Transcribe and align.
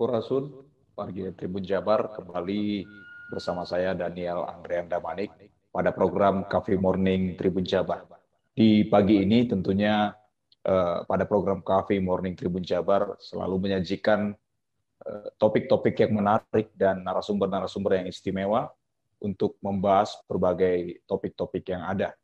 Sampurasun, 0.00 0.64
pagi 0.96 1.28
Tribun 1.36 1.60
Jabar 1.60 2.08
kembali 2.16 2.88
bersama 3.28 3.68
saya 3.68 3.92
Daniel 3.92 4.48
Andrean 4.48 4.88
Damanik 4.88 5.28
pada 5.68 5.92
program 5.92 6.48
Coffee 6.48 6.80
Morning 6.80 7.36
Tribun 7.36 7.68
Jabar. 7.68 8.08
Di 8.48 8.88
pagi 8.88 9.20
ini 9.20 9.44
tentunya 9.44 10.08
eh, 10.64 11.04
pada 11.04 11.28
program 11.28 11.60
Coffee 11.60 12.00
Morning 12.00 12.32
Tribun 12.32 12.64
Jabar 12.64 13.20
selalu 13.20 13.68
menyajikan 13.68 14.32
eh, 15.04 15.28
topik-topik 15.36 15.92
yang 16.00 16.16
menarik 16.16 16.72
dan 16.72 17.04
narasumber-narasumber 17.04 18.00
yang 18.00 18.08
istimewa 18.08 18.72
untuk 19.20 19.60
membahas 19.60 20.16
berbagai 20.24 21.04
topik-topik 21.04 21.76
yang 21.76 21.84
ada. 21.84 22.16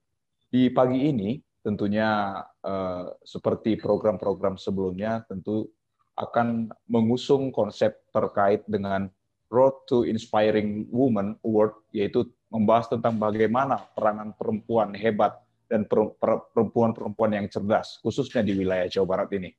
Di 0.48 0.72
pagi 0.72 1.12
ini 1.12 1.44
tentunya 1.60 2.40
eh, 2.40 3.04
seperti 3.20 3.76
program-program 3.76 4.56
sebelumnya 4.56 5.28
tentu 5.28 5.75
akan 6.16 6.72
mengusung 6.88 7.52
konsep 7.52 8.00
terkait 8.10 8.64
dengan 8.64 9.12
Road 9.52 9.86
to 9.86 10.02
Inspiring 10.08 10.90
Woman 10.90 11.38
Award, 11.46 11.78
yaitu 11.94 12.26
membahas 12.50 12.90
tentang 12.90 13.20
bagaimana 13.20 13.78
peranan 13.94 14.34
perempuan 14.34 14.96
hebat 14.96 15.38
dan 15.70 15.86
perempuan-perempuan 15.86 17.36
yang 17.36 17.46
cerdas, 17.46 17.98
khususnya 18.02 18.42
di 18.42 18.54
wilayah 18.54 18.86
Jawa 18.90 19.06
Barat 19.06 19.30
ini. 19.38 19.50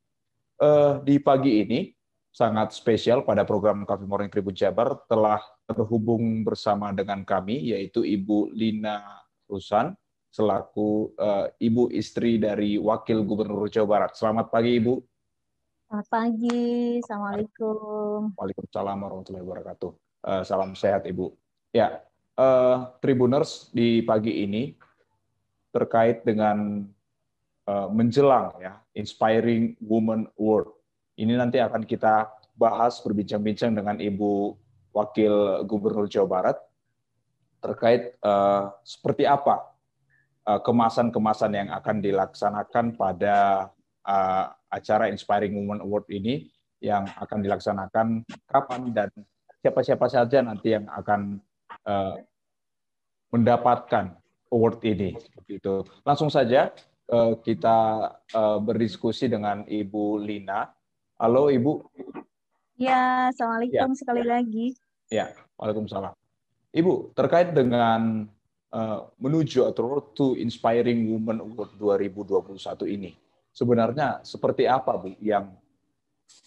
Uh, 0.58 1.00
di 1.04 1.16
pagi 1.22 1.62
ini, 1.62 1.88
sangat 2.28 2.76
spesial 2.76 3.24
pada 3.24 3.42
program 3.48 3.82
Coffee 3.88 4.08
Morning 4.08 4.28
Tribun 4.28 4.56
Jabar 4.56 5.04
telah 5.08 5.40
terhubung 5.64 6.44
bersama 6.44 6.92
dengan 6.92 7.24
kami, 7.24 7.72
yaitu 7.72 8.04
Ibu 8.04 8.52
Lina 8.52 9.24
Rusan, 9.48 9.96
selaku 10.28 11.16
uh, 11.16 11.48
ibu 11.56 11.88
istri 11.88 12.36
dari 12.36 12.76
Wakil 12.76 13.24
Gubernur 13.24 13.66
Jawa 13.72 13.88
Barat. 13.88 14.12
Selamat 14.16 14.52
pagi, 14.52 14.76
Ibu. 14.76 15.00
Selamat 15.88 16.08
pagi, 16.12 17.00
Assalamualaikum. 17.00 18.36
Waalaikumsalam 18.36 19.08
warahmatullahi 19.08 19.40
wabarakatuh. 19.40 19.90
Uh, 20.20 20.42
salam 20.44 20.76
sehat 20.76 21.08
Ibu. 21.08 21.32
Ya, 21.72 22.04
uh, 22.36 22.92
Tribuners 23.00 23.72
di 23.72 24.04
pagi 24.04 24.44
ini 24.44 24.76
terkait 25.72 26.28
dengan 26.28 26.84
uh, 27.64 27.88
menjelang 27.88 28.52
ya 28.60 28.84
Inspiring 29.00 29.80
Woman 29.80 30.28
Award. 30.36 30.76
Ini 31.16 31.40
nanti 31.40 31.56
akan 31.56 31.88
kita 31.88 32.36
bahas 32.52 33.00
berbincang-bincang 33.00 33.72
dengan 33.72 33.96
Ibu 33.96 34.60
Wakil 34.92 35.64
Gubernur 35.64 36.04
Jawa 36.04 36.28
Barat 36.28 36.60
terkait 37.64 38.12
uh, 38.20 38.76
seperti 38.84 39.24
apa 39.24 39.72
kemasan-kemasan 40.44 41.52
yang 41.56 41.68
akan 41.72 42.04
dilaksanakan 42.04 42.92
pada 42.92 43.68
uh, 44.04 44.57
acara 44.68 45.08
Inspiring 45.08 45.56
Women 45.56 45.84
Award 45.84 46.08
ini 46.12 46.48
yang 46.78 47.08
akan 47.18 47.42
dilaksanakan 47.42 48.06
kapan 48.46 48.82
dan 48.94 49.10
siapa-siapa 49.58 50.06
saja 50.06 50.38
nanti 50.44 50.78
yang 50.78 50.86
akan 50.86 51.42
uh, 51.88 52.14
mendapatkan 53.34 54.14
award 54.54 54.80
ini 54.86 55.18
seperti 55.18 55.58
itu. 55.58 55.74
Langsung 56.06 56.30
saja 56.30 56.70
uh, 57.10 57.34
kita 57.42 57.76
uh, 58.32 58.58
berdiskusi 58.62 59.26
dengan 59.26 59.66
Ibu 59.66 60.22
Lina. 60.22 60.70
Halo 61.18 61.50
Ibu. 61.50 61.82
Ya, 62.78 63.34
assalamualaikum 63.34 63.90
ya. 63.90 63.98
sekali 63.98 64.22
lagi. 64.22 64.66
Ya, 65.10 65.34
waalaikumsalam. 65.58 66.14
Ibu 66.70 67.10
terkait 67.18 67.50
dengan 67.50 68.30
uh, 68.70 69.10
menuju 69.18 69.66
atau 69.66 69.98
to 70.14 70.38
Inspiring 70.38 71.10
Women 71.10 71.42
Award 71.42 71.74
2021 71.74 72.86
ini 72.86 73.10
sebenarnya 73.58 74.22
seperti 74.22 74.70
apa 74.70 74.94
Bu 74.94 75.10
yang 75.18 75.50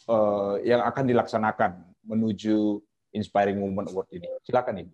uh, 0.07 0.55
yang 0.63 0.79
akan 0.87 1.03
dilaksanakan 1.03 1.71
menuju 2.07 2.79
Inspiring 3.11 3.59
Women 3.59 3.91
Award 3.91 4.07
ini? 4.15 4.31
Silakan 4.47 4.87
Ibu. 4.87 4.93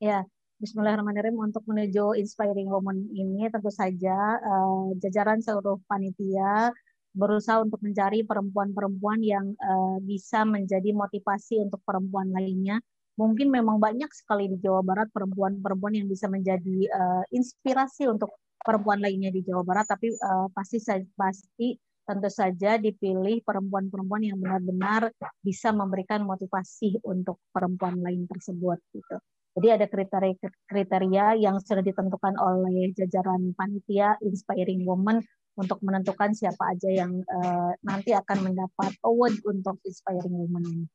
Ya, 0.00 0.24
Bismillahirrahmanirrahim. 0.56 1.36
Untuk 1.36 1.68
menuju 1.68 2.16
Inspiring 2.16 2.72
Women 2.72 3.12
ini 3.12 3.52
tentu 3.52 3.68
saja 3.68 4.40
uh, 4.40 4.96
jajaran 4.96 5.44
seluruh 5.44 5.76
panitia 5.84 6.72
berusaha 7.16 7.64
untuk 7.64 7.80
mencari 7.80 8.24
perempuan-perempuan 8.24 9.20
yang 9.24 9.52
uh, 9.60 9.96
bisa 10.04 10.44
menjadi 10.48 10.92
motivasi 10.96 11.60
untuk 11.60 11.84
perempuan 11.84 12.32
lainnya. 12.32 12.80
Mungkin 13.16 13.48
memang 13.48 13.80
banyak 13.80 14.12
sekali 14.12 14.52
di 14.52 14.60
Jawa 14.60 14.84
Barat 14.84 15.08
perempuan-perempuan 15.08 15.96
yang 15.96 16.08
bisa 16.08 16.28
menjadi 16.28 16.84
uh, 16.92 17.24
inspirasi 17.32 18.04
untuk 18.12 18.36
perempuan 18.62 19.00
lainnya 19.02 19.30
di 19.30 19.44
Jawa 19.44 19.62
Barat, 19.62 19.86
tapi 19.88 20.12
uh, 20.12 20.48
pasti 20.52 20.78
pasti 21.14 21.76
tentu 22.06 22.30
saja 22.30 22.78
dipilih 22.78 23.42
perempuan-perempuan 23.42 24.22
yang 24.22 24.38
benar-benar 24.38 25.10
bisa 25.42 25.74
memberikan 25.74 26.22
motivasi 26.22 27.02
untuk 27.02 27.42
perempuan 27.50 27.98
lain 27.98 28.30
tersebut 28.30 28.78
gitu. 28.94 29.16
Jadi 29.56 29.68
ada 29.72 29.86
kriteria-kriteria 29.88 31.40
yang 31.40 31.58
sudah 31.58 31.80
ditentukan 31.80 32.36
oleh 32.38 32.92
jajaran 32.92 33.56
panitia 33.56 34.14
Inspiring 34.22 34.84
Women 34.84 35.24
untuk 35.56 35.80
menentukan 35.80 36.36
siapa 36.36 36.76
aja 36.76 36.92
yang 36.92 37.24
uh, 37.24 37.72
nanti 37.80 38.12
akan 38.12 38.52
mendapat 38.52 38.92
award 39.02 39.40
untuk 39.48 39.80
Inspiring 39.82 40.30
Women. 40.30 40.86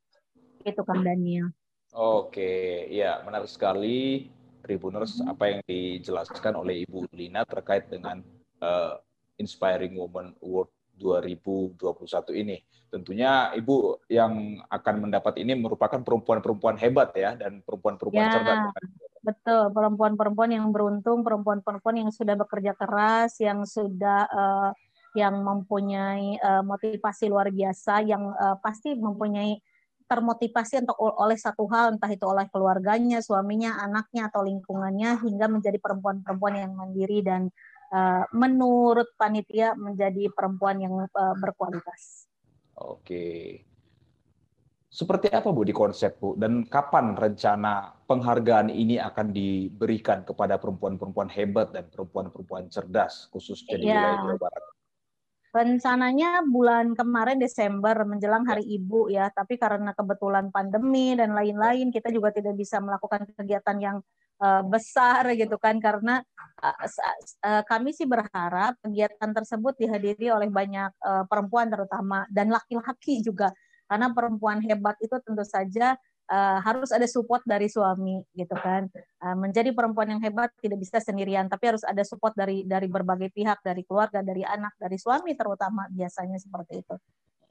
Itu 0.62 0.86
Kang 0.86 1.02
Daniel. 1.02 1.50
Oke, 1.92 2.88
ya 2.88 3.20
menarik 3.26 3.50
sekali. 3.52 4.30
Tribuners 4.62 5.20
apa 5.26 5.58
yang 5.58 5.62
dijelaskan 5.66 6.56
oleh 6.56 6.86
Ibu 6.88 7.10
Lina 7.12 7.44
terkait 7.44 7.90
dengan 7.90 8.22
uh, 8.62 8.96
Inspiring 9.42 9.98
Woman 9.98 10.38
Award 10.40 10.70
2021 11.02 11.82
ini. 12.38 12.58
Tentunya 12.94 13.50
Ibu 13.58 14.06
yang 14.12 14.62
akan 14.70 14.96
mendapat 15.10 15.42
ini 15.42 15.58
merupakan 15.58 15.98
perempuan-perempuan 15.98 16.78
hebat 16.78 17.10
ya 17.18 17.34
dan 17.34 17.66
perempuan-perempuan 17.66 18.28
ya, 18.30 18.34
cerdas. 18.38 18.60
Betul, 19.22 19.70
perempuan-perempuan 19.74 20.50
yang 20.54 20.68
beruntung, 20.70 21.22
perempuan-perempuan 21.22 22.06
yang 22.06 22.12
sudah 22.14 22.34
bekerja 22.38 22.74
keras, 22.74 23.38
yang 23.42 23.66
sudah 23.66 24.26
uh, 24.30 24.70
yang 25.14 25.44
mempunyai 25.44 26.40
uh, 26.40 26.64
motivasi 26.64 27.28
luar 27.28 27.52
biasa, 27.52 28.02
yang 28.02 28.32
uh, 28.34 28.58
pasti 28.64 28.96
mempunyai 28.96 29.60
termotivasi 30.12 30.84
untuk 30.84 31.00
oleh 31.00 31.40
satu 31.40 31.64
hal 31.72 31.96
entah 31.96 32.12
itu 32.12 32.28
oleh 32.28 32.52
keluarganya, 32.52 33.24
suaminya, 33.24 33.80
anaknya 33.80 34.28
atau 34.28 34.44
lingkungannya 34.44 35.24
hingga 35.24 35.48
menjadi 35.48 35.80
perempuan-perempuan 35.80 36.60
yang 36.60 36.76
mandiri 36.76 37.24
dan 37.24 37.48
uh, 37.96 38.28
menurut 38.36 39.16
panitia 39.16 39.72
menjadi 39.80 40.28
perempuan 40.36 40.84
yang 40.84 41.08
uh, 41.08 41.36
berkualitas. 41.40 42.28
Oke. 42.76 43.64
Seperti 44.92 45.32
apa 45.32 45.48
Bu 45.56 45.64
di 45.64 45.72
konsep 45.72 46.20
Bu 46.20 46.36
dan 46.36 46.68
kapan 46.68 47.16
rencana 47.16 47.96
penghargaan 48.04 48.68
ini 48.68 49.00
akan 49.00 49.32
diberikan 49.32 50.28
kepada 50.28 50.60
perempuan-perempuan 50.60 51.32
hebat 51.32 51.72
dan 51.72 51.88
perempuan-perempuan 51.88 52.68
cerdas 52.68 53.32
khususnya 53.32 53.80
di 53.80 53.88
ya. 53.88 53.96
wilayah 53.96 54.20
Jawa 54.28 54.38
Barat? 54.44 54.64
Rencananya 55.52 56.48
bulan 56.48 56.96
kemarin 56.96 57.36
Desember 57.36 58.08
menjelang 58.08 58.48
Hari 58.48 58.64
Ibu 58.64 59.12
ya, 59.12 59.28
tapi 59.36 59.60
karena 59.60 59.92
kebetulan 59.92 60.48
pandemi 60.48 61.12
dan 61.14 61.36
lain-lain 61.36 61.92
kita 61.92 62.08
juga 62.08 62.32
tidak 62.32 62.56
bisa 62.56 62.80
melakukan 62.80 63.28
kegiatan 63.36 63.78
yang 63.78 63.98
uh, 64.40 64.64
besar 64.64 65.28
gitu 65.36 65.60
kan. 65.60 65.78
Karena 65.84 66.24
uh, 66.64 66.76
uh, 67.44 67.64
kami 67.68 67.92
sih 67.92 68.08
berharap 68.08 68.80
kegiatan 68.80 69.32
tersebut 69.36 69.76
dihadiri 69.76 70.32
oleh 70.32 70.48
banyak 70.48 70.96
perempuan 71.28 71.68
terutama 71.68 72.24
dan 72.32 72.48
laki-laki 72.48 73.20
juga. 73.20 73.52
Karena 73.92 74.08
perempuan 74.16 74.64
hebat 74.64 74.96
itu 75.04 75.20
tentu 75.20 75.44
saja 75.44 76.00
uh, 76.32 76.64
harus 76.64 76.90
ada 76.96 77.04
support 77.06 77.44
dari 77.44 77.68
suami 77.68 78.24
gitu 78.32 78.56
kan 78.56 78.88
uh, 79.22 79.36
menjadi 79.36 79.76
perempuan 79.76 80.16
yang 80.16 80.22
hebat 80.24 80.56
tidak 80.64 80.80
bisa 80.80 81.04
sendirian 81.04 81.52
tapi 81.52 81.76
harus 81.76 81.84
ada 81.84 82.02
support 82.08 82.32
dari 82.34 82.64
dari 82.64 82.88
berbagai 82.88 83.36
pihak 83.36 83.60
dari 83.60 83.84
keluarga 83.84 84.24
dari 84.24 84.48
anak 84.48 84.74
dari 84.80 84.96
suami 84.96 85.36
terutama 85.36 85.92
biasanya 85.92 86.40
seperti 86.40 86.82
itu 86.82 86.96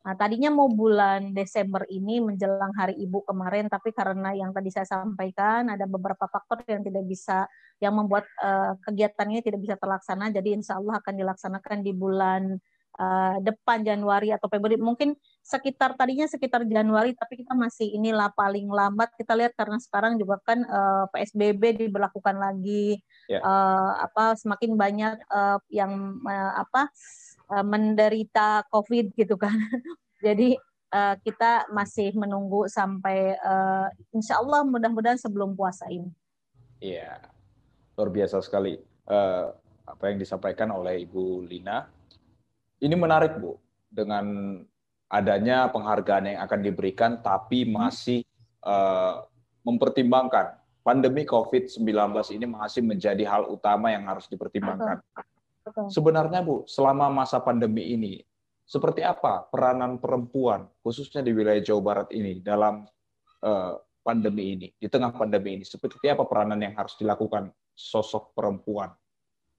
Nah, 0.01 0.17
tadinya 0.17 0.49
mau 0.49 0.65
bulan 0.73 1.37
Desember 1.37 1.85
ini 1.93 2.25
menjelang 2.25 2.73
Hari 2.73 2.97
Ibu 2.97 3.21
kemarin, 3.29 3.69
tapi 3.69 3.93
karena 3.93 4.33
yang 4.33 4.49
tadi 4.49 4.73
saya 4.73 4.89
sampaikan 4.89 5.69
ada 5.69 5.85
beberapa 5.85 6.25
faktor 6.25 6.65
yang 6.65 6.81
tidak 6.81 7.05
bisa, 7.05 7.45
yang 7.85 7.93
membuat 7.93 8.25
uh, 8.41 8.81
kegiatan 8.81 9.29
ini 9.29 9.45
tidak 9.45 9.61
bisa 9.61 9.77
terlaksana. 9.77 10.33
Jadi 10.33 10.57
Insya 10.57 10.81
Allah 10.81 11.05
akan 11.05 11.15
dilaksanakan 11.21 11.79
di 11.85 11.93
bulan 11.93 12.57
uh, 12.97 13.37
depan 13.45 13.85
Januari 13.85 14.33
atau 14.33 14.49
Februari 14.49 14.81
mungkin 14.81 15.13
sekitar 15.51 15.99
tadinya 15.99 16.31
sekitar 16.31 16.63
Januari 16.63 17.11
tapi 17.19 17.43
kita 17.43 17.59
masih 17.59 17.91
inilah 17.91 18.31
paling 18.39 18.71
lambat 18.71 19.11
kita 19.19 19.35
lihat 19.35 19.59
karena 19.59 19.83
sekarang 19.83 20.15
juga 20.15 20.39
kan 20.47 20.63
uh, 20.63 21.11
eh, 21.11 21.27
PSBB 21.27 21.91
diberlakukan 21.91 22.39
lagi 22.39 23.03
yeah. 23.27 23.43
Ya. 23.43 23.47
uh, 23.47 23.91
apa 24.07 24.39
semakin 24.39 24.79
banyak 24.79 25.15
uh, 25.27 25.59
yang 25.75 26.23
uh, 26.23 26.53
apa 26.63 26.87
uh, 27.51 27.65
menderita 27.67 28.63
COVID 28.71 29.19
gitu 29.19 29.35
kan 29.35 29.59
jadi 30.27 30.55
uh, 30.95 31.15
kita 31.23 31.71
masih 31.75 32.15
menunggu 32.15 32.71
sampai 32.71 33.35
uh, 33.41 33.89
Insya 34.15 34.39
Allah 34.39 34.67
mudah-mudahan 34.67 35.19
sebelum 35.19 35.55
puasa 35.55 35.87
ini. 35.89 36.11
Iya, 36.81 37.21
luar 37.95 38.11
biasa 38.11 38.41
sekali 38.41 38.81
uh, 39.09 39.53
apa 39.87 40.05
yang 40.11 40.19
disampaikan 40.19 40.71
oleh 40.71 41.05
Ibu 41.05 41.45
Lina 41.45 41.87
ini 42.81 42.95
menarik 42.97 43.37
Bu 43.37 43.59
dengan 43.91 44.57
adanya 45.11 45.67
penghargaan 45.75 46.25
yang 46.31 46.41
akan 46.47 46.61
diberikan, 46.63 47.19
tapi 47.19 47.67
hmm. 47.67 47.75
masih 47.75 48.23
uh, 48.63 49.27
mempertimbangkan 49.67 50.57
pandemi 50.81 51.27
COVID-19 51.27 51.83
ini 52.33 52.47
masih 52.47 52.81
menjadi 52.87 53.27
hal 53.27 53.51
utama 53.51 53.93
yang 53.93 54.07
harus 54.07 54.31
dipertimbangkan. 54.31 55.03
Betul. 55.61 55.93
Sebenarnya 55.93 56.41
Bu, 56.41 56.65
selama 56.65 57.13
masa 57.13 57.43
pandemi 57.43 57.93
ini, 57.93 58.23
seperti 58.65 59.05
apa 59.05 59.45
peranan 59.51 59.99
perempuan, 60.01 60.71
khususnya 60.81 61.21
di 61.21 61.35
wilayah 61.35 61.61
Jawa 61.61 61.83
Barat 61.83 62.09
ini, 62.15 62.41
dalam 62.41 62.87
uh, 63.45 63.77
pandemi 64.01 64.57
ini, 64.57 64.69
di 64.79 64.89
tengah 64.89 65.13
pandemi 65.13 65.61
ini, 65.61 65.65
seperti 65.67 66.09
apa 66.09 66.25
peranan 66.25 66.63
yang 66.63 66.73
harus 66.79 66.97
dilakukan 66.97 67.53
sosok 67.77 68.33
perempuan 68.33 68.95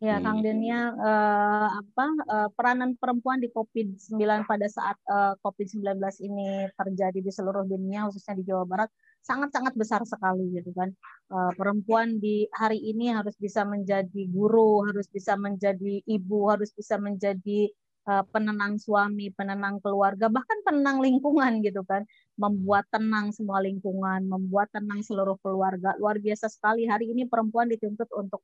Ya, 0.01 0.17
Kang 0.17 0.41
Denia, 0.41 0.97
eh, 0.97 1.69
apa 1.77 2.05
eh, 2.33 2.49
peranan 2.57 2.97
perempuan 2.97 3.37
di 3.37 3.53
COVID-19 3.53 4.49
pada 4.49 4.65
saat 4.65 4.97
eh, 5.05 5.33
COVID-19 5.45 6.01
ini 6.25 6.65
terjadi 6.73 7.19
di 7.21 7.29
seluruh 7.29 7.61
dunia, 7.69 8.09
khususnya 8.09 8.33
di 8.41 8.49
Jawa 8.49 8.65
Barat, 8.65 8.89
sangat-sangat 9.21 9.77
besar 9.77 10.01
sekali 10.09 10.57
gitu 10.57 10.73
kan. 10.73 10.89
Eh, 11.29 11.51
perempuan 11.53 12.17
di 12.17 12.49
hari 12.49 12.81
ini 12.81 13.13
harus 13.13 13.37
bisa 13.37 13.61
menjadi 13.61 14.25
guru, 14.33 14.89
harus 14.89 15.05
bisa 15.05 15.37
menjadi 15.37 16.01
ibu, 16.09 16.49
harus 16.49 16.73
bisa 16.73 16.97
menjadi 16.97 17.69
eh, 18.09 18.23
penenang 18.33 18.81
suami, 18.81 19.29
penenang 19.37 19.77
keluarga, 19.85 20.33
bahkan 20.33 20.57
penenang 20.65 20.97
lingkungan 21.05 21.61
gitu 21.61 21.85
kan. 21.85 22.01
Membuat 22.41 22.89
tenang 22.89 23.29
semua 23.37 23.61
lingkungan, 23.61 24.25
membuat 24.25 24.73
tenang 24.73 25.05
seluruh 25.05 25.37
keluarga. 25.45 25.93
Luar 26.01 26.17
biasa 26.17 26.49
sekali. 26.49 26.89
Hari 26.89 27.13
ini 27.13 27.29
perempuan 27.29 27.69
dituntut 27.69 28.09
untuk 28.17 28.41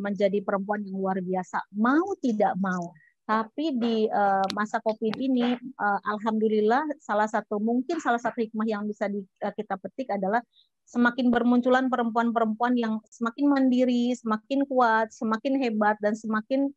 menjadi 0.00 0.40
perempuan 0.40 0.80
yang 0.84 0.96
luar 0.96 1.18
biasa. 1.20 1.60
Mau 1.76 2.16
tidak 2.24 2.56
mau. 2.56 2.96
Tapi 3.26 3.74
di 3.74 4.06
uh, 4.06 4.46
masa 4.54 4.78
covid 4.86 5.10
ini 5.18 5.58
uh, 5.82 6.00
alhamdulillah 6.14 6.86
salah 7.02 7.26
satu 7.26 7.58
mungkin 7.58 7.98
salah 7.98 8.22
satu 8.22 8.38
hikmah 8.38 8.62
yang 8.70 8.86
bisa 8.86 9.10
kita 9.42 9.74
petik 9.82 10.14
adalah 10.14 10.38
semakin 10.86 11.34
bermunculan 11.34 11.90
perempuan-perempuan 11.90 12.78
yang 12.78 13.02
semakin 13.10 13.50
mandiri 13.50 14.14
semakin 14.14 14.62
kuat 14.70 15.10
semakin 15.10 15.58
hebat 15.58 15.98
dan 15.98 16.14
semakin 16.14 16.70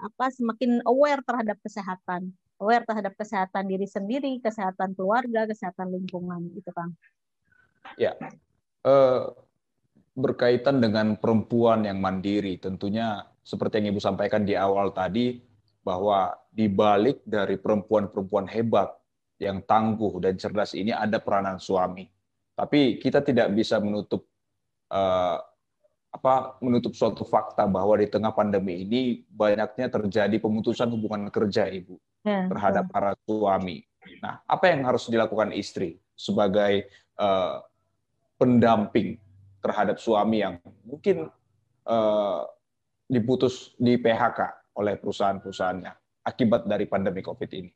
apa 0.00 0.28
semakin 0.32 0.80
aware 0.84 1.20
terhadap 1.24 1.60
kesehatan. 1.60 2.32
Aware 2.60 2.84
terhadap 2.88 3.16
kesehatan 3.16 3.64
diri 3.68 3.84
sendiri 3.88 4.40
kesehatan 4.44 4.96
keluarga 4.96 5.44
kesehatan 5.44 5.92
lingkungan. 5.92 6.48
Itu 6.56 6.72
kang. 6.72 6.96
Ya. 8.00 8.16
Uh 8.84 9.47
berkaitan 10.18 10.82
dengan 10.82 11.14
perempuan 11.14 11.86
yang 11.86 12.02
mandiri. 12.02 12.58
Tentunya 12.58 13.22
seperti 13.46 13.78
yang 13.78 13.94
Ibu 13.94 14.02
sampaikan 14.02 14.42
di 14.42 14.58
awal 14.58 14.90
tadi, 14.90 15.38
bahwa 15.88 16.36
di 16.52 16.66
balik 16.68 17.24
dari 17.24 17.56
perempuan-perempuan 17.56 18.50
hebat 18.50 18.92
yang 19.38 19.62
tangguh 19.64 20.20
dan 20.20 20.34
cerdas 20.36 20.74
ini 20.74 20.92
ada 20.92 21.16
peranan 21.22 21.56
suami. 21.56 22.04
Tapi 22.52 22.98
kita 22.98 23.22
tidak 23.22 23.54
bisa 23.54 23.78
menutup 23.78 24.26
uh, 24.90 25.38
apa 26.08 26.58
menutup 26.64 26.92
suatu 26.92 27.22
fakta 27.22 27.64
bahwa 27.70 27.94
di 27.96 28.10
tengah 28.10 28.34
pandemi 28.34 28.82
ini 28.82 29.22
banyaknya 29.30 29.86
terjadi 29.92 30.36
pemutusan 30.42 30.90
hubungan 30.90 31.30
kerja 31.30 31.70
ibu 31.70 32.00
ya, 32.26 32.50
terhadap 32.50 32.84
ya. 32.88 32.92
para 32.92 33.12
suami. 33.22 33.86
Nah, 34.18 34.42
apa 34.44 34.64
yang 34.74 34.82
harus 34.82 35.06
dilakukan 35.06 35.54
istri 35.54 36.00
sebagai 36.18 36.90
uh, 37.20 37.62
pendamping 38.40 39.20
terhadap 39.62 39.98
suami 39.98 40.42
yang 40.42 40.62
mungkin 40.86 41.30
uh, 41.86 42.42
diputus 43.08 43.74
di 43.80 43.98
PHK 43.98 44.72
oleh 44.78 44.94
perusahaan-perusahaannya 45.00 45.92
akibat 46.26 46.68
dari 46.68 46.84
pandemi 46.86 47.24
COVID 47.24 47.50
ini? 47.56 47.70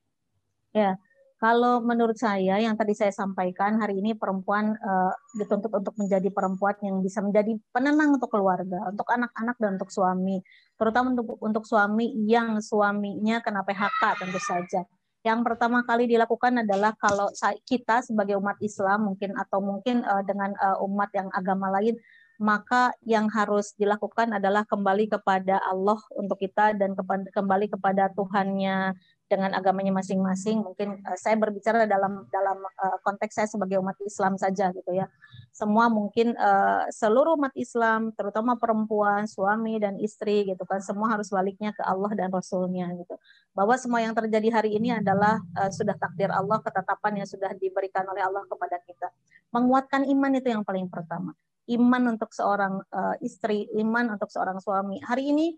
Ya, 0.72 0.96
kalau 1.42 1.82
menurut 1.82 2.14
saya 2.14 2.62
yang 2.62 2.78
tadi 2.78 2.94
saya 2.94 3.10
sampaikan 3.10 3.82
hari 3.82 3.98
ini 3.98 4.14
perempuan 4.14 4.78
uh, 4.78 5.12
dituntut 5.34 5.74
untuk 5.74 5.98
menjadi 5.98 6.30
perempuan 6.30 6.78
yang 6.86 7.02
bisa 7.02 7.18
menjadi 7.18 7.58
penenang 7.74 8.14
untuk 8.14 8.30
keluarga, 8.30 8.86
untuk 8.86 9.10
anak-anak 9.10 9.56
dan 9.58 9.70
untuk 9.80 9.90
suami, 9.90 10.38
terutama 10.78 11.10
untuk 11.18 11.34
untuk 11.42 11.64
suami 11.66 12.14
yang 12.30 12.62
suaminya 12.62 13.42
kena 13.42 13.66
PHK 13.66 14.22
tentu 14.22 14.38
saja 14.38 14.86
yang 15.22 15.46
pertama 15.46 15.86
kali 15.86 16.10
dilakukan 16.10 16.66
adalah 16.66 16.98
kalau 16.98 17.30
kita 17.62 18.02
sebagai 18.02 18.34
umat 18.42 18.58
Islam 18.58 19.14
mungkin 19.14 19.38
atau 19.38 19.62
mungkin 19.62 20.02
uh, 20.02 20.22
dengan 20.26 20.50
uh, 20.58 20.82
umat 20.82 21.14
yang 21.14 21.30
agama 21.30 21.70
lain 21.70 21.94
maka 22.42 22.90
yang 23.06 23.30
harus 23.30 23.70
dilakukan 23.78 24.34
adalah 24.34 24.66
kembali 24.66 25.06
kepada 25.06 25.62
Allah 25.62 25.98
untuk 26.18 26.42
kita 26.42 26.74
dan 26.74 26.98
kembali 27.30 27.70
kepada 27.70 28.10
Tuhannya 28.18 28.98
dengan 29.32 29.56
agamanya 29.56 29.96
masing-masing. 29.96 30.60
Mungkin 30.60 31.00
uh, 31.08 31.16
saya 31.16 31.40
berbicara 31.40 31.88
dalam 31.88 32.28
dalam 32.28 32.60
uh, 32.60 33.00
konteks 33.00 33.32
saya 33.40 33.48
sebagai 33.48 33.80
umat 33.80 33.96
Islam 34.04 34.36
saja 34.36 34.68
gitu 34.76 34.92
ya. 34.92 35.08
Semua 35.48 35.88
mungkin 35.88 36.36
uh, 36.36 36.84
seluruh 36.92 37.40
umat 37.40 37.56
Islam, 37.56 38.12
terutama 38.12 38.60
perempuan, 38.60 39.24
suami 39.24 39.80
dan 39.80 39.96
istri 39.96 40.44
gitu 40.44 40.64
kan, 40.68 40.84
semua 40.84 41.16
harus 41.16 41.32
baliknya 41.32 41.72
ke 41.72 41.80
Allah 41.84 42.12
dan 42.12 42.28
Rasulnya 42.28 42.92
gitu. 42.96 43.16
Bahwa 43.56 43.76
semua 43.80 44.04
yang 44.04 44.12
terjadi 44.12 44.52
hari 44.52 44.76
ini 44.76 44.92
adalah 44.96 45.40
uh, 45.56 45.72
sudah 45.72 45.96
takdir 45.96 46.28
Allah, 46.28 46.60
ketetapan 46.60 47.24
yang 47.24 47.28
sudah 47.28 47.52
diberikan 47.56 48.04
oleh 48.08 48.20
Allah 48.20 48.44
kepada 48.44 48.76
kita. 48.84 49.08
Menguatkan 49.52 50.08
iman 50.08 50.32
itu 50.36 50.48
yang 50.52 50.64
paling 50.64 50.88
pertama. 50.88 51.32
Iman 51.68 52.16
untuk 52.16 52.32
seorang 52.32 52.80
uh, 52.90 53.16
istri, 53.22 53.68
iman 53.80 54.16
untuk 54.16 54.28
seorang 54.32 54.56
suami. 54.60 54.98
Hari 55.04 55.32
ini 55.36 55.52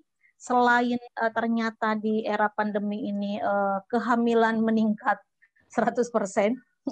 selain 0.44 1.00
uh, 1.16 1.32
ternyata 1.32 1.96
di 1.96 2.20
era 2.28 2.52
pandemi 2.52 3.08
ini 3.08 3.40
uh, 3.40 3.80
kehamilan 3.88 4.60
meningkat 4.60 5.16
100% 5.72 6.04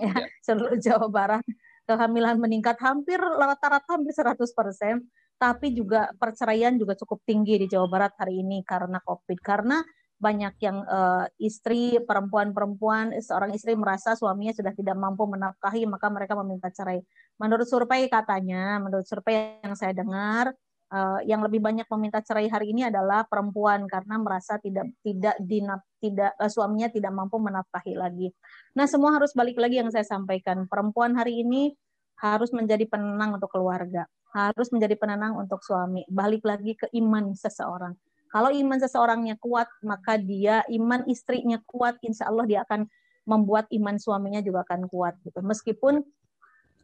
ya, 0.00 0.08
ya 0.08 0.24
seluruh 0.40 0.80
Jawa 0.80 1.12
Barat 1.12 1.44
kehamilan 1.86 2.38
meningkat 2.38 2.78
hampir 2.80 3.18
rata-rata 3.18 3.98
hampir 3.98 4.14
100%, 4.14 5.02
tapi 5.36 5.74
juga 5.74 6.14
perceraian 6.14 6.74
juga 6.78 6.94
cukup 6.94 7.20
tinggi 7.26 7.58
di 7.58 7.66
Jawa 7.66 7.90
Barat 7.90 8.12
hari 8.16 8.40
ini 8.40 8.62
karena 8.62 9.02
Covid. 9.02 9.38
Karena 9.42 9.82
banyak 10.22 10.54
yang 10.62 10.86
uh, 10.86 11.26
istri 11.42 11.98
perempuan-perempuan 11.98 13.18
seorang 13.18 13.50
istri 13.58 13.74
merasa 13.74 14.14
suaminya 14.14 14.54
sudah 14.54 14.70
tidak 14.70 14.94
mampu 14.94 15.26
menafkahi 15.26 15.82
maka 15.90 16.06
mereka 16.14 16.38
meminta 16.38 16.70
cerai. 16.70 17.02
Menurut 17.42 17.66
survei 17.66 18.06
katanya, 18.06 18.78
menurut 18.78 19.02
survei 19.02 19.58
yang 19.66 19.74
saya 19.74 19.90
dengar 19.90 20.54
yang 21.24 21.40
lebih 21.40 21.64
banyak 21.64 21.88
meminta 21.88 22.20
cerai 22.20 22.52
hari 22.52 22.76
ini 22.76 22.84
adalah 22.84 23.24
perempuan 23.24 23.88
karena 23.88 24.20
merasa 24.20 24.60
tidak 24.60 24.92
tidak 25.00 25.40
dinap, 25.40 25.80
tidak 26.04 26.36
uh, 26.36 26.52
suaminya 26.52 26.92
tidak 26.92 27.12
mampu 27.16 27.40
menafkahi 27.40 27.96
lagi. 27.96 28.28
Nah, 28.76 28.84
semua 28.84 29.16
harus 29.16 29.32
balik 29.32 29.56
lagi 29.56 29.80
yang 29.80 29.88
saya 29.88 30.04
sampaikan. 30.04 30.68
Perempuan 30.68 31.16
hari 31.16 31.40
ini 31.40 31.72
harus 32.20 32.52
menjadi 32.52 32.84
penenang 32.86 33.40
untuk 33.40 33.48
keluarga, 33.48 34.04
harus 34.36 34.68
menjadi 34.68 34.94
penenang 35.00 35.32
untuk 35.40 35.64
suami. 35.64 36.04
Balik 36.12 36.44
lagi 36.44 36.76
ke 36.76 36.86
iman 36.92 37.32
seseorang. 37.32 37.96
Kalau 38.28 38.48
iman 38.48 38.78
seseorangnya 38.80 39.36
kuat, 39.40 39.68
maka 39.84 40.16
dia 40.16 40.64
iman 40.72 41.04
istrinya 41.08 41.60
kuat, 41.68 42.00
insya 42.00 42.28
Allah 42.28 42.48
dia 42.48 42.60
akan 42.64 42.88
membuat 43.28 43.68
iman 43.72 43.96
suaminya 44.00 44.40
juga 44.40 44.64
akan 44.68 44.88
kuat. 44.88 45.20
Gitu. 45.24 45.40
Meskipun 45.40 46.04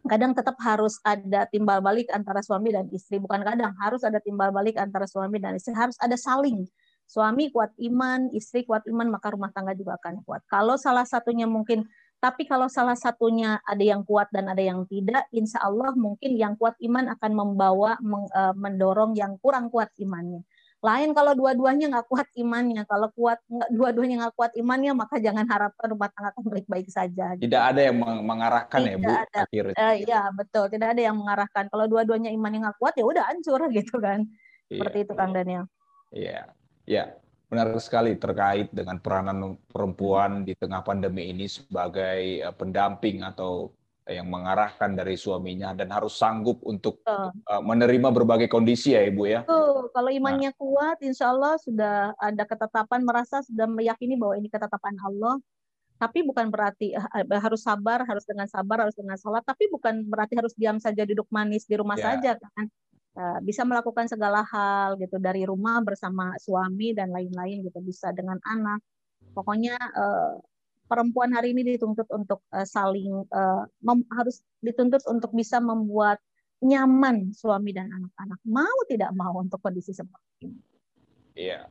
kadang 0.07 0.37
tetap 0.37 0.55
harus 0.63 1.01
ada 1.03 1.49
timbal 1.51 1.83
balik 1.83 2.07
antara 2.15 2.45
suami 2.45 2.71
dan 2.71 2.87
istri. 2.95 3.19
Bukan 3.19 3.43
kadang 3.43 3.75
harus 3.81 4.07
ada 4.07 4.23
timbal 4.23 4.55
balik 4.55 4.79
antara 4.79 5.09
suami 5.09 5.43
dan 5.43 5.59
istri. 5.59 5.75
Harus 5.75 5.99
ada 5.99 6.15
saling. 6.15 6.69
Suami 7.09 7.49
kuat 7.49 7.73
iman 7.81 8.29
istri 8.37 8.69
kuat 8.69 8.85
iman 8.85 9.09
maka 9.09 9.33
rumah 9.33 9.49
tangga 9.51 9.73
juga 9.73 9.97
akan 9.97 10.21
kuat. 10.29 10.45
Kalau 10.47 10.77
salah 10.77 11.09
satunya 11.09 11.49
mungkin 11.49 11.89
tapi 12.19 12.51
kalau 12.51 12.67
salah 12.67 12.99
satunya 12.99 13.63
ada 13.63 13.79
yang 13.79 14.03
kuat 14.03 14.27
dan 14.35 14.51
ada 14.51 14.59
yang 14.59 14.83
tidak 14.91 15.31
insya 15.31 15.63
Allah 15.63 15.95
mungkin 15.95 16.35
yang 16.35 16.59
kuat 16.59 16.75
iman 16.83 17.15
akan 17.15 17.31
membawa 17.31 17.95
e, 18.03 18.43
mendorong 18.59 19.15
yang 19.15 19.39
kurang 19.39 19.71
kuat 19.71 19.95
imannya 20.03 20.43
lain 20.79 21.11
kalau 21.11 21.35
dua-duanya 21.35 21.91
nggak 21.91 22.07
kuat 22.07 22.29
imannya, 22.39 22.87
kalau 22.87 23.11
kuat 23.11 23.43
dua-duanya 23.75 24.27
nggak 24.27 24.35
kuat 24.39 24.53
imannya, 24.55 24.95
maka 24.95 25.19
jangan 25.19 25.43
harapkan 25.51 25.91
rumah 25.91 26.07
tangga 26.15 26.31
akan 26.31 26.43
baik-baik 26.55 26.87
saja. 26.87 27.35
Gitu. 27.35 27.51
Tidak 27.51 27.63
ada 27.63 27.81
yang 27.83 27.97
mengarahkan 28.23 28.81
Tidak 28.87 28.95
ya 28.95 29.03
bu. 29.03 29.11
Ada. 29.11 29.41
Uh, 29.75 29.95
ya 30.07 30.21
betul, 30.31 30.65
tidak 30.71 30.89
ada 30.95 31.03
yang 31.03 31.17
mengarahkan. 31.19 31.67
Kalau 31.67 31.85
dua-duanya 31.91 32.31
imannya 32.31 32.63
nggak 32.63 32.79
kuat 32.79 32.95
ya 32.95 33.05
udah 33.05 33.27
hancur 33.27 33.61
gitu 33.77 33.99
kan. 33.99 34.23
Iya. 34.71 34.79
Seperti 34.79 34.99
itu 35.03 35.13
Kang 35.19 35.35
Daniel. 35.35 35.65
Iya, 36.15 36.55
iya. 36.87 37.05
Benar 37.49 37.73
sekali 37.81 38.13
terkait 38.21 38.69
dengan 38.71 39.01
peranan 39.01 39.57
perempuan 39.73 40.45
di 40.45 40.53
tengah 40.53 40.85
pandemi 40.85 41.33
ini 41.33 41.49
sebagai 41.49 42.45
eh, 42.45 42.55
pendamping 42.55 43.25
atau 43.25 43.73
yang 44.09 44.27
mengarahkan 44.33 44.97
dari 44.97 45.15
suaminya 45.21 45.77
dan 45.77 45.93
harus 45.93 46.17
sanggup 46.17 46.65
untuk 46.65 47.05
uh, 47.05 47.31
menerima 47.61 48.09
berbagai 48.09 48.49
kondisi 48.49 48.97
ya 48.97 49.05
ibu 49.05 49.29
ya. 49.29 49.45
Tuh, 49.45 49.93
kalau 49.93 50.09
imannya 50.09 50.51
nah. 50.53 50.59
kuat, 50.59 50.99
insya 51.05 51.31
Allah 51.31 51.61
sudah 51.61 52.17
ada 52.17 52.45
ketetapan 52.49 53.05
merasa 53.05 53.45
sudah 53.45 53.69
meyakini 53.69 54.17
bahwa 54.17 54.35
ini 54.41 54.49
ketetapan 54.49 54.97
Allah. 55.05 55.37
Tapi 55.99 56.25
bukan 56.25 56.49
berarti 56.49 56.97
uh, 56.97 57.41
harus 57.43 57.61
sabar, 57.61 58.07
harus 58.09 58.25
dengan 58.25 58.49
sabar, 58.49 58.89
harus 58.89 58.97
dengan 58.97 59.21
sholat. 59.21 59.45
Tapi 59.45 59.69
bukan 59.69 60.09
berarti 60.09 60.35
harus 60.41 60.57
diam 60.57 60.81
saja 60.81 61.05
duduk 61.05 61.29
manis 61.29 61.69
di 61.69 61.77
rumah 61.77 62.01
yeah. 62.01 62.17
saja 62.17 62.33
kan. 62.41 62.67
Uh, 63.19 63.39
bisa 63.43 63.67
melakukan 63.67 64.07
segala 64.07 64.47
hal 64.47 64.95
gitu 65.03 65.19
dari 65.19 65.43
rumah 65.43 65.83
bersama 65.83 66.39
suami 66.39 66.95
dan 66.95 67.11
lain-lain 67.11 67.67
gitu 67.67 67.83
bisa 67.83 68.15
dengan 68.15 68.39
anak. 68.47 68.79
Pokoknya 69.35 69.75
uh, 69.75 70.39
perempuan 70.89 71.31
hari 71.37 71.53
ini 71.53 71.77
dituntut 71.77 72.09
untuk 72.11 72.41
uh, 72.51 72.65
saling 72.65 73.29
uh, 73.31 73.63
mem, 73.85 74.03
harus 74.17 74.41
dituntut 74.65 75.05
untuk 75.07 75.31
bisa 75.37 75.61
membuat 75.61 76.19
nyaman 76.59 77.31
suami 77.31 77.71
dan 77.71 77.87
anak-anak 77.93 78.41
mau 78.49 78.79
tidak 78.91 79.15
mau 79.15 79.39
untuk 79.39 79.63
kondisi 79.63 79.95
seperti 79.95 80.49
ini. 80.49 80.59
Iya, 81.39 81.71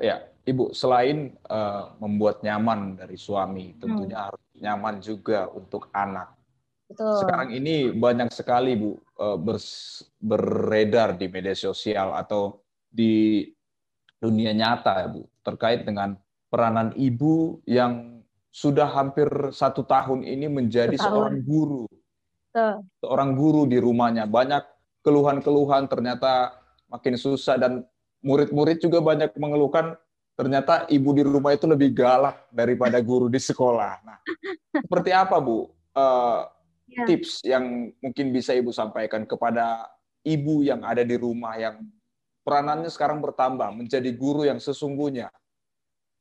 ya 0.00 0.16
Ibu 0.46 0.70
selain 0.70 1.34
uh, 1.50 1.98
membuat 1.98 2.40
nyaman 2.46 3.02
dari 3.02 3.18
suami, 3.18 3.74
tentunya 3.82 4.14
hmm. 4.14 4.26
harus 4.30 4.44
nyaman 4.62 4.96
juga 5.02 5.50
untuk 5.50 5.90
anak. 5.90 6.38
Betul. 6.86 7.18
Sekarang 7.18 7.50
ini 7.50 7.90
banyak 7.90 8.30
sekali 8.30 8.78
Bu 8.78 8.94
uh, 9.18 9.34
beredar 10.22 11.18
di 11.18 11.26
media 11.26 11.58
sosial 11.58 12.14
atau 12.14 12.62
di 12.86 13.42
dunia 14.22 14.54
nyata 14.54 15.02
ya 15.02 15.08
Bu 15.10 15.26
terkait 15.42 15.82
dengan 15.82 16.14
peranan 16.46 16.94
ibu 16.94 17.58
yang 17.66 18.15
sudah 18.56 18.88
hampir 18.88 19.28
satu 19.52 19.84
tahun 19.84 20.24
ini 20.24 20.48
menjadi 20.48 20.96
Setahun. 20.96 21.12
seorang 21.12 21.36
guru 21.44 21.84
seorang 23.04 23.36
guru 23.36 23.68
di 23.68 23.76
rumahnya. 23.76 24.24
Banyak 24.24 24.64
keluhan-keluhan 25.04 25.92
ternyata 25.92 26.56
makin 26.88 27.20
susah 27.20 27.60
dan 27.60 27.84
murid-murid 28.24 28.80
juga 28.80 29.04
banyak 29.04 29.36
mengeluhkan 29.36 30.00
ternyata 30.36 30.88
ibu 30.88 31.12
di 31.12 31.20
rumah 31.20 31.52
itu 31.52 31.68
lebih 31.68 31.92
galak 31.92 32.48
daripada 32.48 32.96
guru 33.04 33.28
di 33.28 33.36
sekolah. 33.36 33.92
Nah, 34.04 34.18
seperti 34.84 35.12
apa 35.12 35.36
Bu 35.36 35.68
uh, 35.96 36.48
ya. 36.88 37.04
tips 37.04 37.44
yang 37.44 37.92
mungkin 38.00 38.32
bisa 38.32 38.56
Ibu 38.56 38.72
sampaikan 38.72 39.28
kepada 39.28 39.84
ibu 40.24 40.64
yang 40.64 40.80
ada 40.80 41.04
di 41.04 41.16
rumah 41.20 41.60
yang 41.60 41.84
peranannya 42.40 42.88
sekarang 42.88 43.20
bertambah 43.20 43.68
menjadi 43.76 44.10
guru 44.16 44.48
yang 44.48 44.60
sesungguhnya 44.60 45.28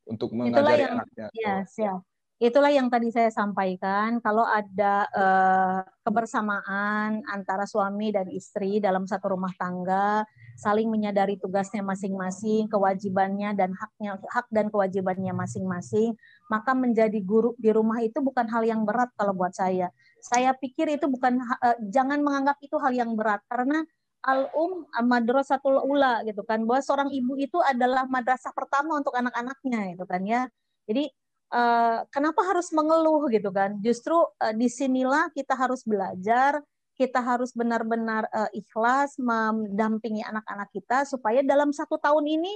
untuk 0.03 0.35
mengajari 0.35 0.83
yang, 0.83 0.99
anaknya. 0.99 1.27
Ya, 1.31 1.55
siap 1.63 2.03
itulah 2.35 2.67
yang 2.67 2.91
tadi 2.91 3.15
saya 3.15 3.31
sampaikan 3.31 4.19
kalau 4.19 4.43
ada 4.43 5.07
uh, 5.15 5.79
kebersamaan 6.03 7.23
antara 7.31 7.63
suami 7.63 8.11
dan 8.11 8.27
istri 8.27 8.83
dalam 8.83 9.07
satu 9.07 9.39
rumah 9.39 9.55
tangga 9.55 10.27
saling 10.59 10.91
menyadari 10.91 11.39
tugasnya 11.39 11.79
masing-masing 11.79 12.67
kewajibannya 12.67 13.55
dan 13.55 13.71
haknya 13.71 14.19
hak 14.27 14.51
dan 14.51 14.67
kewajibannya 14.67 15.31
masing-masing 15.31 16.11
maka 16.51 16.75
menjadi 16.75 17.23
guru 17.23 17.55
di 17.55 17.71
rumah 17.71 18.03
itu 18.03 18.19
bukan 18.19 18.51
hal 18.51 18.67
yang 18.67 18.83
berat 18.83 19.09
kalau 19.15 19.31
buat 19.31 19.55
saya. 19.55 19.87
Saya 20.19 20.51
pikir 20.59 20.91
itu 20.91 21.07
bukan 21.07 21.39
uh, 21.39 21.77
jangan 21.87 22.19
menganggap 22.19 22.59
itu 22.59 22.75
hal 22.83 22.91
yang 22.91 23.15
berat 23.15 23.39
karena 23.47 23.87
al-um 24.25 24.89
madrasatul 25.05 25.85
ula 25.85 26.25
gitu 26.25 26.41
kan 26.43 26.65
bahwa 26.65 26.81
seorang 26.81 27.09
ibu 27.13 27.37
itu 27.37 27.61
adalah 27.61 28.09
madrasah 28.09 28.49
pertama 28.57 28.97
untuk 28.97 29.13
anak-anaknya 29.13 29.95
gitu 29.95 30.03
kan 30.03 30.21
ya. 30.25 30.49
Jadi 30.89 31.09
uh, 31.51 32.05
kenapa 32.09 32.41
harus 32.45 32.71
mengeluh 32.73 33.27
gitu 33.29 33.49
kan? 33.53 33.77
Justru 33.83 34.15
uh, 34.15 34.53
di 34.55 34.71
sinilah 34.71 35.29
kita 35.35 35.53
harus 35.53 35.85
belajar, 35.85 36.61
kita 36.95 37.19
harus 37.19 37.51
benar-benar 37.51 38.25
uh, 38.31 38.49
ikhlas 38.55 39.19
mendampingi 39.19 40.23
anak-anak 40.23 40.71
kita 40.71 41.03
supaya 41.03 41.43
dalam 41.43 41.75
satu 41.75 41.99
tahun 41.99 42.23
ini 42.23 42.53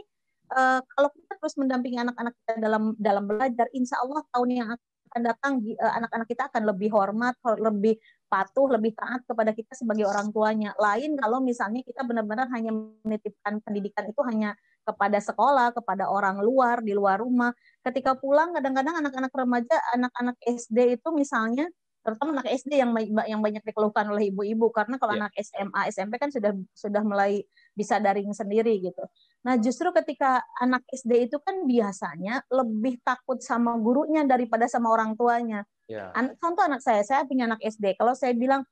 uh, 0.55 0.79
kalau 0.81 1.09
kita 1.11 1.33
terus 1.37 1.55
mendampingi 1.59 1.99
anak-anak 1.99 2.33
kita 2.43 2.53
dalam 2.57 2.95
dalam 2.95 3.23
belajar, 3.27 3.67
insya 3.75 3.99
Allah 3.99 4.23
tahun 4.31 4.49
yang 4.49 4.69
akan 5.09 5.21
datang 5.25 5.53
anak-anak 5.81 6.27
kita 6.29 6.53
akan 6.53 6.63
lebih 6.69 6.93
hormat, 6.93 7.33
lebih 7.57 7.97
patuh, 8.29 8.69
lebih 8.69 8.93
taat 8.93 9.25
kepada 9.25 9.57
kita 9.57 9.73
sebagai 9.73 10.05
orang 10.05 10.29
tuanya. 10.29 10.77
Lain 10.77 11.17
kalau 11.17 11.41
misalnya 11.41 11.81
kita 11.81 12.05
benar-benar 12.05 12.45
hanya 12.53 12.69
menitipkan 13.01 13.57
pendidikan 13.65 14.05
itu 14.05 14.21
hanya 14.21 14.53
kepada 14.89 15.21
sekolah, 15.21 15.69
kepada 15.77 16.09
orang 16.09 16.41
luar 16.41 16.81
di 16.81 16.97
luar 16.97 17.21
rumah. 17.21 17.53
Ketika 17.85 18.17
pulang 18.17 18.57
kadang-kadang 18.57 19.05
anak-anak 19.05 19.29
remaja, 19.29 19.77
anak-anak 19.93 20.35
SD 20.41 20.97
itu 20.97 21.09
misalnya 21.13 21.69
terutama 21.99 22.39
anak 22.39 22.47
SD 22.55 22.79
yang 22.79 22.95
yang 23.27 23.43
banyak 23.43 23.61
dikeluhkan 23.61 24.07
oleh 24.07 24.31
ibu-ibu 24.31 24.71
karena 24.71 24.95
kalau 24.97 25.13
yeah. 25.13 25.27
anak 25.27 25.33
SMA, 25.37 25.81
SMP 25.91 26.13
kan 26.15 26.31
sudah 26.31 26.55
sudah 26.71 27.03
mulai 27.03 27.43
bisa 27.75 27.99
daring 27.99 28.31
sendiri 28.31 28.79
gitu. 28.79 29.03
Nah, 29.45 29.59
justru 29.59 29.91
ketika 29.93 30.41
anak 30.63 30.81
SD 30.89 31.29
itu 31.29 31.37
kan 31.43 31.67
biasanya 31.67 32.41
lebih 32.49 33.03
takut 33.03 33.43
sama 33.43 33.75
gurunya 33.77 34.23
daripada 34.25 34.65
sama 34.65 34.89
orang 34.89 35.13
tuanya. 35.19 35.67
Yeah. 35.91 36.09
An 36.15 36.33
contoh 36.39 36.65
anak 36.65 36.81
saya, 36.81 37.03
saya 37.03 37.27
punya 37.27 37.45
anak 37.51 37.61
SD. 37.61 37.99
Kalau 37.99 38.15
saya 38.15 38.31
bilang 38.31 38.63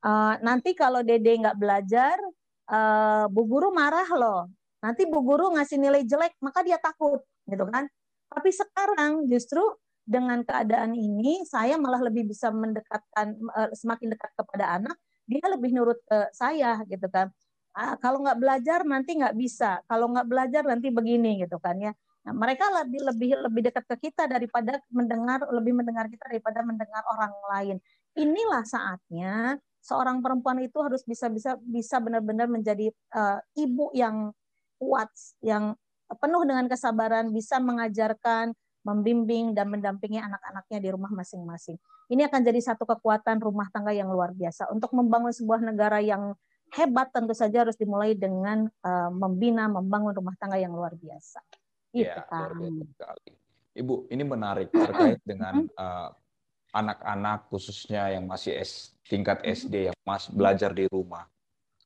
e, 0.00 0.10
nanti 0.40 0.72
kalau 0.78 1.02
Dede 1.02 1.36
nggak 1.42 1.58
belajar, 1.58 2.16
uh, 2.70 3.24
Bu 3.30 3.46
Guru 3.46 3.70
marah 3.74 4.06
loh 4.14 4.50
nanti 4.84 5.02
bu 5.08 5.20
guru 5.24 5.54
ngasih 5.56 5.78
nilai 5.80 6.02
jelek 6.04 6.36
maka 6.40 6.60
dia 6.66 6.78
takut 6.80 7.22
gitu 7.48 7.64
kan? 7.68 7.88
Tapi 8.30 8.50
sekarang 8.50 9.30
justru 9.30 9.62
dengan 10.06 10.42
keadaan 10.46 10.94
ini 10.94 11.42
saya 11.42 11.74
malah 11.78 11.98
lebih 12.06 12.30
bisa 12.30 12.50
mendekatkan 12.54 13.34
eh, 13.34 13.70
semakin 13.74 14.14
dekat 14.14 14.30
kepada 14.38 14.78
anak 14.78 14.96
dia 15.26 15.42
lebih 15.50 15.74
nurut 15.74 15.98
ke 16.06 16.30
saya 16.30 16.82
gitu 16.86 17.06
kan? 17.10 17.30
Ah, 17.76 17.98
kalau 18.00 18.24
nggak 18.24 18.38
belajar 18.40 18.80
nanti 18.88 19.18
nggak 19.20 19.36
bisa 19.36 19.82
kalau 19.90 20.08
nggak 20.14 20.28
belajar 20.30 20.62
nanti 20.64 20.88
begini 20.94 21.42
gitu 21.44 21.58
kan 21.60 21.76
ya? 21.82 21.92
Nah, 22.26 22.34
mereka 22.34 22.66
lebih 22.82 23.00
lebih 23.06 23.30
lebih 23.38 23.62
dekat 23.70 23.84
ke 23.86 24.10
kita 24.10 24.26
daripada 24.26 24.82
mendengar 24.90 25.46
lebih 25.54 25.78
mendengar 25.78 26.10
kita 26.10 26.26
daripada 26.26 26.58
mendengar 26.66 27.02
orang 27.06 27.30
lain. 27.54 27.76
Inilah 28.18 28.66
saatnya 28.66 29.60
seorang 29.78 30.18
perempuan 30.18 30.58
itu 30.58 30.74
harus 30.82 31.06
bisa 31.06 31.30
bisa 31.30 31.54
bisa 31.62 32.02
benar-benar 32.02 32.50
menjadi 32.50 32.90
uh, 33.14 33.38
ibu 33.54 33.94
yang 33.94 34.34
kuat, 34.78 35.10
yang 35.42 35.74
penuh 36.06 36.42
dengan 36.46 36.66
kesabaran, 36.70 37.34
bisa 37.34 37.58
mengajarkan, 37.58 38.54
membimbing, 38.86 39.52
dan 39.56 39.66
mendampingi 39.66 40.22
anak-anaknya 40.22 40.78
di 40.78 40.88
rumah 40.94 41.10
masing-masing. 41.10 41.74
Ini 42.06 42.30
akan 42.30 42.40
jadi 42.46 42.60
satu 42.62 42.86
kekuatan 42.86 43.42
rumah 43.42 43.66
tangga 43.74 43.90
yang 43.90 44.06
luar 44.06 44.30
biasa. 44.30 44.70
Untuk 44.70 44.94
membangun 44.94 45.34
sebuah 45.34 45.58
negara 45.58 45.98
yang 45.98 46.38
hebat 46.74 47.10
tentu 47.10 47.34
saja 47.34 47.66
harus 47.66 47.74
dimulai 47.74 48.14
dengan 48.14 48.70
uh, 48.86 49.10
membina, 49.10 49.66
membangun 49.66 50.14
rumah 50.14 50.34
tangga 50.38 50.58
yang 50.58 50.70
luar 50.70 50.94
biasa. 50.94 51.42
Iya, 51.90 52.22
kan. 52.30 52.54
Ibu, 53.76 54.08
ini 54.08 54.24
menarik 54.24 54.72
terkait 54.72 55.20
dengan 55.26 55.68
uh, 55.76 56.08
anak-anak 56.72 57.48
khususnya 57.52 58.12
yang 58.12 58.24
masih 58.28 58.56
S, 58.56 58.96
tingkat 59.08 59.40
SD 59.44 59.92
yang 59.92 59.96
masih 60.04 60.32
belajar 60.32 60.70
di 60.72 60.84
rumah. 60.88 61.24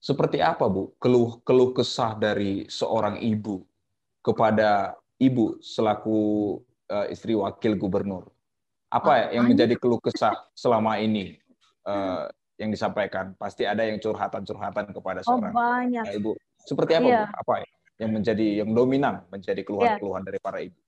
Seperti 0.00 0.40
apa, 0.40 0.64
Bu, 0.64 0.96
keluh 0.96 1.44
keluh 1.44 1.76
kesah 1.76 2.16
dari 2.16 2.64
seorang 2.72 3.20
ibu 3.20 3.60
kepada 4.24 4.96
ibu 5.20 5.60
selaku 5.60 6.18
uh, 6.88 7.06
istri 7.12 7.36
wakil 7.36 7.76
gubernur? 7.76 8.32
Apa 8.88 9.28
oh, 9.28 9.36
yang 9.36 9.44
menjadi 9.44 9.76
keluh 9.76 10.00
kesah 10.00 10.32
selama 10.56 10.96
ini 10.96 11.36
uh, 11.84 12.32
yang 12.56 12.72
disampaikan? 12.72 13.36
Pasti 13.36 13.68
ada 13.68 13.84
yang 13.84 14.00
curhatan-curhatan 14.00 14.96
kepada 14.96 15.20
oh, 15.20 15.36
seorang 15.36 15.52
oh, 15.52 15.60
banyak. 15.60 16.04
ibu. 16.16 16.32
Seperti 16.64 16.92
apa, 16.96 17.04
iya. 17.04 17.22
Bu? 17.28 17.36
Apa 17.36 17.54
yang 18.00 18.10
menjadi 18.16 18.46
yang 18.64 18.72
dominan 18.72 19.28
menjadi 19.28 19.60
keluhan-keluhan 19.60 20.24
iya. 20.24 20.28
dari 20.32 20.38
para 20.40 20.58
ibu? 20.64 20.80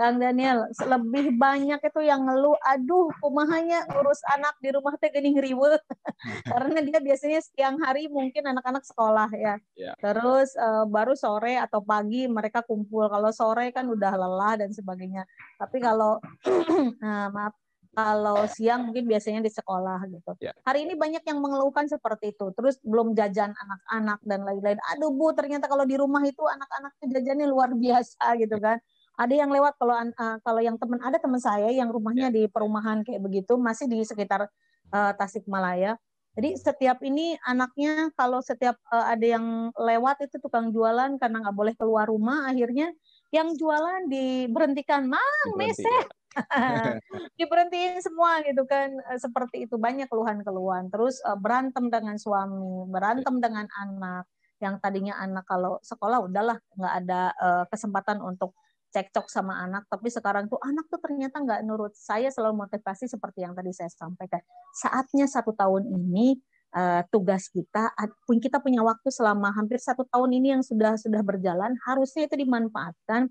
Kang 0.00 0.16
Daniel, 0.16 0.64
lebih 0.80 1.36
banyak 1.36 1.76
itu 1.76 2.00
yang 2.00 2.24
ngeluh, 2.24 2.56
aduh 2.64 3.12
kumahanya 3.20 3.84
ngurus 3.84 4.24
anak 4.32 4.56
di 4.64 4.72
rumah 4.72 4.96
teh 4.96 5.12
gening 5.12 5.36
riwe. 5.36 5.76
Karena 6.48 6.80
dia 6.80 7.04
biasanya 7.04 7.44
siang 7.44 7.76
hari 7.84 8.08
mungkin 8.08 8.48
anak-anak 8.48 8.80
sekolah 8.80 9.28
ya. 9.36 9.60
Yeah. 9.76 9.92
Terus 10.00 10.56
uh, 10.56 10.88
baru 10.88 11.12
sore 11.12 11.60
atau 11.60 11.84
pagi 11.84 12.24
mereka 12.32 12.64
kumpul. 12.64 13.12
Kalau 13.12 13.28
sore 13.28 13.76
kan 13.76 13.92
udah 13.92 14.16
lelah 14.16 14.64
dan 14.64 14.72
sebagainya. 14.72 15.28
Tapi 15.60 15.84
kalau 15.84 16.16
nah, 17.04 17.28
maaf 17.28 17.52
kalau 17.92 18.48
siang 18.48 18.88
mungkin 18.88 19.04
biasanya 19.04 19.44
di 19.44 19.52
sekolah 19.52 20.00
gitu. 20.08 20.32
Yeah. 20.40 20.56
Hari 20.64 20.88
ini 20.88 20.96
banyak 20.96 21.28
yang 21.28 21.44
mengeluhkan 21.44 21.92
seperti 21.92 22.32
itu. 22.32 22.56
Terus 22.56 22.80
belum 22.80 23.12
jajan 23.12 23.52
anak-anak 23.52 24.24
dan 24.24 24.48
lain-lain. 24.48 24.80
Aduh 24.96 25.12
Bu, 25.12 25.36
ternyata 25.36 25.68
kalau 25.68 25.84
di 25.84 26.00
rumah 26.00 26.24
itu 26.24 26.40
anak-anaknya 26.40 27.20
jajannya 27.20 27.46
luar 27.52 27.76
biasa 27.76 28.40
gitu 28.40 28.56
kan 28.56 28.80
ada 29.18 29.34
yang 29.34 29.50
lewat 29.52 29.76
kalau 29.76 29.94
uh, 29.96 30.36
kalau 30.44 30.60
yang 30.62 30.76
teman 30.80 31.00
ada 31.02 31.18
teman 31.20 31.40
saya 31.42 31.68
yang 31.72 31.90
rumahnya 31.92 32.30
ya. 32.30 32.34
di 32.34 32.42
perumahan 32.46 33.02
kayak 33.04 33.20
begitu 33.20 33.58
masih 33.60 33.90
di 33.90 34.00
sekitar 34.06 34.48
uh, 34.92 35.12
Tasikmalaya. 35.16 35.98
Jadi 36.38 36.54
setiap 36.54 37.02
ini 37.02 37.34
anaknya 37.42 38.14
kalau 38.14 38.38
setiap 38.38 38.78
uh, 38.88 39.10
ada 39.10 39.26
yang 39.26 39.74
lewat 39.74 40.30
itu 40.30 40.38
tukang 40.38 40.70
jualan 40.70 41.18
karena 41.18 41.36
nggak 41.42 41.56
boleh 41.58 41.74
keluar 41.74 42.06
rumah 42.06 42.46
akhirnya 42.46 42.94
yang 43.34 43.50
jualan 43.54 44.06
diberhentikan, 44.06 45.10
mang 45.10 45.50
meseh. 45.58 46.06
diberhentiin 47.38 47.98
semua 47.98 48.38
gitu 48.46 48.62
kan. 48.62 48.94
Seperti 49.18 49.66
itu 49.66 49.74
banyak 49.74 50.06
keluhan-keluhan 50.06 50.86
terus 50.88 51.18
uh, 51.26 51.34
berantem 51.34 51.90
dengan 51.90 52.14
suami 52.14 52.86
berantem 52.86 53.42
dengan 53.42 53.66
anak. 53.76 54.24
Yang 54.62 54.74
tadinya 54.84 55.18
anak 55.18 55.44
kalau 55.50 55.82
sekolah 55.82 56.22
udahlah 56.22 56.62
nggak 56.78 56.94
ada 57.04 57.22
uh, 57.42 57.64
kesempatan 57.66 58.22
untuk 58.22 58.54
cekcok 58.90 59.30
sama 59.30 59.62
anak, 59.62 59.86
tapi 59.86 60.10
sekarang 60.10 60.50
tuh 60.50 60.58
anak 60.62 60.90
tuh 60.90 60.98
ternyata 60.98 61.38
nggak 61.38 61.62
nurut. 61.62 61.94
Saya 61.94 62.28
selalu 62.28 62.66
motivasi 62.66 63.06
seperti 63.06 63.46
yang 63.46 63.54
tadi 63.54 63.70
saya 63.70 63.90
sampaikan. 63.90 64.42
Saatnya 64.74 65.30
satu 65.30 65.54
tahun 65.54 65.86
ini 65.86 66.38
uh, 66.74 67.02
tugas 67.10 67.46
kita, 67.50 67.94
kita 68.26 68.58
punya 68.58 68.82
waktu 68.82 69.08
selama 69.10 69.54
hampir 69.54 69.78
satu 69.78 70.02
tahun 70.10 70.30
ini 70.42 70.58
yang 70.58 70.62
sudah 70.66 70.98
sudah 70.98 71.22
berjalan, 71.22 71.78
harusnya 71.86 72.26
itu 72.26 72.36
dimanfaatkan 72.38 73.30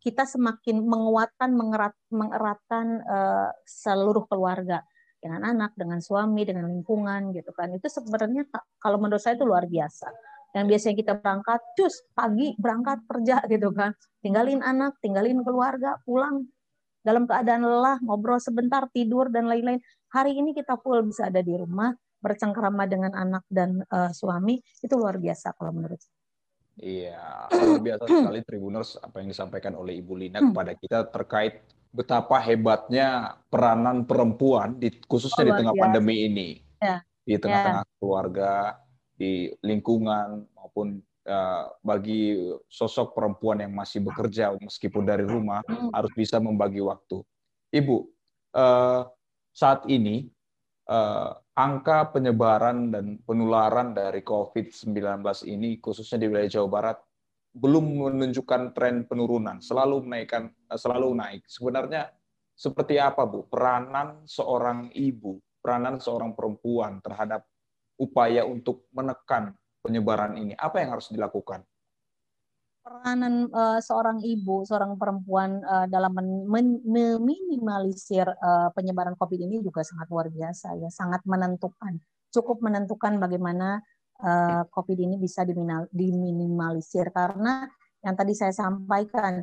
kita 0.00 0.24
semakin 0.24 0.80
menguatkan 0.80 1.52
mengerat 1.52 1.92
mengeratkan 2.08 3.04
uh, 3.04 3.52
seluruh 3.68 4.24
keluarga 4.24 4.80
dengan 5.20 5.44
anak, 5.44 5.76
dengan 5.76 6.00
suami, 6.00 6.48
dengan 6.48 6.70
lingkungan 6.70 7.34
gitu 7.36 7.52
kan. 7.52 7.72
Itu 7.76 7.92
sebenarnya 7.92 8.48
kalau 8.80 8.96
menurut 8.96 9.20
saya 9.20 9.36
itu 9.36 9.44
luar 9.44 9.68
biasa. 9.68 10.08
Yang 10.56 10.66
biasanya 10.72 10.96
kita 10.96 11.12
berangkat, 11.20 11.60
cus 11.76 11.94
pagi 12.16 12.56
berangkat 12.56 13.04
kerja 13.04 13.44
gitu 13.52 13.68
kan. 13.76 13.92
Tinggalin 14.24 14.64
anak, 14.64 14.96
tinggalin 15.04 15.44
keluarga, 15.44 16.00
pulang 16.08 16.48
dalam 17.04 17.28
keadaan 17.28 17.62
lelah, 17.62 18.00
ngobrol 18.00 18.40
sebentar, 18.40 18.88
tidur 18.90 19.28
dan 19.28 19.46
lain-lain. 19.52 19.78
Hari 20.10 20.32
ini 20.32 20.56
kita 20.56 20.80
full 20.80 21.04
bisa 21.04 21.28
ada 21.28 21.44
di 21.44 21.52
rumah, 21.52 21.92
bercengkrama 22.24 22.88
dengan 22.88 23.12
anak 23.12 23.44
dan 23.52 23.84
uh, 23.92 24.10
suami, 24.10 24.58
itu 24.58 24.94
luar 24.96 25.20
biasa 25.20 25.52
kalau 25.54 25.76
menurut 25.76 26.00
saya. 26.00 26.16
Iya, 26.76 27.48
luar 27.52 27.80
biasa 27.80 28.04
sekali 28.04 28.40
Tribuners 28.44 28.90
apa 29.00 29.16
yang 29.24 29.28
disampaikan 29.32 29.72
oleh 29.76 29.96
Ibu 30.00 30.12
Lina 30.12 30.40
hmm. 30.40 30.48
kepada 30.52 30.72
kita 30.76 30.98
terkait 31.08 31.54
betapa 31.88 32.36
hebatnya 32.44 33.40
peranan 33.48 34.04
perempuan 34.04 34.76
di 34.76 34.92
khususnya 35.08 35.40
oh, 35.40 35.48
di 35.48 35.52
tengah 35.64 35.74
biasa. 35.76 35.84
pandemi 35.88 36.16
ini. 36.28 36.48
Ya. 36.76 37.00
Di 37.24 37.34
tengah-tengah 37.40 37.84
ya. 37.88 37.94
keluarga, 37.96 38.52
di 39.16 39.48
lingkungan 39.64 40.44
maupun 40.52 41.00
uh, 41.26 41.72
bagi 41.80 42.36
sosok 42.68 43.16
perempuan 43.16 43.64
yang 43.64 43.72
masih 43.72 44.04
bekerja 44.04 44.54
meskipun 44.60 45.02
dari 45.02 45.24
rumah 45.24 45.64
hmm. 45.66 45.92
harus 45.92 46.12
bisa 46.14 46.38
membagi 46.38 46.80
waktu. 46.84 47.24
Ibu, 47.74 47.96
uh, 48.54 49.02
saat 49.50 49.88
ini 49.88 50.28
uh, 50.88 51.34
angka 51.56 52.12
penyebaran 52.14 52.92
dan 52.92 53.18
penularan 53.24 53.96
dari 53.96 54.20
COVID-19 54.22 55.24
ini 55.50 55.80
khususnya 55.80 56.22
di 56.22 56.26
wilayah 56.30 56.60
Jawa 56.60 56.68
Barat 56.68 56.98
belum 57.56 58.12
menunjukkan 58.12 58.76
tren 58.76 59.08
penurunan, 59.08 59.64
selalu 59.64 60.04
menaikkan 60.04 60.52
selalu 60.76 61.16
naik. 61.16 61.42
Sebenarnya 61.48 62.12
seperti 62.52 63.00
apa 63.00 63.24
Bu 63.24 63.48
peranan 63.48 64.28
seorang 64.28 64.92
ibu, 64.92 65.40
peranan 65.64 65.96
seorang 65.96 66.36
perempuan 66.36 67.00
terhadap 67.00 67.48
upaya 67.96 68.44
untuk 68.44 68.88
menekan 68.92 69.56
penyebaran 69.84 70.36
ini? 70.36 70.52
Apa 70.56 70.80
yang 70.80 70.96
harus 70.96 71.08
dilakukan? 71.12 71.64
Peranan 72.86 73.50
uh, 73.50 73.82
seorang 73.82 74.22
ibu, 74.22 74.62
seorang 74.62 74.94
perempuan 74.94 75.58
uh, 75.66 75.90
dalam 75.90 76.14
meminimalisir 76.86 78.30
uh, 78.30 78.70
penyebaran 78.70 79.18
COVID 79.18 79.42
ini 79.42 79.58
juga 79.58 79.82
sangat 79.82 80.06
luar 80.06 80.30
biasa 80.30 80.78
ya, 80.78 80.86
sangat 80.86 81.26
menentukan, 81.26 81.98
cukup 82.30 82.62
menentukan 82.62 83.18
bagaimana 83.18 83.82
uh, 84.22 84.62
COVID 84.70 84.98
ini 85.02 85.18
bisa 85.18 85.42
diminimalisir 85.90 87.10
karena 87.10 87.66
yang 88.06 88.14
tadi 88.14 88.38
saya 88.38 88.54
sampaikan 88.54 89.42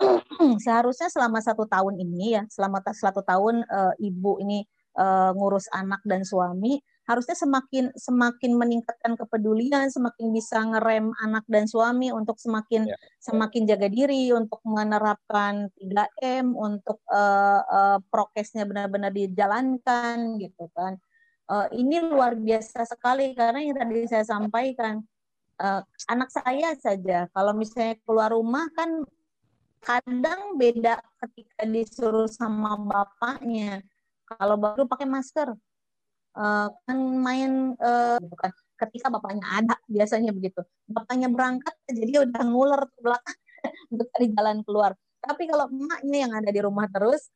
seharusnya 0.64 1.12
selama 1.12 1.38
satu 1.44 1.68
tahun 1.68 2.00
ini 2.00 2.40
ya 2.40 2.42
selama 2.48 2.80
satu 2.90 3.22
tahun 3.22 3.62
uh, 3.68 3.94
ibu 4.00 4.40
ini 4.40 4.64
uh, 4.96 5.30
ngurus 5.36 5.68
anak 5.70 6.00
dan 6.02 6.24
suami 6.24 6.80
harusnya 7.10 7.34
semakin 7.34 7.90
semakin 7.98 8.54
meningkatkan 8.54 9.18
kepedulian 9.18 9.90
semakin 9.90 10.30
bisa 10.30 10.62
ngerem 10.62 11.10
anak 11.18 11.42
dan 11.50 11.66
suami 11.66 12.14
untuk 12.14 12.38
semakin 12.38 12.86
ya. 12.86 12.94
semakin 13.18 13.66
jaga 13.66 13.90
diri 13.90 14.30
untuk 14.30 14.62
menerapkan 14.62 15.66
3M 15.74 16.54
untuk 16.54 17.02
uh, 17.10 17.66
uh, 17.66 17.98
prokesnya 18.14 18.62
benar-benar 18.62 19.10
dijalankan 19.10 20.38
gitu 20.38 20.70
kan. 20.70 20.94
Uh, 21.50 21.66
ini 21.74 21.98
luar 21.98 22.38
biasa 22.38 22.86
sekali 22.86 23.34
karena 23.34 23.58
yang 23.58 23.74
tadi 23.74 24.06
saya 24.06 24.22
sampaikan 24.22 25.02
uh, 25.58 25.82
anak 26.06 26.30
saya 26.30 26.78
saja. 26.78 27.26
Kalau 27.34 27.58
misalnya 27.58 27.98
keluar 28.06 28.30
rumah 28.30 28.70
kan 28.70 29.02
kadang 29.82 30.54
beda 30.54 31.02
ketika 31.26 31.66
disuruh 31.66 32.30
sama 32.30 32.78
bapaknya. 32.78 33.82
Kalau 34.30 34.54
baru 34.54 34.86
pakai 34.86 35.10
masker 35.10 35.58
uh, 36.36 36.68
kan 36.86 36.98
main 36.98 37.74
uh, 37.78 38.18
bukan 38.20 38.50
ketika 38.80 39.12
bapaknya 39.12 39.46
ada 39.48 39.76
biasanya 39.86 40.32
begitu. 40.32 40.60
Bapaknya 40.88 41.28
berangkat 41.28 41.74
jadi 41.90 42.26
udah 42.26 42.42
nguler 42.48 42.82
ke 42.88 42.98
belakang 43.00 43.38
untuk 43.92 44.06
cari 44.14 44.26
jalan 44.32 44.58
keluar. 44.64 44.92
Tapi 45.20 45.42
kalau 45.50 45.68
emaknya 45.68 46.18
yang 46.28 46.32
ada 46.32 46.50
di 46.50 46.60
rumah 46.64 46.88
terus 46.88 47.28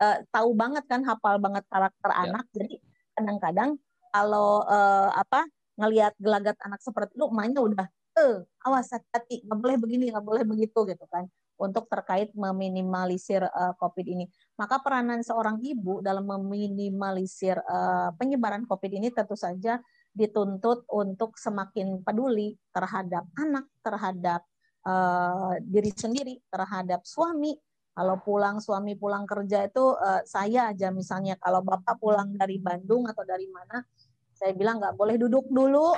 uh, 0.00 0.18
tahu 0.32 0.50
banget 0.56 0.84
kan 0.88 1.04
hafal 1.04 1.36
banget 1.38 1.64
karakter 1.68 2.10
ya. 2.10 2.18
anak 2.26 2.46
jadi 2.56 2.74
kadang-kadang 3.12 3.70
kalau 4.12 4.64
uh, 4.64 5.12
apa 5.12 5.44
ngelihat 5.76 6.12
gelagat 6.20 6.56
anak 6.64 6.80
seperti 6.84 7.16
itu 7.16 7.26
emaknya 7.28 7.60
udah 7.64 7.86
eh 8.12 8.44
awas 8.68 8.92
hati-hati 8.92 9.40
nggak 9.48 9.58
boleh 9.60 9.76
begini 9.80 10.12
nggak 10.12 10.24
boleh 10.24 10.44
begitu 10.44 10.84
gitu 10.84 11.04
kan 11.08 11.24
untuk 11.62 11.86
terkait 11.86 12.34
meminimalisir 12.34 13.46
uh, 13.46 13.72
COVID 13.78 14.06
ini. 14.10 14.26
Maka 14.58 14.82
peranan 14.82 15.22
seorang 15.22 15.62
ibu 15.62 16.02
dalam 16.02 16.26
meminimalisir 16.26 17.62
uh, 17.62 18.10
penyebaran 18.18 18.66
COVID 18.66 18.90
ini 18.98 19.14
tentu 19.14 19.38
saja 19.38 19.78
dituntut 20.10 20.84
untuk 20.90 21.38
semakin 21.38 22.02
peduli 22.02 22.58
terhadap 22.74 23.24
anak 23.38 23.64
terhadap 23.80 24.42
uh, 24.84 25.54
diri 25.62 25.94
sendiri 25.94 26.42
terhadap 26.50 27.06
suami. 27.06 27.54
Kalau 27.92 28.16
pulang 28.24 28.56
suami 28.56 28.96
pulang 28.96 29.28
kerja 29.28 29.68
itu 29.68 29.92
uh, 29.94 30.24
saya 30.24 30.72
aja 30.72 30.88
misalnya 30.88 31.36
kalau 31.36 31.60
bapak 31.60 32.00
pulang 32.00 32.32
dari 32.34 32.56
Bandung 32.56 33.04
atau 33.04 33.20
dari 33.20 33.46
mana, 33.52 33.84
saya 34.32 34.56
bilang 34.56 34.80
nggak 34.80 34.96
boleh 34.96 35.20
duduk 35.20 35.44
dulu, 35.52 35.92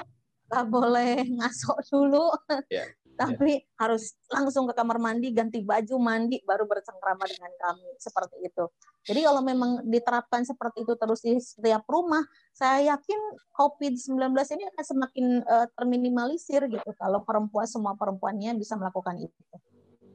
nggak 0.51 0.67
boleh 0.69 1.23
ngasok 1.39 1.79
dulu, 1.95 2.35
yeah. 2.67 2.91
Tapi 3.15 3.63
yeah. 3.63 3.79
harus 3.81 4.19
langsung 4.29 4.67
ke 4.67 4.75
kamar 4.75 4.99
mandi 4.99 5.31
ganti 5.31 5.63
baju 5.63 5.97
mandi 6.03 6.43
baru 6.43 6.67
bercengkrama 6.67 7.25
dengan 7.31 7.53
kami 7.59 7.89
seperti 7.97 8.37
itu. 8.43 8.65
Jadi 9.05 9.21
kalau 9.21 9.43
memang 9.45 9.85
diterapkan 9.85 10.43
seperti 10.49 10.83
itu 10.83 10.95
terus 10.97 11.21
di 11.21 11.37
setiap 11.37 11.85
rumah, 11.87 12.25
saya 12.57 12.97
yakin 12.97 13.21
COVID-19 13.53 14.17
ini 14.57 14.65
akan 14.73 14.85
semakin 14.85 15.27
uh, 15.45 15.67
terminimalisir 15.77 16.67
gitu 16.73 16.91
kalau 16.97 17.21
perempuan 17.23 17.69
semua 17.69 17.93
perempuannya 17.95 18.57
bisa 18.57 18.75
melakukan 18.81 19.21
itu. 19.21 19.41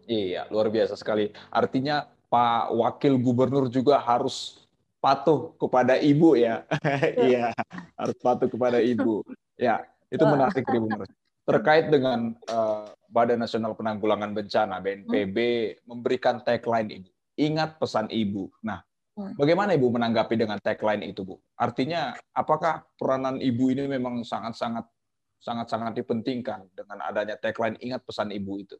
Iya, 0.10 0.50
luar 0.50 0.74
biasa 0.74 0.98
sekali. 0.98 1.30
Artinya 1.54 2.10
Pak 2.34 2.74
Wakil 2.74 3.22
Gubernur 3.22 3.70
juga 3.70 4.02
harus 4.02 4.66
patuh 4.98 5.54
kepada 5.62 6.02
ibu 6.02 6.34
ya. 6.34 6.66
Iya, 7.30 7.54
harus 7.94 8.18
patuh 8.18 8.50
kepada 8.50 8.82
ibu. 8.82 9.22
Ya, 9.54 9.86
itu 10.10 10.24
menarik 10.26 10.66
Gubernur. 10.66 11.06
Terkait 11.50 11.86
dengan 11.90 12.38
uh, 12.54 12.86
Badan 13.10 13.42
Nasional 13.42 13.74
Penanggulangan 13.74 14.32
Bencana 14.38 14.78
BNPB 14.78 15.38
hmm. 15.38 15.76
memberikan 15.90 16.46
tagline 16.46 17.02
ibu. 17.02 17.10
Ingat 17.40 17.82
pesan 17.82 18.06
ibu. 18.14 18.54
Nah, 18.62 18.86
hmm. 19.18 19.34
bagaimana 19.34 19.74
ibu 19.74 19.90
menanggapi 19.90 20.38
dengan 20.38 20.62
tagline 20.62 21.10
itu, 21.10 21.26
Bu? 21.26 21.42
Artinya, 21.58 22.14
apakah 22.38 22.86
peranan 22.96 23.42
ibu 23.42 23.74
ini 23.74 23.90
memang 23.90 24.22
sangat-sangat 24.22 24.86
sangat-sangat 25.40 25.96
dipentingkan 25.96 26.68
dengan 26.76 27.00
adanya 27.00 27.40
tagline 27.40 27.80
ingat 27.80 28.04
pesan 28.04 28.30
ibu 28.30 28.60
itu? 28.60 28.76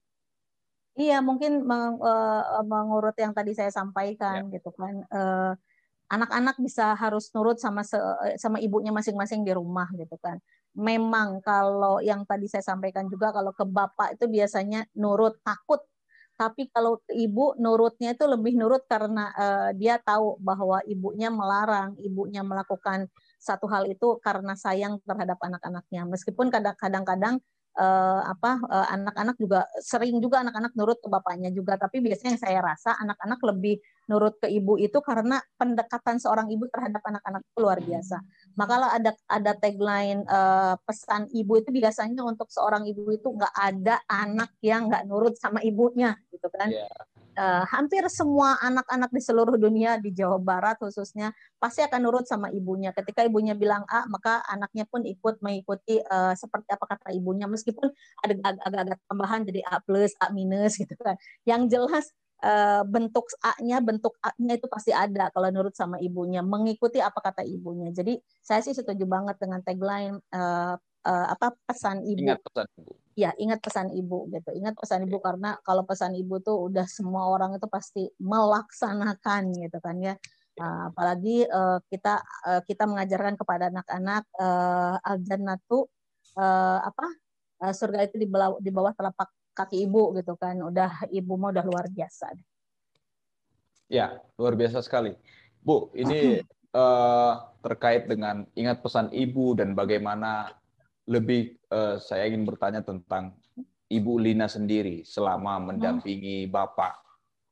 Iya, 1.00 1.24
mungkin 1.24 1.64
meng, 1.64 1.96
uh, 2.04 2.60
mengurut 2.68 3.16
yang 3.16 3.32
tadi 3.32 3.56
saya 3.56 3.72
sampaikan 3.72 4.52
ya. 4.52 4.60
gitu 4.60 4.70
kan. 4.76 5.00
Uh, 5.08 5.56
anak-anak 6.12 6.60
bisa 6.60 6.98
harus 6.98 7.32
nurut 7.32 7.62
sama 7.62 7.86
se, 7.86 7.96
sama 8.42 8.60
ibunya 8.60 8.92
masing-masing 8.92 9.48
di 9.48 9.56
rumah 9.56 9.88
gitu 9.96 10.20
kan. 10.20 10.42
Memang 10.78 11.42
kalau 11.42 11.98
yang 12.04 12.24
tadi 12.30 12.46
saya 12.46 12.62
sampaikan 12.62 13.10
juga 13.10 13.34
kalau 13.34 13.52
ke 13.56 13.66
bapak 13.66 14.20
itu 14.20 14.30
biasanya 14.30 14.86
nurut 14.96 15.42
takut 15.42 15.82
tapi 16.40 16.72
kalau 16.72 17.04
ke 17.04 17.12
ibu 17.20 17.52
nurutnya 17.60 18.16
itu 18.16 18.24
lebih 18.24 18.56
nurut 18.56 18.88
karena 18.88 19.28
uh, 19.36 19.70
dia 19.76 20.00
tahu 20.00 20.40
bahwa 20.40 20.80
ibunya 20.88 21.28
melarang, 21.28 22.00
ibunya 22.00 22.48
melakukan 22.48 23.12
satu 23.36 23.68
hal 23.68 23.84
itu 23.92 24.16
karena 24.24 24.56
sayang 24.56 25.04
terhadap 25.04 25.36
anak-anaknya. 25.44 26.08
Meskipun 26.08 26.48
kadang-kadang 26.48 27.44
uh, 27.76 28.22
apa 28.24 28.56
uh, 28.72 28.88
anak-anak 28.88 29.36
juga 29.36 29.68
sering 29.84 30.16
juga 30.24 30.40
anak-anak 30.40 30.72
nurut 30.80 30.98
ke 31.04 31.12
bapaknya 31.12 31.52
juga 31.52 31.76
tapi 31.76 32.00
biasanya 32.00 32.40
yang 32.40 32.42
saya 32.42 32.60
rasa 32.64 32.96
anak-anak 33.00 33.40
lebih 33.44 33.76
nurut 34.10 34.36
ke 34.42 34.50
ibu 34.50 34.76
itu 34.82 34.98
karena 35.06 35.38
pendekatan 35.56 36.18
seorang 36.18 36.50
ibu 36.50 36.66
terhadap 36.74 37.00
anak-anak 37.06 37.46
itu 37.46 37.58
luar 37.62 37.80
biasa. 37.80 38.18
Maka 38.58 38.72
kalau 38.74 38.90
ada 38.90 39.12
ada 39.30 39.52
tagline 39.54 40.26
uh, 40.26 40.76
pesan 40.82 41.30
ibu 41.30 41.62
itu 41.62 41.70
biasanya 41.70 42.26
untuk 42.26 42.50
seorang 42.50 42.90
ibu 42.90 43.14
itu 43.14 43.30
nggak 43.30 43.54
ada 43.54 44.02
anak 44.10 44.58
yang 44.66 44.90
nggak 44.90 45.06
nurut 45.06 45.38
sama 45.38 45.62
ibunya 45.62 46.18
gitu 46.34 46.50
kan. 46.50 46.74
Yeah 46.74 46.90
uh, 47.40 47.64
hampir 47.72 48.04
semua 48.12 48.60
anak-anak 48.60 49.10
di 49.16 49.22
seluruh 49.24 49.56
dunia 49.56 49.96
di 49.98 50.12
Jawa 50.12 50.38
Barat 50.38 50.76
khususnya 50.84 51.32
pasti 51.56 51.80
akan 51.84 52.00
nurut 52.04 52.26
sama 52.28 52.52
ibunya. 52.52 52.92
Ketika 52.92 53.24
ibunya 53.24 53.56
bilang 53.56 53.88
A, 53.88 54.06
maka 54.12 54.44
anaknya 54.52 54.84
pun 54.88 55.08
ikut 55.08 55.40
mengikuti 55.40 56.04
uh, 56.04 56.36
seperti 56.36 56.76
apa 56.76 56.86
kata 56.86 57.16
ibunya 57.16 57.48
meskipun 57.48 57.88
ada 58.20 58.34
agak-agak 58.68 59.00
tambahan 59.08 59.42
jadi 59.48 59.62
A 59.68 59.80
plus, 59.80 60.12
A 60.20 60.32
minus 60.36 60.76
gitu 60.76 60.94
kan. 61.00 61.16
Yang 61.48 61.62
jelas 61.72 62.06
uh, 62.44 62.84
bentuk 62.88 63.28
A-nya, 63.44 63.80
bentuk 63.84 64.16
A-nya 64.24 64.60
itu 64.60 64.68
pasti 64.72 64.92
ada 64.96 65.32
kalau 65.32 65.50
nurut 65.52 65.76
sama 65.76 66.00
ibunya, 66.00 66.40
mengikuti 66.44 67.00
apa 67.04 67.20
kata 67.20 67.44
ibunya. 67.44 67.92
Jadi 67.92 68.20
saya 68.40 68.64
sih 68.64 68.76
setuju 68.76 69.04
banget 69.06 69.40
dengan 69.40 69.60
tagline 69.64 70.20
uh, 70.34 70.76
uh, 71.06 71.28
apa 71.32 71.56
pesan 71.68 72.04
ibu. 72.04 72.28
Ingat 72.28 72.42
pesan 72.44 72.68
ibu. 72.80 72.92
Ya, 73.20 73.32
ingat 73.36 73.60
pesan 73.60 73.88
ibu 73.92 74.20
gitu. 74.32 74.50
Ingat 74.56 74.76
pesan 74.80 75.04
ibu 75.04 75.18
karena 75.20 75.60
kalau 75.68 75.84
pesan 75.84 76.16
ibu 76.16 76.40
tuh 76.40 76.72
udah 76.72 76.88
semua 76.88 77.28
orang 77.28 77.60
itu 77.60 77.68
pasti 77.68 78.08
melaksanakan 78.20 79.42
gitu 79.56 79.78
kan 79.84 80.00
ya. 80.00 80.16
Uh, 80.60 80.92
apalagi 80.92 81.48
uh, 81.48 81.80
kita 81.88 82.20
uh, 82.44 82.60
kita 82.68 82.84
mengajarkan 82.84 83.40
kepada 83.40 83.72
anak-anak 83.72 84.28
uh, 84.36 85.00
al-jannatu 85.08 85.88
uh, 86.36 86.84
apa 86.84 87.08
uh, 87.64 87.72
surga 87.72 88.12
itu 88.12 88.20
di 88.20 88.28
bawah, 88.28 88.60
di 88.60 88.68
bawah 88.68 88.92
telapak 88.92 89.32
kaki 89.60 89.84
ibu 89.84 90.16
gitu 90.16 90.40
kan. 90.40 90.56
Udah 90.64 91.04
ibu 91.12 91.36
mau 91.36 91.52
udah 91.52 91.68
luar 91.68 91.92
biasa. 91.92 92.32
Ya, 93.92 94.24
luar 94.40 94.56
biasa 94.56 94.80
sekali. 94.80 95.12
Bu, 95.60 95.92
ini 95.92 96.40
uh, 96.72 97.34
terkait 97.60 98.08
dengan 98.08 98.48
ingat 98.56 98.80
pesan 98.80 99.12
ibu 99.12 99.58
dan 99.58 99.76
bagaimana 99.76 100.56
lebih 101.10 101.58
uh, 101.74 101.98
saya 102.00 102.30
ingin 102.30 102.46
bertanya 102.46 102.86
tentang 102.86 103.36
Ibu 103.90 104.22
Lina 104.22 104.46
sendiri 104.46 105.02
selama 105.02 105.58
mendampingi 105.58 106.46
Bapak 106.46 107.02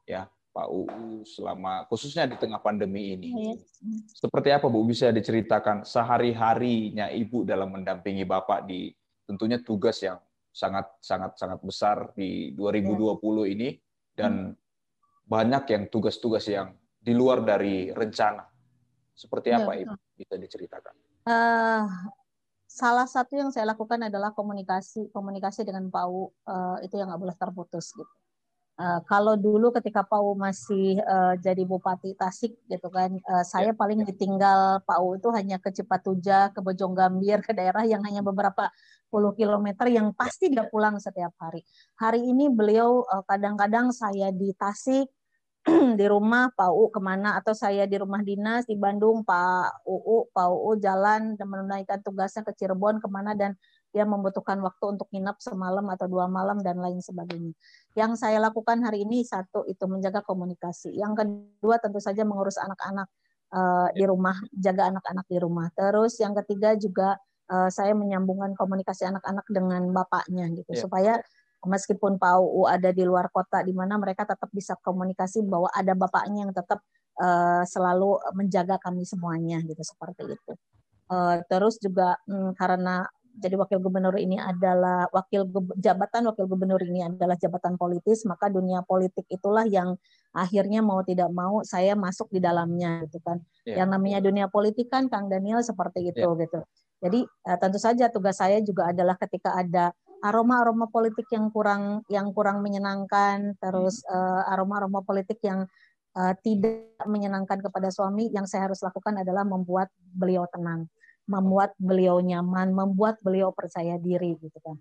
ya 0.06 0.30
Pak 0.54 0.70
UU 0.70 1.26
selama 1.26 1.90
khususnya 1.90 2.30
di 2.30 2.38
tengah 2.38 2.62
pandemi 2.62 3.18
ini. 3.18 3.30
Iya. 3.34 3.54
Seperti 4.14 4.54
apa 4.54 4.70
Bu 4.70 4.86
bisa 4.86 5.10
diceritakan 5.10 5.82
sehari-harinya 5.82 7.10
Ibu 7.10 7.42
dalam 7.42 7.74
mendampingi 7.74 8.22
Bapak 8.22 8.70
di 8.70 8.94
tentunya 9.26 9.58
tugas 9.58 9.98
yang 10.06 10.22
sangat 10.58 10.90
sangat 10.98 11.38
sangat 11.38 11.62
besar 11.62 12.10
di 12.18 12.50
2020 12.58 12.98
iya. 12.98 13.46
ini 13.54 13.70
dan 14.18 14.58
banyak 15.30 15.64
yang 15.70 15.84
tugas-tugas 15.94 16.50
yang 16.50 16.74
di 16.98 17.14
luar 17.14 17.46
dari 17.46 17.94
rencana 17.94 18.42
seperti 19.14 19.54
iya, 19.54 19.62
apa 19.62 19.72
ya, 19.78 19.86
Ibu 19.86 19.94
bisa 20.18 20.36
diceritakan? 20.42 20.94
Uh, 21.30 21.86
salah 22.66 23.06
satu 23.06 23.38
yang 23.38 23.54
saya 23.54 23.70
lakukan 23.70 24.10
adalah 24.10 24.34
komunikasi 24.34 25.14
komunikasi 25.14 25.62
dengan 25.62 25.94
Pak 25.94 26.06
U 26.10 26.34
uh, 26.50 26.82
itu 26.82 26.98
yang 26.98 27.14
nggak 27.14 27.22
boleh 27.22 27.38
terputus 27.38 27.94
gitu. 27.94 28.14
Uh, 28.78 29.02
kalau 29.10 29.34
dulu 29.34 29.74
ketika 29.74 30.06
Pak 30.06 30.22
U 30.22 30.38
masih 30.38 31.02
uh, 31.02 31.34
jadi 31.42 31.66
Bupati 31.66 32.14
Tasik 32.14 32.62
gitu 32.70 32.94
kan, 32.94 33.10
uh, 33.26 33.42
saya 33.42 33.74
ya, 33.74 33.78
paling 33.78 34.06
ya. 34.06 34.14
ditinggal 34.14 34.86
Pak 34.86 34.98
U 35.02 35.18
itu 35.18 35.34
hanya 35.34 35.58
ke 35.58 35.74
Cipatuja, 35.74 36.54
ke 36.54 36.62
Bojonggambir, 36.62 37.42
ke 37.42 37.58
daerah 37.58 37.90
yang 37.90 38.06
hanya 38.06 38.22
beberapa 38.22 38.70
puluh 39.10 39.34
kilometer 39.34 39.90
yang 39.90 40.14
pasti 40.14 40.54
dia 40.54 40.70
pulang 40.70 41.02
setiap 41.02 41.34
hari. 41.42 41.66
Hari 41.98 42.22
ini 42.22 42.54
beliau 42.54 43.02
kadang-kadang 43.26 43.90
uh, 43.90 43.96
saya 43.98 44.30
di 44.30 44.54
Tasik, 44.54 45.10
di 46.00 46.06
rumah 46.08 46.48
Pak 46.56 46.70
UU 46.72 46.88
ke 46.96 47.02
mana 47.04 47.36
atau 47.36 47.52
saya 47.52 47.84
di 47.84 48.00
rumah 48.00 48.24
dinas 48.24 48.64
di 48.64 48.80
Bandung 48.80 49.26
Pak 49.28 49.84
UU 49.84 50.32
Pak 50.32 50.48
UU 50.48 50.72
jalan 50.80 51.36
dan 51.36 51.48
menunaikan 51.50 52.00
tugasnya 52.00 52.48
ke 52.48 52.56
Cirebon 52.56 53.04
ke 53.04 53.08
mana 53.12 53.36
dan 53.36 53.58
dia 53.98 54.06
membutuhkan 54.06 54.62
waktu 54.62 54.94
untuk 54.94 55.10
nginap 55.10 55.42
semalam 55.42 55.82
atau 55.90 56.06
dua 56.06 56.30
malam 56.30 56.62
dan 56.62 56.78
lain 56.78 57.02
sebagainya. 57.02 57.58
Yang 57.98 58.22
saya 58.22 58.38
lakukan 58.38 58.86
hari 58.86 59.02
ini 59.02 59.26
satu 59.26 59.66
itu 59.66 59.90
menjaga 59.90 60.22
komunikasi. 60.22 60.94
Yang 60.94 61.26
kedua 61.26 61.82
tentu 61.82 61.98
saja 61.98 62.22
mengurus 62.22 62.62
anak-anak 62.62 63.10
uh, 63.58 63.90
di 63.98 64.06
rumah, 64.06 64.38
jaga 64.54 64.94
anak-anak 64.94 65.26
di 65.26 65.38
rumah. 65.42 65.74
Terus 65.74 66.22
yang 66.22 66.38
ketiga 66.38 66.78
juga 66.78 67.18
uh, 67.50 67.70
saya 67.74 67.98
menyambungkan 67.98 68.54
komunikasi 68.54 69.10
anak-anak 69.10 69.50
dengan 69.50 69.82
bapaknya 69.90 70.46
gitu 70.54 70.78
yeah. 70.78 70.84
supaya 70.86 71.14
meskipun 71.66 72.22
Pak 72.22 72.38
UU 72.38 72.70
ada 72.70 72.94
di 72.94 73.02
luar 73.02 73.34
kota 73.34 73.66
di 73.66 73.74
mana 73.74 73.98
mereka 73.98 74.30
tetap 74.30 74.54
bisa 74.54 74.78
komunikasi 74.78 75.42
bahwa 75.42 75.72
ada 75.74 75.98
bapaknya 75.98 76.46
yang 76.46 76.54
tetap 76.54 76.86
uh, 77.18 77.66
selalu 77.66 78.22
menjaga 78.38 78.78
kami 78.78 79.08
semuanya 79.08 79.58
gitu 79.66 79.82
seperti 79.82 80.38
itu. 80.38 80.54
Uh, 81.08 81.40
terus 81.48 81.80
juga 81.80 82.20
um, 82.28 82.52
karena 82.52 83.08
jadi 83.38 83.56
wakil 83.56 83.78
gubernur 83.78 84.18
ini 84.18 84.42
adalah 84.42 85.06
wakil 85.14 85.46
jabatan 85.78 86.28
wakil 86.34 86.50
gubernur 86.50 86.82
ini 86.82 87.06
adalah 87.06 87.38
jabatan 87.38 87.78
politis 87.78 88.26
maka 88.26 88.50
dunia 88.50 88.82
politik 88.84 89.30
itulah 89.30 89.64
yang 89.70 89.94
akhirnya 90.34 90.82
mau 90.82 91.06
tidak 91.06 91.30
mau 91.30 91.62
saya 91.62 91.94
masuk 91.94 92.34
di 92.34 92.42
dalamnya 92.42 93.06
gitu 93.06 93.22
kan 93.22 93.38
yeah. 93.64 93.82
yang 93.82 93.94
namanya 93.94 94.20
dunia 94.20 94.50
politik 94.50 94.90
kan 94.90 95.08
Kang 95.08 95.30
Daniel 95.30 95.62
seperti 95.62 96.10
itu 96.10 96.26
yeah. 96.26 96.42
gitu 96.44 96.60
jadi 96.98 97.20
uh, 97.24 97.58
tentu 97.62 97.78
saja 97.78 98.10
tugas 98.10 98.42
saya 98.42 98.58
juga 98.66 98.90
adalah 98.90 99.14
ketika 99.22 99.54
ada 99.54 99.94
aroma-aroma 100.26 100.90
politik 100.90 101.30
yang 101.30 101.54
kurang 101.54 102.02
yang 102.10 102.34
kurang 102.34 102.66
menyenangkan, 102.66 103.54
terus 103.62 104.02
hmm. 104.06 104.14
uh, 104.14 104.52
aroma-aroma 104.54 105.06
politik 105.06 105.38
yang 105.46 105.70
uh, 106.18 106.34
tidak 106.42 106.90
menyenangkan 107.06 107.62
kepada 107.62 107.94
suami, 107.94 108.34
yang 108.34 108.50
saya 108.50 108.70
harus 108.70 108.82
lakukan 108.82 109.22
adalah 109.22 109.46
membuat 109.46 109.94
beliau 110.02 110.50
tenang, 110.50 110.90
membuat 111.28 111.76
beliau 111.78 112.24
nyaman, 112.24 112.72
membuat 112.72 113.20
beliau 113.22 113.52
percaya 113.52 114.00
diri 114.00 114.40
gitu 114.40 114.58
kan. 114.64 114.80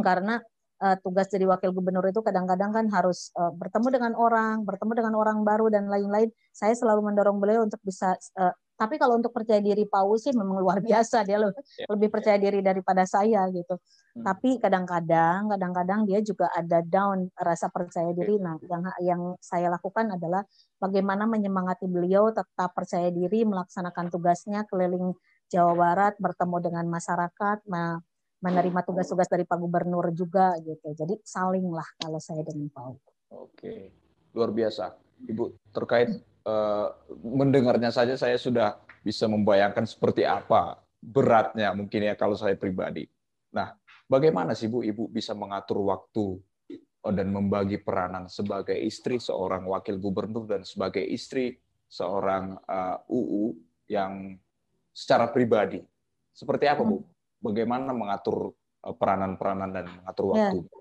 Karena 0.00 0.40
uh, 0.80 0.96
tugas 1.04 1.28
jadi 1.28 1.44
wakil 1.44 1.70
gubernur 1.70 2.04
itu 2.08 2.24
kadang-kadang 2.24 2.72
kan 2.72 2.86
harus 2.88 3.30
uh, 3.36 3.52
bertemu 3.52 3.88
dengan 3.92 4.12
orang, 4.16 4.64
bertemu 4.64 4.92
dengan 4.96 5.14
orang 5.20 5.38
baru 5.44 5.68
dan 5.68 5.86
lain-lain. 5.86 6.32
Saya 6.50 6.72
selalu 6.72 7.12
mendorong 7.12 7.38
beliau 7.38 7.62
untuk 7.68 7.78
bisa 7.84 8.16
uh, 8.40 8.54
tapi 8.80 8.96
kalau 8.96 9.20
untuk 9.20 9.36
percaya 9.36 9.60
diri 9.60 9.84
Paus 9.84 10.24
sih 10.24 10.32
memang 10.32 10.56
luar 10.56 10.80
biasa 10.88 11.20
dia 11.28 11.36
lebih, 11.36 11.60
ya, 11.76 11.84
lebih 11.92 12.08
percaya 12.08 12.40
diri 12.40 12.64
daripada 12.64 13.04
saya 13.04 13.44
gitu. 13.52 13.76
Hmm. 13.76 14.24
Tapi 14.24 14.56
kadang-kadang, 14.56 15.52
kadang-kadang 15.52 16.08
dia 16.08 16.24
juga 16.24 16.48
ada 16.48 16.80
down 16.80 17.28
rasa 17.36 17.68
percaya 17.68 18.08
diri. 18.16 18.40
Nah, 18.40 18.56
yang 18.64 18.82
yang 19.04 19.22
saya 19.36 19.68
lakukan 19.68 20.16
adalah 20.16 20.48
bagaimana 20.80 21.28
menyemangati 21.28 21.84
beliau 21.92 22.32
tetap 22.32 22.72
percaya 22.72 23.12
diri 23.12 23.44
melaksanakan 23.44 24.08
tugasnya 24.08 24.64
keliling 24.64 25.12
Jawa 25.50 25.74
Barat, 25.74 26.14
bertemu 26.22 26.56
dengan 26.62 26.86
masyarakat, 26.86 27.66
menerima 28.40 28.80
tugas-tugas 28.86 29.26
dari 29.26 29.42
Pak 29.42 29.58
Gubernur 29.58 30.14
juga 30.14 30.54
gitu. 30.62 30.94
Jadi 30.94 31.18
saling 31.26 31.66
lah 31.68 31.86
kalau 31.98 32.22
saya 32.22 32.46
dengan 32.46 32.70
Pak. 32.70 32.84
Oke, 33.34 33.90
luar 34.32 34.54
biasa, 34.54 34.94
Ibu. 35.26 35.58
Terkait 35.74 36.22
Eh, 36.40 36.88
mendengarnya 37.20 37.92
saja 37.92 38.16
saya 38.16 38.40
sudah 38.40 38.80
bisa 39.04 39.28
membayangkan 39.28 39.84
seperti 39.84 40.24
apa 40.24 40.80
beratnya 40.96 41.68
mungkin 41.76 42.00
ya 42.08 42.16
kalau 42.16 42.32
saya 42.32 42.56
pribadi. 42.56 43.04
Nah, 43.52 43.76
bagaimana 44.08 44.56
sih 44.56 44.72
Bu 44.72 44.80
Ibu 44.80 45.12
bisa 45.12 45.36
mengatur 45.36 45.84
waktu 45.84 46.40
eh, 46.72 46.80
dan 47.12 47.28
membagi 47.28 47.84
peranan 47.84 48.24
sebagai 48.32 48.72
istri 48.72 49.20
seorang 49.20 49.68
wakil 49.68 50.00
gubernur 50.00 50.48
dan 50.48 50.64
sebagai 50.64 51.04
istri 51.04 51.60
seorang 51.90 52.56
uh, 52.70 53.02
UU 53.10 53.58
yang 53.90 54.38
secara 54.90 55.30
pribadi. 55.30 55.80
Seperti 56.34 56.66
apa 56.70 56.82
Bu? 56.84 57.00
Hmm. 57.00 57.08
Bagaimana 57.40 57.90
mengatur 57.96 58.52
peranan-peranan 58.80 59.70
dan 59.72 59.86
mengatur 59.88 60.36
ya. 60.36 60.52
waktu? 60.52 60.58
Ya 60.60 60.80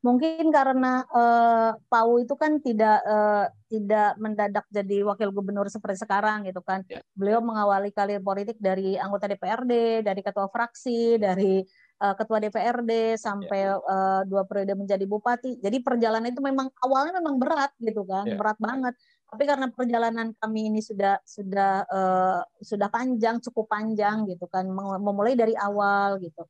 mungkin 0.00 0.48
karena 0.48 1.04
uh, 1.12 1.76
Pau 1.92 2.16
itu 2.16 2.32
kan 2.36 2.56
tidak 2.64 3.04
uh, 3.04 3.46
tidak 3.68 4.16
mendadak 4.16 4.64
jadi 4.72 5.04
wakil 5.04 5.28
gubernur 5.30 5.68
seperti 5.68 6.02
sekarang 6.02 6.48
gitu 6.48 6.64
kan. 6.64 6.82
Yeah. 6.88 7.04
Beliau 7.12 7.44
mengawali 7.44 7.92
karir 7.92 8.24
politik 8.24 8.56
dari 8.56 8.96
anggota 8.96 9.28
DPRD, 9.28 10.00
dari 10.00 10.20
ketua 10.24 10.48
fraksi, 10.48 11.20
dari 11.20 11.60
uh, 12.00 12.14
ketua 12.16 12.40
DPRD 12.40 13.20
sampai. 13.20 13.60
Ya. 13.60 13.76
uh, 13.76 14.22
dua 14.24 14.48
periode 14.48 14.72
menjadi 14.74 15.04
bupati. 15.04 15.60
Jadi 15.60 15.84
perjalanan 15.84 16.32
itu 16.32 16.40
memang 16.40 16.72
awalnya 16.80 17.20
memang 17.20 17.36
berat 17.36 17.72
gitu 17.78 18.02
kan, 18.08 18.24
yeah. 18.24 18.40
berat 18.40 18.56
banget. 18.56 18.96
Tapi 19.30 19.42
karena 19.46 19.70
perjalanan 19.70 20.34
kami 20.36 20.74
ini 20.74 20.82
sudah 20.82 21.22
sudah 21.22 21.86
uh, 21.86 22.42
sudah 22.58 22.90
panjang, 22.90 23.38
cukup 23.38 23.70
panjang 23.70 24.26
gitu 24.26 24.50
kan, 24.50 24.66
memulai 24.74 25.38
dari 25.38 25.54
awal 25.54 26.18
gitu 26.18 26.42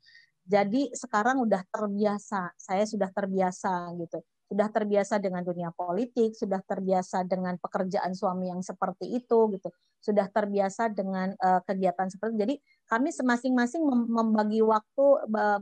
jadi 0.51 0.90
sekarang 0.90 1.47
udah 1.47 1.62
terbiasa, 1.71 2.59
saya 2.59 2.83
sudah 2.83 3.07
terbiasa 3.14 3.95
gitu. 4.03 4.19
Sudah 4.51 4.66
terbiasa 4.66 5.23
dengan 5.23 5.47
dunia 5.47 5.71
politik, 5.71 6.35
sudah 6.35 6.59
terbiasa 6.66 7.23
dengan 7.23 7.55
pekerjaan 7.55 8.19
suami 8.19 8.51
yang 8.51 8.59
seperti 8.66 9.14
itu 9.14 9.47
gitu. 9.55 9.71
Sudah 10.03 10.27
terbiasa 10.27 10.90
dengan 10.90 11.31
uh, 11.38 11.62
kegiatan 11.62 12.11
seperti 12.11 12.35
itu. 12.35 12.43
Jadi 12.43 12.55
kami 12.90 13.14
masing-masing 13.14 13.83
membagi 14.11 14.59
waktu 14.66 15.07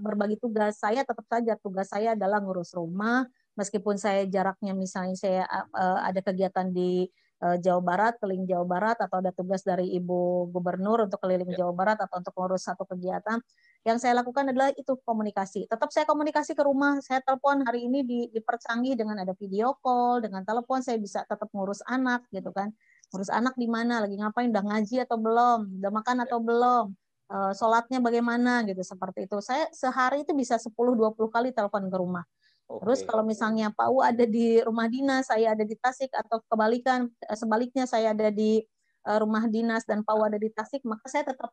berbagi 0.01 0.41
tugas. 0.41 0.81
Saya 0.81 1.05
tetap 1.05 1.29
saja 1.29 1.53
tugas 1.61 1.93
saya 1.93 2.17
adalah 2.17 2.41
ngurus 2.41 2.73
rumah, 2.73 3.29
meskipun 3.59 3.99
saya 3.99 4.23
jaraknya 4.31 4.73
misalnya 4.79 5.19
saya 5.19 5.43
uh, 5.75 6.07
ada 6.07 6.23
kegiatan 6.23 6.71
di 6.71 7.11
Eh, 7.39 7.57
Jawa 7.63 7.79
Barat, 7.79 8.15
keliling 8.19 8.51
Jawa 8.51 8.67
Barat, 8.67 8.99
atau 8.99 9.23
ada 9.23 9.31
tugas 9.31 9.63
dari 9.63 9.95
Ibu 9.95 10.51
Gubernur 10.51 11.07
untuk 11.07 11.23
keliling 11.23 11.55
ya. 11.55 11.63
Jawa 11.63 11.71
Barat 11.71 11.99
atau 12.03 12.19
untuk 12.19 12.35
ngurus 12.35 12.67
satu 12.67 12.83
kegiatan. 12.83 13.39
Yang 13.87 13.99
saya 14.03 14.19
lakukan 14.19 14.51
adalah 14.51 14.75
itu 14.75 14.99
komunikasi. 15.07 15.71
Tetap 15.71 15.95
saya 15.95 16.03
komunikasi 16.03 16.59
ke 16.59 16.63
rumah, 16.67 16.99
saya 16.99 17.23
telepon 17.23 17.63
hari 17.63 17.87
ini 17.87 18.03
di, 18.03 18.19
dipercanggih 18.35 18.99
dengan 18.99 19.23
ada 19.23 19.39
video 19.39 19.71
call, 19.79 20.19
dengan 20.19 20.43
telepon 20.43 20.83
saya 20.83 20.99
bisa 20.99 21.23
tetap 21.31 21.47
ngurus 21.55 21.79
anak 21.87 22.27
gitu 22.35 22.51
kan. 22.51 22.75
Ngurus 23.15 23.31
anak 23.31 23.55
di 23.55 23.71
mana, 23.71 24.03
lagi 24.03 24.19
ngapain, 24.19 24.51
udah 24.51 24.65
ngaji 24.75 25.07
atau 25.07 25.17
belum, 25.23 25.79
udah 25.79 25.93
makan 25.95 26.17
atau 26.27 26.43
belum, 26.43 26.85
uh, 27.31 27.53
sholatnya 27.55 28.03
bagaimana 28.03 28.67
gitu 28.67 28.83
seperti 28.83 29.31
itu. 29.31 29.39
Saya 29.39 29.71
sehari 29.71 30.27
itu 30.27 30.35
bisa 30.35 30.59
10-20 30.59 31.15
kali 31.31 31.55
telepon 31.55 31.87
ke 31.87 31.97
rumah 32.03 32.27
Okay. 32.69 32.81
Terus 32.85 33.01
kalau 33.09 33.25
misalnya 33.25 33.73
Pak 33.73 33.89
U 33.89 34.05
ada 34.05 34.29
di 34.29 34.61
rumah 34.61 34.93
dinas, 34.93 35.33
saya 35.33 35.57
ada 35.57 35.65
di 35.65 35.73
Tasik 35.73 36.13
atau 36.13 36.45
kebalikan 36.53 37.09
eh, 37.09 37.37
sebaliknya 37.37 37.89
saya 37.89 38.13
ada 38.13 38.29
di 38.29 38.61
eh, 39.09 39.19
rumah 39.19 39.49
dinas 39.49 39.89
dan 39.89 40.05
Pak 40.05 40.15
U 40.15 40.21
ada 40.29 40.37
di 40.37 40.53
Tasik, 40.53 40.85
maka 40.85 41.09
saya 41.09 41.33
tetap 41.33 41.49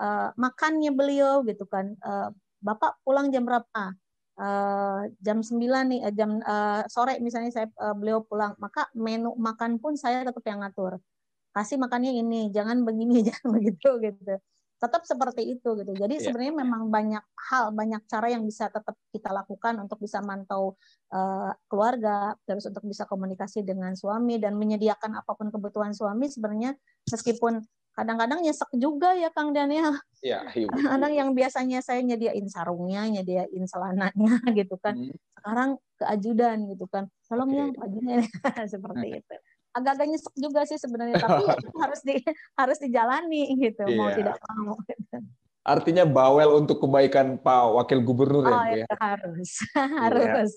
uh, 0.00 0.30
makannya 0.34 0.90
beliau 0.94 1.44
gitu 1.46 1.68
kan. 1.68 1.94
Uh, 2.00 2.32
Bapak 2.64 2.96
pulang 3.04 3.28
jam 3.28 3.44
berapa? 3.44 3.92
Uh, 4.34 5.06
jam 5.22 5.46
9 5.46 5.62
nih 5.62 6.00
uh, 6.02 6.10
jam 6.10 6.42
uh, 6.42 6.82
sore 6.90 7.22
misalnya 7.22 7.54
saya 7.54 7.70
uh, 7.78 7.94
beliau 7.94 8.26
pulang 8.26 8.50
maka 8.58 8.90
menu 8.90 9.30
makan 9.38 9.78
pun 9.78 9.94
saya 9.94 10.26
tetap 10.26 10.42
yang 10.42 10.58
ngatur 10.58 10.98
kasih 11.54 11.78
makannya 11.78 12.18
ini 12.18 12.50
jangan 12.50 12.82
begini 12.82 13.22
jangan 13.30 13.54
begitu 13.54 13.94
gitu 14.02 14.34
tetap 14.78 15.02
seperti 15.06 15.56
itu 15.56 15.68
gitu 15.80 15.92
jadi 15.96 16.14
yeah. 16.18 16.24
sebenarnya 16.24 16.54
memang 16.60 16.82
banyak 16.92 17.24
hal 17.50 17.72
banyak 17.72 18.02
cara 18.10 18.28
yang 18.30 18.44
bisa 18.44 18.68
tetap 18.68 18.94
kita 19.14 19.30
lakukan 19.32 19.78
untuk 19.80 19.98
bisa 20.02 20.20
mantau 20.20 20.76
uh, 21.14 21.50
keluarga 21.70 22.36
terus 22.44 22.68
untuk 22.68 22.84
bisa 22.84 23.08
komunikasi 23.08 23.64
dengan 23.64 23.96
suami 23.96 24.36
dan 24.36 24.58
menyediakan 24.58 25.18
apa 25.18 25.32
pun 25.32 25.48
kebutuhan 25.48 25.96
suami 25.96 26.28
sebenarnya 26.28 26.76
meskipun 27.08 27.64
kadang-kadang 27.94 28.42
nyesek 28.42 28.70
juga 28.74 29.14
ya 29.14 29.30
Kang 29.30 29.54
Daniel. 29.54 29.94
Iya. 30.18 30.50
iya 30.50 30.66
kadang 30.66 31.14
yang 31.14 31.30
biasanya 31.30 31.78
saya 31.78 32.02
nyediain 32.02 32.42
sarungnya, 32.50 33.06
nyediain 33.06 33.64
celananya 33.70 34.10
gitu 34.58 34.74
kan. 34.82 34.98
Hmm. 34.98 35.14
Sekarang 35.38 35.70
ke 35.94 36.04
ajudan 36.10 36.66
gitu 36.74 36.90
kan. 36.90 37.06
Tolong 37.30 37.50
okay. 37.54 37.58
yang 37.62 37.70
ajudan 37.78 38.20
seperti 38.74 39.06
itu. 39.22 39.34
Agak-agak 39.74 40.06
nyesek 40.06 40.34
juga 40.38 40.60
sih 40.64 40.78
sebenarnya, 40.78 41.18
tapi 41.18 41.42
ya 41.44 41.54
harus 41.82 42.00
di 42.06 42.14
harus 42.60 42.78
dijalani 42.78 43.42
gitu, 43.58 43.84
yeah. 43.84 43.98
mau 43.98 44.08
tidak 44.14 44.38
mau. 44.38 44.78
Gitu. 44.86 45.18
Artinya 45.64 46.04
bawel 46.04 46.60
untuk 46.60 46.78
kebaikan 46.84 47.40
Pak 47.40 47.74
Wakil 47.74 48.00
Gubernur 48.04 48.44
ya, 48.46 48.52
oh, 48.52 48.64
ya, 48.68 48.76
ya? 48.84 48.96
harus, 49.00 49.50
harus, 50.04 50.52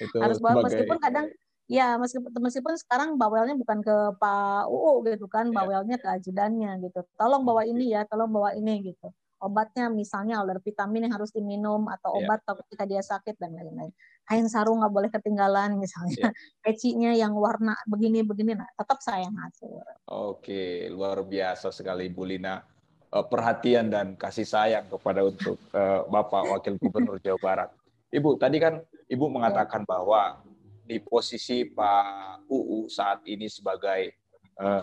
itu 0.00 0.16
harus 0.16 0.38
bawel 0.40 0.64
meskipun 0.64 0.98
kadang 0.98 1.28
Ya, 1.66 1.98
meskipun 1.98 2.30
meskipun 2.38 2.78
sekarang 2.78 3.18
bawelnya 3.18 3.58
bukan 3.58 3.82
ke 3.82 3.96
Pak 4.22 4.70
UU 4.70 5.02
gitu 5.10 5.26
kan, 5.26 5.50
iya. 5.50 5.54
bawelnya 5.58 5.96
ke 5.98 6.06
ajudannya 6.06 6.78
gitu. 6.78 7.02
Tolong 7.18 7.42
bawa 7.42 7.66
ini 7.66 7.90
ya, 7.90 8.06
tolong 8.06 8.30
bawa 8.30 8.54
ini 8.54 8.86
gitu. 8.86 9.10
Obatnya 9.36 9.92
misalnya 9.92 10.40
ada 10.40 10.56
vitamin 10.56 11.06
yang 11.08 11.14
harus 11.20 11.28
diminum 11.28 11.84
atau 11.92 12.16
iya. 12.16 12.24
obat 12.24 12.40
yeah. 12.40 12.56
ketika 12.64 12.84
dia 12.88 13.02
sakit 13.04 13.34
dan 13.36 13.52
lain-lain. 13.52 13.92
Kain 14.24 14.48
sarung 14.48 14.80
nggak 14.80 14.94
boleh 14.96 15.10
ketinggalan 15.12 15.76
misalnya. 15.76 16.32
Yeah. 16.32 16.32
Pecinya 16.64 17.12
yang 17.12 17.36
warna 17.36 17.76
begini-begini, 17.84 18.56
nah 18.56 18.68
tetap 18.72 19.04
saya 19.04 19.28
ngatur. 19.28 19.84
Oke, 20.08 20.88
luar 20.88 21.20
biasa 21.20 21.68
sekali 21.68 22.08
Bu 22.08 22.24
Lina 22.24 22.64
eh, 23.12 23.26
perhatian 23.28 23.92
dan 23.92 24.16
kasih 24.16 24.48
sayang 24.48 24.88
kepada 24.88 25.20
untuk 25.20 25.60
uh, 25.76 26.08
Bapak 26.08 26.56
Wakil 26.56 26.80
Gubernur 26.80 27.20
Jawa 27.20 27.38
Barat. 27.38 27.70
Ibu, 28.08 28.40
tadi 28.40 28.56
kan 28.56 28.80
Ibu 29.06 29.28
mengatakan 29.28 29.84
bahwa 29.84 30.40
di 30.86 31.02
posisi 31.02 31.66
Pak 31.66 32.48
UU 32.48 32.86
saat 32.86 33.20
ini 33.26 33.50
sebagai 33.50 34.14
uh, 34.62 34.80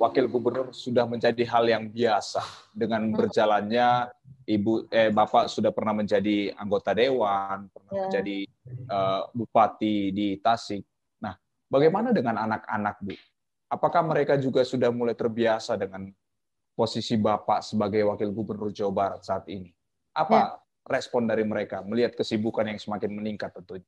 wakil 0.00 0.32
gubernur 0.32 0.72
sudah 0.72 1.04
menjadi 1.04 1.44
hal 1.44 1.68
yang 1.68 1.84
biasa 1.92 2.40
dengan 2.72 3.04
hmm. 3.04 3.20
berjalannya 3.20 4.08
ibu 4.48 4.88
eh 4.88 5.12
bapak 5.12 5.52
sudah 5.52 5.68
pernah 5.76 5.92
menjadi 5.92 6.56
anggota 6.56 6.96
dewan 6.96 7.68
pernah 7.68 7.92
yeah. 7.92 8.02
menjadi 8.08 8.36
uh, 8.88 9.28
bupati 9.36 10.08
di 10.08 10.40
Tasik. 10.40 10.80
Nah, 11.20 11.36
bagaimana 11.68 12.16
dengan 12.16 12.40
anak-anak 12.40 12.96
bu? 13.04 13.12
Apakah 13.70 14.02
mereka 14.02 14.40
juga 14.40 14.64
sudah 14.64 14.88
mulai 14.88 15.12
terbiasa 15.12 15.76
dengan 15.76 16.08
posisi 16.72 17.20
bapak 17.20 17.60
sebagai 17.60 18.00
wakil 18.08 18.32
gubernur 18.32 18.72
Jawa 18.72 18.92
Barat 18.96 19.20
saat 19.20 19.44
ini? 19.52 19.68
Apa 20.16 20.38
yeah. 20.40 20.48
respon 20.88 21.28
dari 21.28 21.44
mereka 21.44 21.84
melihat 21.84 22.16
kesibukan 22.16 22.64
yang 22.64 22.80
semakin 22.80 23.12
meningkat 23.12 23.52
tentunya? 23.52 23.86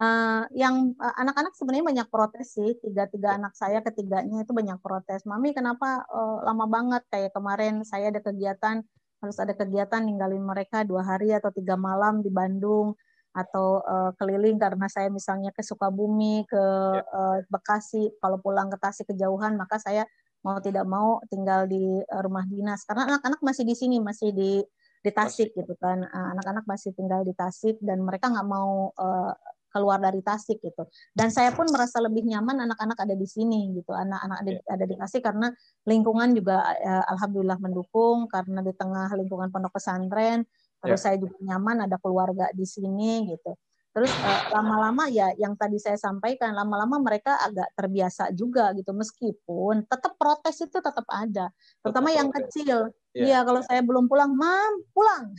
Uh, 0.00 0.48
yang 0.56 0.96
eh, 0.96 1.14
anak-anak 1.20 1.52
sebenarnya 1.52 1.84
banyak 1.84 2.08
protes 2.08 2.56
sih. 2.56 2.72
Tiga 2.80 3.04
tiga 3.12 3.36
anak 3.36 3.52
saya 3.52 3.84
ketiganya 3.84 4.40
itu 4.40 4.56
banyak 4.56 4.80
protes. 4.80 5.28
Mami 5.28 5.52
kenapa 5.52 6.08
uh, 6.08 6.40
lama 6.40 6.64
banget? 6.64 7.04
Kayak 7.12 7.36
kemarin 7.36 7.84
saya 7.84 8.08
ada 8.08 8.24
kegiatan 8.24 8.80
harus 9.20 9.36
ada 9.36 9.52
kegiatan 9.52 10.00
ninggalin 10.00 10.40
mereka 10.40 10.88
dua 10.88 11.04
hari 11.04 11.36
atau 11.36 11.52
tiga 11.52 11.76
malam 11.76 12.24
di 12.24 12.32
Bandung 12.32 12.96
atau 13.36 13.84
uh, 13.84 14.16
keliling 14.16 14.56
karena 14.56 14.88
saya 14.88 15.12
misalnya 15.12 15.52
ke 15.52 15.60
Sukabumi 15.60 16.48
ke 16.48 16.64
uh, 17.04 17.44
Bekasi. 17.52 18.08
Kalau 18.24 18.40
pulang 18.40 18.72
ke 18.72 18.80
Tasik 18.80 19.12
kejauhan 19.12 19.60
maka 19.60 19.76
saya 19.76 20.08
mau 20.40 20.56
tidak 20.64 20.88
mau 20.88 21.20
tinggal 21.28 21.68
di 21.68 22.00
uh, 22.00 22.20
rumah 22.24 22.48
dinas. 22.48 22.88
Karena 22.88 23.04
anak-anak 23.04 23.44
masih 23.44 23.68
di 23.68 23.76
sini 23.76 24.00
masih 24.00 24.32
di 24.32 24.64
di 25.04 25.10
Tasik 25.12 25.52
gitu 25.52 25.76
kan. 25.76 26.08
Anak-anak 26.08 26.64
masih 26.64 26.96
tinggal 26.96 27.20
di 27.20 27.36
Tasik 27.36 27.76
dan 27.84 28.00
mereka 28.00 28.32
nggak 28.32 28.48
mau 28.48 28.96
uh, 28.96 29.36
keluar 29.70 30.02
dari 30.02 30.20
Tasik 30.20 30.58
gitu. 30.60 30.84
Dan 31.14 31.30
saya 31.30 31.54
pun 31.54 31.70
merasa 31.70 32.02
lebih 32.02 32.26
nyaman 32.26 32.66
anak-anak 32.68 32.98
ada 33.00 33.14
di 33.14 33.26
sini 33.26 33.70
gitu. 33.72 33.94
Anak-anak 33.94 34.38
ada, 34.42 34.50
iya. 34.50 34.60
ada 34.66 34.84
di 34.84 34.94
Tasik 34.98 35.22
karena 35.22 35.48
lingkungan 35.86 36.34
juga 36.34 36.60
ya, 36.82 37.06
alhamdulillah 37.14 37.58
mendukung 37.62 38.26
karena 38.26 38.60
di 38.60 38.74
tengah 38.74 39.08
lingkungan 39.16 39.48
pondok 39.48 39.78
pesantren 39.78 40.44
terus 40.80 41.00
yeah. 41.04 41.12
saya 41.12 41.16
juga 41.20 41.36
nyaman 41.44 41.84
ada 41.86 41.96
keluarga 42.00 42.48
di 42.56 42.64
sini 42.64 43.28
gitu. 43.28 43.52
Terus 43.90 44.12
eh, 44.22 44.42
lama-lama 44.54 45.10
ya 45.10 45.34
yang 45.34 45.58
tadi 45.58 45.74
saya 45.82 45.98
sampaikan 45.98 46.54
lama-lama 46.54 47.02
mereka 47.02 47.34
agak 47.42 47.74
terbiasa 47.74 48.30
juga 48.30 48.70
gitu 48.78 48.94
meskipun 48.94 49.82
tetap 49.90 50.14
protes 50.14 50.62
itu 50.62 50.78
tetap 50.78 51.02
ada. 51.10 51.50
Terutama 51.82 52.14
tetap 52.14 52.18
yang 52.22 52.28
protes. 52.30 52.42
kecil. 52.54 52.78
Iya 53.10 53.26
yeah. 53.26 53.40
kalau 53.42 53.60
saya 53.66 53.82
belum 53.82 54.06
pulang, 54.06 54.32
"Mam, 54.34 54.72
pulang." 54.94 55.24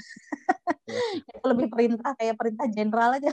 Yeah. 0.92 1.48
lebih 1.48 1.72
perintah 1.72 2.12
kayak 2.20 2.36
perintah 2.36 2.68
jenderal 2.68 3.16
aja 3.16 3.32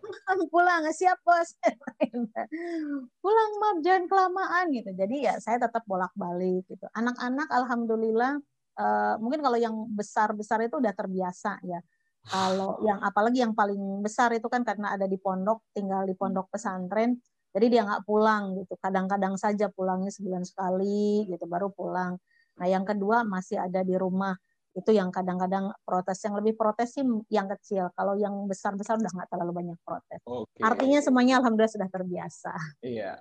pulang 0.00 0.40
pulang 0.48 0.82
siap 0.92 1.20
bos. 1.24 1.56
Pulang 3.22 3.50
maaf 3.60 3.78
jangan 3.84 4.04
kelamaan 4.08 4.64
gitu. 4.72 4.90
Jadi 4.96 5.28
ya 5.28 5.36
saya 5.40 5.60
tetap 5.60 5.84
bolak 5.84 6.12
balik 6.16 6.64
gitu. 6.68 6.88
Anak-anak 6.96 7.48
alhamdulillah 7.52 8.40
uh, 8.80 9.14
mungkin 9.20 9.40
kalau 9.44 9.58
yang 9.60 9.76
besar 9.92 10.32
besar 10.32 10.64
itu 10.64 10.80
udah 10.80 10.92
terbiasa 10.96 11.60
ya. 11.64 11.80
Kalau 12.20 12.80
yang 12.84 13.00
apalagi 13.00 13.40
yang 13.40 13.56
paling 13.56 13.80
besar 14.04 14.28
itu 14.36 14.44
kan 14.52 14.60
karena 14.60 14.92
ada 14.92 15.08
di 15.08 15.16
pondok 15.16 15.64
tinggal 15.72 16.04
di 16.04 16.12
pondok 16.12 16.52
pesantren 16.52 17.16
jadi 17.50 17.66
dia 17.66 17.82
nggak 17.82 18.06
pulang 18.06 18.54
gitu. 18.62 18.78
Kadang-kadang 18.78 19.34
saja 19.34 19.66
pulangnya 19.72 20.12
sebulan 20.14 20.46
sekali 20.46 21.26
gitu 21.26 21.44
baru 21.50 21.72
pulang. 21.74 22.14
Nah 22.58 22.66
yang 22.70 22.86
kedua 22.86 23.26
masih 23.26 23.58
ada 23.58 23.82
di 23.82 23.94
rumah 23.98 24.36
itu 24.74 24.90
yang 24.94 25.10
kadang-kadang 25.10 25.74
protes. 25.82 26.18
Yang 26.22 26.34
lebih 26.44 26.54
protes 26.54 26.94
sih 26.94 27.04
yang 27.28 27.50
kecil. 27.58 27.90
Kalau 27.94 28.14
yang 28.14 28.46
besar-besar 28.46 28.98
udah 28.98 29.10
nggak 29.10 29.30
terlalu 29.30 29.52
banyak 29.52 29.78
protes. 29.82 30.20
Okay. 30.22 30.62
artinya 30.62 30.98
semuanya 31.02 31.42
alhamdulillah 31.42 31.74
sudah 31.74 31.88
terbiasa. 31.90 32.52
Iya. 32.84 33.18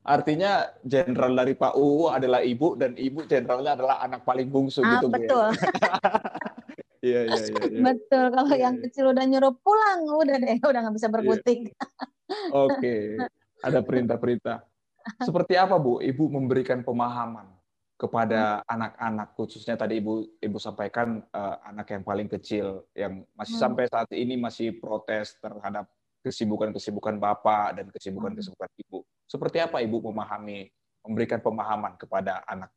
Artinya 0.00 0.64
jenderal 0.80 1.36
dari 1.36 1.52
Pak 1.52 1.76
UU 1.76 2.08
adalah 2.08 2.40
ibu 2.40 2.72
dan 2.72 2.96
ibu 2.96 3.20
jenderalnya 3.28 3.76
adalah 3.76 4.00
anak 4.00 4.24
paling 4.24 4.48
bungsu 4.48 4.80
ah, 4.80 4.98
gitu 4.98 5.06
betul. 5.08 5.48
Iya, 7.00 7.32
iya 7.32 7.36
iya 7.48 7.64
iya. 7.64 7.80
Betul. 7.80 8.24
Kalau 8.28 8.52
yang 8.52 8.76
iya. 8.76 8.82
kecil 8.84 9.08
udah 9.08 9.24
nyuruh 9.24 9.56
pulang 9.64 10.04
udah 10.04 10.36
deh 10.36 10.60
udah 10.68 10.80
nggak 10.84 10.96
bisa 11.00 11.08
iya. 11.08 11.14
berkutik 11.16 11.60
oke. 12.52 12.76
Okay. 12.76 13.16
ada 13.64 13.80
perintah-perintah. 13.80 14.58
Seperti 15.26 15.56
apa 15.56 15.80
Bu 15.80 16.04
ibu 16.04 16.28
memberikan 16.28 16.84
pemahaman 16.84 17.48
kepada 18.00 18.64
hmm. 18.64 18.72
anak-anak 18.72 19.28
khususnya 19.36 19.76
tadi 19.76 20.00
ibu 20.00 20.24
ibu 20.40 20.56
sampaikan 20.56 21.20
uh, 21.36 21.60
anak 21.68 21.92
yang 21.92 22.00
paling 22.00 22.32
kecil 22.32 22.88
yang 22.96 23.28
masih 23.36 23.60
hmm. 23.60 23.64
sampai 23.68 23.84
saat 23.92 24.08
ini 24.16 24.40
masih 24.40 24.80
protes 24.80 25.36
terhadap 25.36 25.84
kesibukan-kesibukan 26.24 27.20
bapak 27.20 27.76
dan 27.76 27.86
kesibukan-kesibukan 27.92 28.70
ibu. 28.88 29.04
Seperti 29.28 29.60
apa 29.60 29.84
ibu 29.84 30.00
memahami 30.00 30.72
memberikan 31.04 31.44
pemahaman 31.44 31.96
kepada 32.00 32.40
anak? 32.48 32.72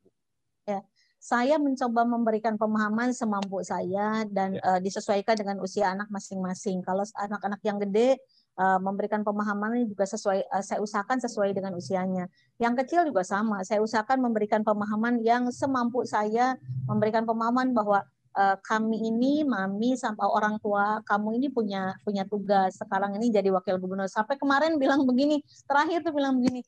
Ya, 0.64 0.80
saya 1.20 1.60
mencoba 1.60 2.08
memberikan 2.08 2.56
pemahaman 2.56 3.12
semampu 3.12 3.60
saya 3.64 4.28
dan 4.28 4.56
ya. 4.56 4.64
uh, 4.64 4.80
disesuaikan 4.80 5.36
dengan 5.36 5.60
usia 5.60 5.92
anak 5.92 6.08
masing-masing. 6.08 6.84
Kalau 6.84 7.04
anak-anak 7.16 7.60
yang 7.64 7.80
gede 7.80 8.20
uh, 8.58 8.78
memberikan 8.82 9.22
pemahaman 9.22 9.86
juga 9.86 10.06
sesuai 10.06 10.46
uh, 10.50 10.62
saya 10.64 10.80
usahakan 10.82 11.18
sesuai 11.22 11.54
dengan 11.54 11.74
usianya. 11.74 12.30
Yang 12.58 12.84
kecil 12.84 13.00
juga 13.08 13.22
sama, 13.26 13.62
saya 13.66 13.82
usahakan 13.82 14.22
memberikan 14.22 14.62
pemahaman 14.62 15.22
yang 15.22 15.50
semampu 15.50 16.06
saya 16.06 16.58
memberikan 16.86 17.26
pemahaman 17.26 17.74
bahwa 17.74 18.06
uh, 18.34 18.56
kami 18.62 18.98
ini 19.10 19.46
mami 19.46 19.94
sampai 19.94 20.26
orang 20.26 20.58
tua 20.60 21.00
kamu 21.06 21.38
ini 21.40 21.48
punya 21.50 21.94
punya 22.02 22.26
tugas 22.26 22.76
sekarang 22.78 23.16
ini 23.18 23.30
jadi 23.30 23.48
wakil 23.54 23.78
gubernur 23.78 24.10
sampai 24.10 24.36
kemarin 24.36 24.76
bilang 24.76 25.06
begini 25.06 25.40
terakhir 25.70 26.02
tuh 26.02 26.12
bilang 26.14 26.42
begini 26.42 26.60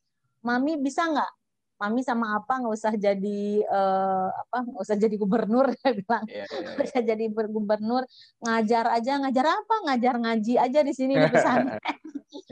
mami 0.46 0.78
bisa 0.78 1.02
nggak 1.06 1.30
mami 1.76 2.00
sama 2.00 2.40
apa 2.40 2.56
nggak 2.56 2.74
usah 2.74 2.94
jadi 2.96 3.64
uh, 3.68 4.28
apa 4.32 4.58
nggak 4.64 4.82
usah 4.82 4.96
jadi 4.96 5.16
gubernur 5.20 5.66
dia 5.76 5.90
bilang. 5.92 6.24
Yeah, 6.28 6.48
yeah, 6.48 6.76
yeah. 6.76 6.84
usah 6.88 7.02
jadi 7.04 7.24
gubernur 7.28 8.02
ngajar 8.40 8.84
aja. 8.96 9.12
Ngajar 9.20 9.46
apa? 9.46 9.74
Ngajar 9.88 10.14
ngaji 10.20 10.54
aja 10.56 10.80
di 10.80 10.92
sini 10.96 11.14
di 11.16 11.28
pesantren. 11.28 11.80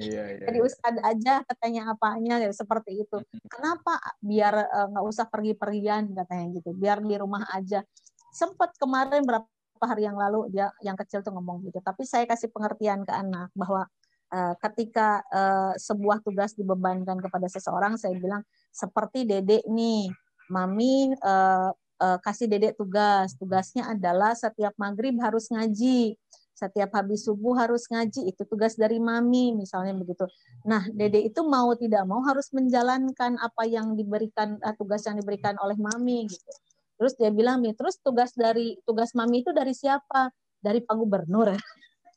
Yeah, 0.00 0.26
yeah, 0.40 0.48
jadi 0.48 0.58
iya. 0.64 0.66
ustad 0.66 0.96
aja 1.02 1.34
katanya 1.44 1.92
apanya 1.92 2.40
ya, 2.40 2.48
seperti 2.56 3.04
itu. 3.04 3.20
Kenapa 3.52 4.00
biar 4.22 4.54
uh, 4.70 4.86
nggak 4.90 5.04
usah 5.04 5.26
pergi-pergian 5.28 6.14
katanya 6.14 6.46
gitu 6.56 6.72
biar 6.72 7.04
di 7.04 7.14
rumah 7.18 7.44
aja. 7.52 7.84
Sempat 8.32 8.74
kemarin 8.80 9.22
berapa 9.26 9.46
hari 9.84 10.08
yang 10.08 10.16
lalu 10.16 10.48
dia 10.50 10.72
yang 10.80 10.96
kecil 10.96 11.20
tuh 11.20 11.34
ngomong 11.36 11.66
gitu 11.68 11.78
tapi 11.84 12.08
saya 12.08 12.24
kasih 12.24 12.48
pengertian 12.48 13.04
ke 13.04 13.12
anak 13.12 13.52
bahwa 13.52 13.84
uh, 14.32 14.54
ketika 14.58 15.22
uh, 15.30 15.72
sebuah 15.76 16.24
tugas 16.24 16.56
dibebankan 16.56 17.20
kepada 17.20 17.46
seseorang 17.46 17.94
saya 18.00 18.16
bilang 18.16 18.42
seperti 18.74 19.22
dedek 19.22 19.62
nih 19.70 20.10
mami 20.50 21.14
uh, 21.22 21.70
uh, 22.02 22.18
kasih 22.20 22.50
dedek 22.50 22.74
tugas. 22.74 23.38
Tugasnya 23.38 23.94
adalah 23.94 24.34
setiap 24.34 24.74
maghrib 24.74 25.14
harus 25.22 25.46
ngaji 25.48 26.18
setiap 26.54 26.94
habis 26.94 27.26
subuh 27.26 27.58
harus 27.58 27.90
ngaji 27.90 28.30
itu 28.30 28.42
tugas 28.46 28.78
dari 28.78 29.02
mami 29.02 29.50
misalnya 29.58 29.90
begitu. 29.90 30.22
Nah, 30.62 30.86
Dede 30.94 31.26
itu 31.26 31.42
mau 31.42 31.74
tidak 31.74 32.06
mau 32.06 32.22
harus 32.22 32.46
menjalankan 32.54 33.36
apa 33.42 33.66
yang 33.66 33.98
diberikan 33.98 34.56
uh, 34.62 34.72
tugas 34.78 35.02
yang 35.02 35.18
diberikan 35.18 35.58
oleh 35.58 35.74
mami 35.74 36.30
gitu. 36.30 36.50
Terus 36.94 37.18
dia 37.18 37.34
bilang 37.34 37.58
nih, 37.58 37.74
terus 37.74 37.98
tugas 37.98 38.30
dari 38.38 38.78
tugas 38.86 39.12
mami 39.18 39.42
itu 39.42 39.50
dari 39.50 39.74
siapa? 39.74 40.30
Dari 40.62 40.78
Pak 40.78 40.94
Gubernur. 40.94 41.58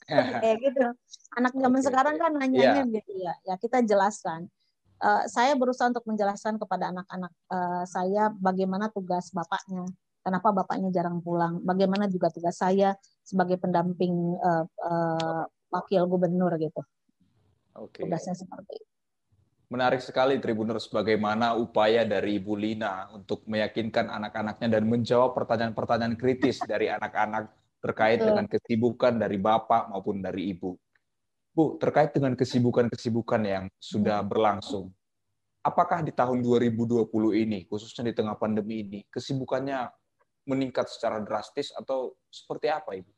Kayak 0.46 0.58
gitu. 0.62 0.86
Anak 1.36 1.58
zaman 1.58 1.82
okay. 1.82 1.88
sekarang 1.90 2.16
kan 2.22 2.32
nanyanya 2.38 2.86
yeah. 2.86 2.94
gitu 2.94 3.12
ya. 3.18 3.34
Ya 3.42 3.56
kita 3.58 3.82
jelaskan. 3.84 4.48
Uh, 4.98 5.24
saya 5.30 5.54
berusaha 5.54 5.94
untuk 5.94 6.06
menjelaskan 6.10 6.58
kepada 6.58 6.90
anak-anak 6.90 7.30
uh, 7.54 7.86
saya 7.86 8.34
bagaimana 8.34 8.90
tugas 8.90 9.30
bapaknya 9.30 9.86
kenapa 10.28 10.52
bapaknya 10.52 10.92
jarang 10.92 11.24
pulang, 11.24 11.64
bagaimana 11.64 12.12
juga 12.12 12.28
tugas 12.28 12.60
saya 12.60 13.00
sebagai 13.24 13.56
pendamping 13.56 14.36
uh, 14.44 14.68
uh, 14.68 15.44
wakil 15.72 16.04
gubernur 16.12 16.52
gitu. 16.60 16.84
Oke. 17.80 18.04
Tugasnya 18.04 18.36
seperti 18.36 18.76
itu. 18.76 18.92
Menarik 19.68 20.00
sekali 20.00 20.40
Tribuners 20.40 20.88
bagaimana 20.88 21.56
upaya 21.56 22.08
dari 22.08 22.40
Ibu 22.40 22.56
Lina 22.56 23.12
untuk 23.12 23.44
meyakinkan 23.52 24.08
anak-anaknya 24.08 24.80
dan 24.80 24.84
menjawab 24.88 25.36
pertanyaan-pertanyaan 25.36 26.16
kritis 26.16 26.64
dari 26.64 26.88
anak-anak 26.88 27.52
terkait 27.84 28.20
Betul. 28.20 28.28
dengan 28.32 28.46
kesibukan 28.48 29.14
dari 29.20 29.36
Bapak 29.40 29.92
maupun 29.92 30.24
dari 30.24 30.56
Ibu. 30.56 30.72
Bu, 31.58 31.74
terkait 31.82 32.14
dengan 32.14 32.38
kesibukan-kesibukan 32.38 33.42
yang 33.42 33.66
sudah 33.82 34.22
hmm. 34.22 34.30
berlangsung, 34.30 34.94
apakah 35.66 36.06
di 36.06 36.14
tahun 36.14 36.46
2020 36.46 37.10
ini, 37.34 37.66
khususnya 37.66 38.06
di 38.06 38.14
tengah 38.14 38.38
pandemi 38.38 38.86
ini, 38.86 39.00
kesibukannya 39.10 39.90
meningkat 40.46 40.86
secara 40.86 41.18
drastis 41.26 41.74
atau 41.74 42.14
seperti 42.30 42.70
apa 42.70 43.02
Ibu? 43.02 43.12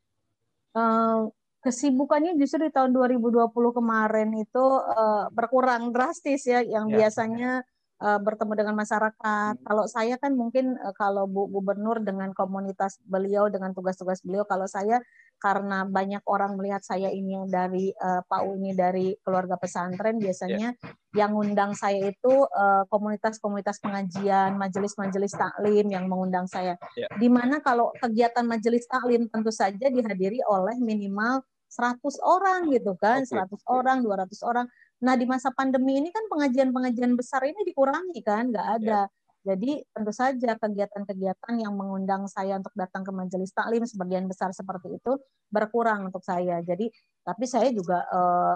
Uh, 0.71 1.27
kesibukannya 1.59 2.39
justru 2.39 2.65
di 2.65 2.71
tahun 2.71 2.95
2020 2.95 3.51
kemarin 3.51 4.31
itu 4.39 4.65
uh, 4.87 5.27
berkurang 5.35 5.91
drastis 5.91 6.47
ya 6.47 6.63
yang 6.63 6.87
ya. 6.87 6.95
biasanya 7.03 7.51
uh, 7.99 8.19
bertemu 8.19 8.53
dengan 8.55 8.75
masyarakat. 8.79 9.53
Hmm. 9.59 9.63
Kalau 9.63 9.85
saya 9.85 10.15
kan 10.15 10.33
mungkin 10.33 10.75
uh, 10.79 10.95
kalau 10.95 11.27
Bu 11.27 11.51
Gubernur 11.51 11.99
dengan 12.01 12.31
komunitas 12.31 12.97
beliau 13.05 13.51
dengan 13.51 13.75
tugas-tugas 13.75 14.23
beliau 14.23 14.47
kalau 14.47 14.65
saya 14.65 15.03
karena 15.39 15.87
banyak 15.87 16.19
orang 16.27 16.59
melihat 16.59 16.83
saya 16.83 17.07
ini 17.07 17.39
dari 17.47 17.95
uh, 17.95 18.19
Pak 18.27 18.41
U 18.43 18.59
ini 18.59 18.75
dari 18.75 19.15
keluarga 19.23 19.55
pesantren 19.55 20.19
biasanya 20.19 20.75
yeah. 20.75 20.95
yang 21.15 21.31
undang 21.31 21.71
saya 21.71 22.11
itu 22.11 22.33
uh, 22.43 22.83
komunitas-komunitas 22.91 23.79
pengajian, 23.79 24.59
majelis-majelis 24.59 25.31
taklim 25.31 25.87
yang 25.87 26.11
mengundang 26.11 26.43
saya. 26.51 26.75
Yeah. 26.99 27.07
Di 27.15 27.31
mana 27.31 27.63
kalau 27.63 27.95
kegiatan 28.03 28.43
majelis 28.43 28.83
taklim 28.91 29.31
tentu 29.31 29.51
saja 29.51 29.87
dihadiri 29.87 30.43
oleh 30.43 30.75
minimal 30.83 31.39
100 31.69 32.01
orang 32.25 32.73
gitu 32.73 32.97
kan, 32.97 33.23
okay. 33.23 33.37
100 33.37 33.63
orang, 33.69 33.97
200 34.01 34.41
orang. 34.43 34.65
Nah, 34.99 35.15
di 35.15 35.23
masa 35.23 35.49
pandemi 35.55 35.99
ini 35.99 36.11
kan 36.11 36.27
pengajian-pengajian 36.27 37.15
besar 37.15 37.43
ini 37.47 37.63
dikurangi 37.63 38.19
kan, 38.23 38.51
nggak 38.51 38.67
ada. 38.81 39.07
Yeah 39.07 39.17
jadi 39.39 39.79
tentu 39.95 40.11
saja 40.11 40.59
kegiatan-kegiatan 40.59 41.53
yang 41.63 41.71
mengundang 41.71 42.27
saya 42.27 42.59
untuk 42.59 42.75
datang 42.75 43.07
ke 43.07 43.11
majelis 43.15 43.55
taklim 43.55 43.87
sebagian 43.87 44.27
besar 44.27 44.51
seperti 44.51 44.99
itu 44.99 45.15
berkurang 45.47 46.11
untuk 46.11 46.19
saya. 46.27 46.59
Jadi 46.59 46.91
tapi 47.23 47.47
saya 47.47 47.71
juga 47.71 48.03
eh, 48.03 48.55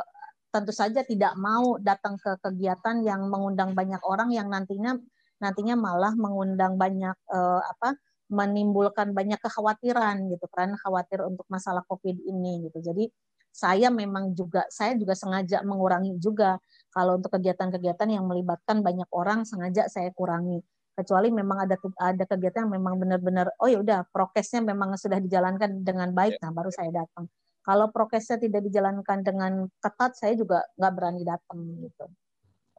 tentu 0.51 0.75
saja 0.75 1.01
tidak 1.07 1.33
mau 1.39 1.79
datang 1.79 2.19
ke 2.19 2.35
kegiatan 2.43 2.99
yang 2.99 3.31
mengundang 3.31 3.71
banyak 3.71 4.01
orang 4.03 4.29
yang 4.35 4.51
nantinya 4.51 4.99
nantinya 5.39 5.75
malah 5.79 6.13
mengundang 6.19 6.75
banyak 6.75 7.15
eh, 7.31 7.61
apa 7.63 7.95
menimbulkan 8.27 9.15
banyak 9.15 9.39
kekhawatiran 9.39 10.29
gitu 10.35 10.47
kan 10.51 10.75
khawatir 10.83 11.23
untuk 11.23 11.47
masalah 11.47 11.83
covid 11.87 12.17
ini 12.27 12.67
gitu 12.67 12.91
jadi 12.91 13.07
saya 13.53 13.93
memang 13.93 14.33
juga 14.33 14.65
saya 14.73 14.97
juga 14.97 15.13
sengaja 15.13 15.61
mengurangi 15.61 16.17
juga. 16.17 16.57
Kalau 16.89 17.21
untuk 17.21 17.37
kegiatan-kegiatan 17.37 18.09
yang 18.09 18.25
melibatkan 18.25 18.81
banyak 18.81 19.05
orang 19.13 19.45
sengaja 19.45 19.85
saya 19.85 20.09
kurangi. 20.09 20.57
Kecuali 20.93 21.29
memang 21.29 21.69
ada 21.69 21.77
ada 22.01 22.25
kegiatan 22.25 22.65
yang 22.65 22.73
memang 22.81 22.97
benar-benar 22.97 23.53
oh 23.61 23.69
ya 23.69 23.81
udah 23.81 24.09
prokesnya 24.09 24.61
memang 24.65 24.97
sudah 24.97 25.17
dijalankan 25.21 25.85
dengan 25.85 26.09
baik 26.13 26.41
nah 26.41 26.49
baru 26.49 26.73
saya 26.73 26.89
datang. 26.89 27.29
Kalau 27.63 27.93
prokesnya 27.93 28.41
tidak 28.41 28.65
dijalankan 28.65 29.21
dengan 29.21 29.69
ketat 29.77 30.17
saya 30.17 30.33
juga 30.33 30.65
nggak 30.75 30.93
berani 30.97 31.21
datang 31.21 31.59
gitu. 31.77 32.05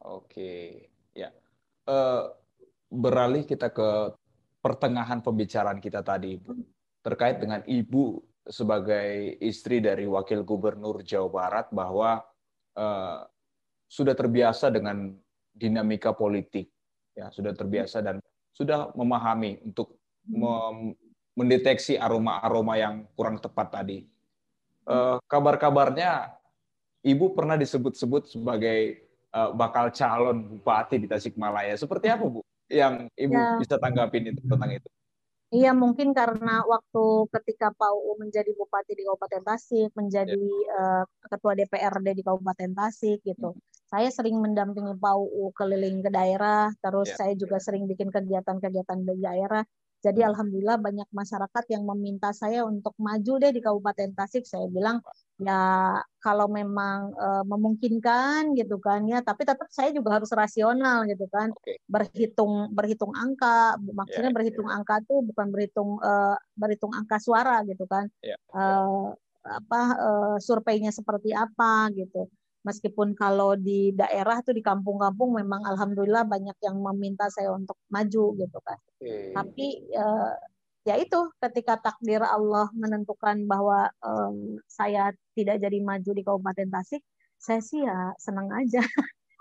Oke 0.03 0.91
ya. 1.15 1.31
Uh, 1.87 2.35
beralih 2.91 3.47
kita 3.47 3.71
ke 3.71 4.15
pertengahan 4.59 5.21
pembicaraan 5.21 5.79
kita 5.79 6.01
tadi 6.01 6.35
ibu 6.35 6.57
terkait 7.05 7.37
dengan 7.37 7.61
ibu 7.69 8.17
sebagai 8.45 9.37
istri 9.41 9.81
dari 9.81 10.05
wakil 10.05 10.45
gubernur 10.45 11.01
Jawa 11.01 11.29
Barat 11.29 11.67
bahwa 11.73 12.21
uh, 12.77 13.25
sudah 13.89 14.13
terbiasa 14.13 14.69
dengan 14.69 15.13
dinamika 15.55 16.11
politik 16.11 16.69
ya 17.15 17.31
sudah 17.31 17.55
terbiasa 17.55 18.03
dan 18.03 18.19
sudah 18.51 18.91
memahami 18.93 19.63
untuk 19.63 19.95
hmm. 20.27 20.95
mendeteksi 21.35 21.99
aroma-aroma 21.99 22.75
yang 22.79 22.95
kurang 23.15 23.39
tepat 23.39 23.81
tadi. 23.81 24.07
Uh, 24.85 25.17
kabar-kabarnya 25.25 26.35
Ibu 27.05 27.37
pernah 27.37 27.53
disebut-sebut 27.53 28.33
sebagai 28.33 29.05
uh, 29.29 29.53
bakal 29.53 29.93
calon 29.93 30.41
bupati 30.57 30.97
di 30.97 31.07
Tasikmalaya. 31.09 31.77
Seperti 31.77 32.09
apa 32.09 32.25
Bu? 32.25 32.41
Yang 32.65 33.13
Ibu 33.13 33.35
ya. 33.35 33.57
bisa 33.61 33.75
tanggapin 33.77 34.33
itu 34.33 34.41
tentang 34.41 34.71
itu? 34.73 34.89
Iya 35.55 35.71
mungkin 35.71 36.11
karena 36.11 36.67
waktu 36.67 37.31
ketika 37.31 37.71
Pak 37.71 37.91
UU 37.95 38.11
menjadi 38.27 38.51
bupati 38.51 38.91
di 38.91 39.07
Kabupaten 39.07 39.43
Tasik, 39.47 39.89
menjadi 39.95 40.35
ya. 40.35 40.75
uh, 40.75 41.03
ketua 41.31 41.55
DPRD 41.55 42.07
di 42.11 42.23
Kabupaten 42.27 42.71
Tasik 42.75 43.23
gitu. 43.23 43.55
Hmm 43.55 43.75
saya 43.85 44.09
sering 44.09 44.41
mendampingi 44.41 44.97
PAUU 44.97 45.53
keliling 45.53 46.01
ke 46.01 46.09
daerah, 46.09 46.73
terus 46.81 47.13
yeah. 47.13 47.17
saya 47.21 47.33
juga 47.37 47.61
sering 47.61 47.85
bikin 47.85 48.09
kegiatan-kegiatan 48.09 48.97
di 49.05 49.15
daerah. 49.21 49.63
Jadi 50.01 50.21
hmm. 50.21 50.29
alhamdulillah 50.33 50.77
banyak 50.81 51.09
masyarakat 51.13 51.63
yang 51.71 51.83
meminta 51.85 52.33
saya 52.33 52.65
untuk 52.65 52.97
maju 52.97 53.33
deh 53.39 53.51
di 53.53 53.61
Kabupaten 53.61 54.11
Tasik. 54.17 54.43
Saya 54.43 54.67
bilang 54.67 54.99
ya 55.35 55.99
kalau 56.23 56.47
memang 56.47 57.11
e, 57.11 57.27
memungkinkan 57.43 58.55
gitu 58.55 58.79
kan 58.79 59.03
ya, 59.03 59.19
tapi 59.19 59.43
tetap 59.43 59.67
saya 59.67 59.91
juga 59.91 60.19
harus 60.19 60.31
rasional 60.31 61.03
gitu 61.05 61.27
kan. 61.27 61.51
Okay. 61.59 61.77
Berhitung 61.85 62.71
berhitung 62.71 63.11
angka, 63.11 63.75
maksudnya 63.83 64.31
yeah, 64.31 64.37
berhitung 64.37 64.67
yeah. 64.71 64.77
angka 64.79 64.95
tuh 65.03 65.19
bukan 65.27 65.47
berhitung 65.51 65.99
e, 65.99 66.11
berhitung 66.55 66.93
angka 66.95 67.19
suara 67.19 67.61
gitu 67.67 67.83
kan. 67.85 68.07
Yeah, 68.23 68.39
yeah. 68.55 69.11
E, 69.11 69.53
apa 69.59 69.81
e, 69.93 70.09
surveinya 70.41 70.89
seperti 70.89 71.35
apa 71.35 71.91
gitu 71.93 72.31
meskipun 72.65 73.13
kalau 73.13 73.53
di 73.53 73.93
daerah 73.93 74.41
tuh 74.41 74.57
di 74.57 74.65
kampung-kampung 74.65 75.37
memang 75.37 75.61
alhamdulillah 75.69 76.25
banyak 76.25 76.57
yang 76.65 76.81
meminta 76.81 77.29
saya 77.29 77.53
untuk 77.53 77.77
maju 77.93 78.33
gitu 78.41 78.59
kan. 78.65 78.79
Okay. 78.97 79.29
Tapi 79.37 79.67
uh, 79.93 80.33
ya 80.85 80.95
itu 81.01 81.19
ketika 81.41 81.81
takdir 81.81 82.21
Allah 82.21 82.69
menentukan 82.77 83.49
bahwa 83.49 83.89
um, 84.05 84.61
saya 84.69 85.11
tidak 85.33 85.57
jadi 85.59 85.81
maju 85.81 86.11
di 86.13 86.21
Kabupaten 86.21 86.69
Tasik, 86.69 87.01
saya 87.41 87.59
sih 87.59 87.81
ya 87.81 88.13
senang 88.21 88.47
aja. 88.53 88.85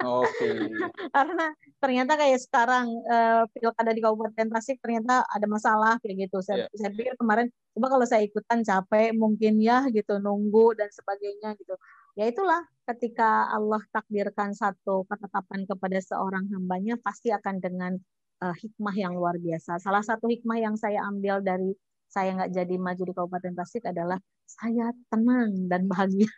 Oke. 0.03 0.27
Okay. 0.35 0.57
Karena 1.15 1.47
ternyata 1.79 2.19
kayak 2.19 2.41
sekarang 2.43 2.91
uh, 3.07 3.45
pilkada 3.53 3.93
di 3.93 4.01
Kabupaten 4.01 4.49
Tasik 4.51 4.81
ternyata 4.81 5.23
ada 5.29 5.47
masalah 5.47 6.01
kayak 6.01 6.27
gitu. 6.27 6.41
Saya, 6.41 6.67
yeah. 6.67 6.77
saya 6.81 6.91
pikir 6.97 7.15
kemarin 7.21 7.53
coba 7.77 7.87
kalau 7.93 8.07
saya 8.09 8.25
ikutan 8.25 8.65
capek 8.65 9.13
mungkin 9.15 9.61
ya 9.61 9.87
gitu 9.93 10.19
nunggu 10.19 10.75
dan 10.75 10.89
sebagainya 10.91 11.59
gitu 11.59 11.75
ya 12.15 12.31
itulah 12.31 12.63
ketika 12.87 13.51
Allah 13.51 13.83
takdirkan 13.91 14.55
satu 14.55 15.03
ketetapan 15.11 15.67
kepada 15.67 15.99
seorang 15.99 16.47
hambanya 16.55 16.95
pasti 17.03 17.35
akan 17.35 17.59
dengan 17.59 17.99
uh, 18.43 18.55
hikmah 18.55 18.95
yang 18.95 19.13
luar 19.15 19.37
biasa. 19.39 19.79
Salah 19.79 20.03
satu 20.03 20.27
hikmah 20.27 20.59
yang 20.59 20.75
saya 20.75 21.03
ambil 21.07 21.45
dari 21.45 21.75
saya 22.09 22.31
nggak 22.35 22.53
jadi 22.55 22.75
maju 22.79 23.03
di 23.03 23.13
Kabupaten 23.15 23.55
Tasik 23.59 23.85
adalah 23.91 24.19
saya 24.47 24.95
tenang 25.11 25.67
dan 25.67 25.89
bahagia, 25.91 26.31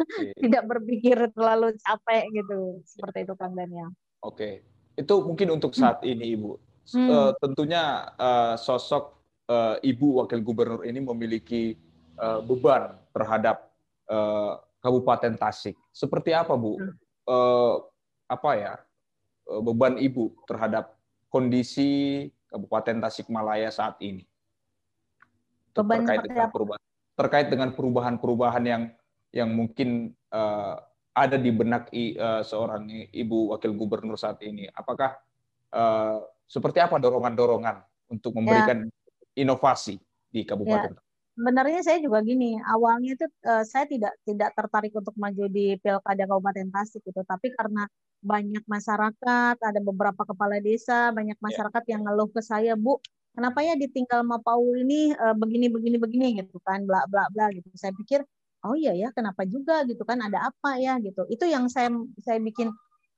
okay. 0.00 0.32
tidak 0.48 0.64
berpikir 0.64 1.18
terlalu 1.34 1.76
capek 1.76 2.24
gitu, 2.30 2.80
seperti 2.88 3.26
itu 3.28 3.34
Kang 3.36 3.52
Daniel. 3.52 3.92
Oke, 4.24 4.32
okay. 4.32 4.52
itu 4.96 5.14
mungkin 5.20 5.60
untuk 5.60 5.76
saat 5.76 6.00
hmm. 6.00 6.08
ini 6.08 6.24
Ibu. 6.38 6.50
Hmm. 6.94 7.08
Uh, 7.10 7.32
tentunya 7.36 8.08
uh, 8.16 8.56
sosok 8.56 9.18
uh, 9.50 9.76
Ibu 9.82 10.24
Wakil 10.24 10.40
Gubernur 10.40 10.88
ini 10.88 11.04
memiliki 11.04 11.76
uh, 12.16 12.40
beban 12.40 12.96
terhadap 13.12 13.68
uh, 14.08 14.56
Kabupaten 14.80 15.36
Tasik. 15.36 15.76
Seperti 15.92 16.32
apa, 16.32 16.56
Bu? 16.56 16.80
Hmm. 16.80 16.96
Eh, 17.28 17.76
apa 18.28 18.50
ya 18.56 18.74
eh, 19.52 19.60
beban 19.60 20.00
Ibu 20.00 20.48
terhadap 20.48 20.96
kondisi 21.28 22.26
Kabupaten 22.48 23.04
Tasikmalaya 23.04 23.68
saat 23.68 24.00
ini? 24.00 24.24
Beban 25.76 26.02
terkait 26.02 26.24
dengan 26.26 26.50
perubahan 26.50 26.82
terkait 27.18 27.48
dengan 27.50 27.68
perubahan-perubahan 27.74 28.64
yang 28.66 28.82
yang 29.34 29.50
mungkin 29.50 30.14
uh, 30.30 30.78
ada 31.12 31.34
di 31.34 31.50
benak 31.50 31.90
i, 31.90 32.14
uh, 32.14 32.46
seorang 32.46 32.86
ibu 33.10 33.50
wakil 33.50 33.74
gubernur 33.74 34.14
saat 34.14 34.38
ini. 34.46 34.70
Apakah 34.70 35.18
uh, 35.74 36.22
seperti 36.46 36.78
apa 36.78 36.96
dorongan-dorongan 37.02 37.82
untuk 38.14 38.38
memberikan 38.38 38.86
ya. 38.86 39.42
inovasi 39.42 39.98
di 40.30 40.46
kabupaten? 40.46 40.94
Ya. 40.94 41.02
Sebenarnya 41.38 41.80
saya 41.86 41.98
juga 42.02 42.18
gini, 42.22 42.58
awalnya 42.66 43.14
itu 43.14 43.26
uh, 43.46 43.62
saya 43.62 43.86
tidak 43.86 44.14
tidak 44.26 44.54
tertarik 44.58 44.90
untuk 44.94 45.14
maju 45.14 45.46
di 45.46 45.78
Pilkada 45.78 46.26
Kabupaten 46.26 46.66
Tasik 46.70 47.02
gitu, 47.06 47.22
tapi 47.22 47.54
karena 47.54 47.86
banyak 48.22 48.64
masyarakat, 48.66 49.56
ada 49.58 49.80
beberapa 49.82 50.22
kepala 50.26 50.58
desa, 50.62 51.10
banyak 51.14 51.38
ya. 51.38 51.44
masyarakat 51.44 51.82
yeah. 51.86 51.92
yang 51.96 52.02
ngeluh 52.06 52.28
ke 52.30 52.40
saya, 52.42 52.72
Bu, 52.74 52.98
kenapa 53.34 53.62
ya 53.62 53.74
ditinggal 53.78 54.26
sama 54.26 54.38
Paul 54.42 54.74
ini 54.82 55.14
uh, 55.14 55.34
begini 55.36 55.66
begini 55.70 55.96
begini 56.00 56.26
gitu 56.42 56.58
kan, 56.66 56.84
bla 56.84 57.06
bla 57.10 57.30
bla 57.30 57.50
gitu. 57.54 57.68
Saya 57.78 57.94
pikir, 57.94 58.24
oh 58.66 58.74
iya 58.74 58.92
ya, 58.94 59.08
kenapa 59.14 59.46
juga 59.46 59.86
gitu 59.86 60.02
kan, 60.02 60.18
ada 60.22 60.50
apa 60.50 60.76
ya 60.80 60.98
gitu. 61.02 61.26
Itu 61.30 61.46
yang 61.46 61.70
saya 61.70 61.94
saya 62.22 62.38
bikin 62.42 62.70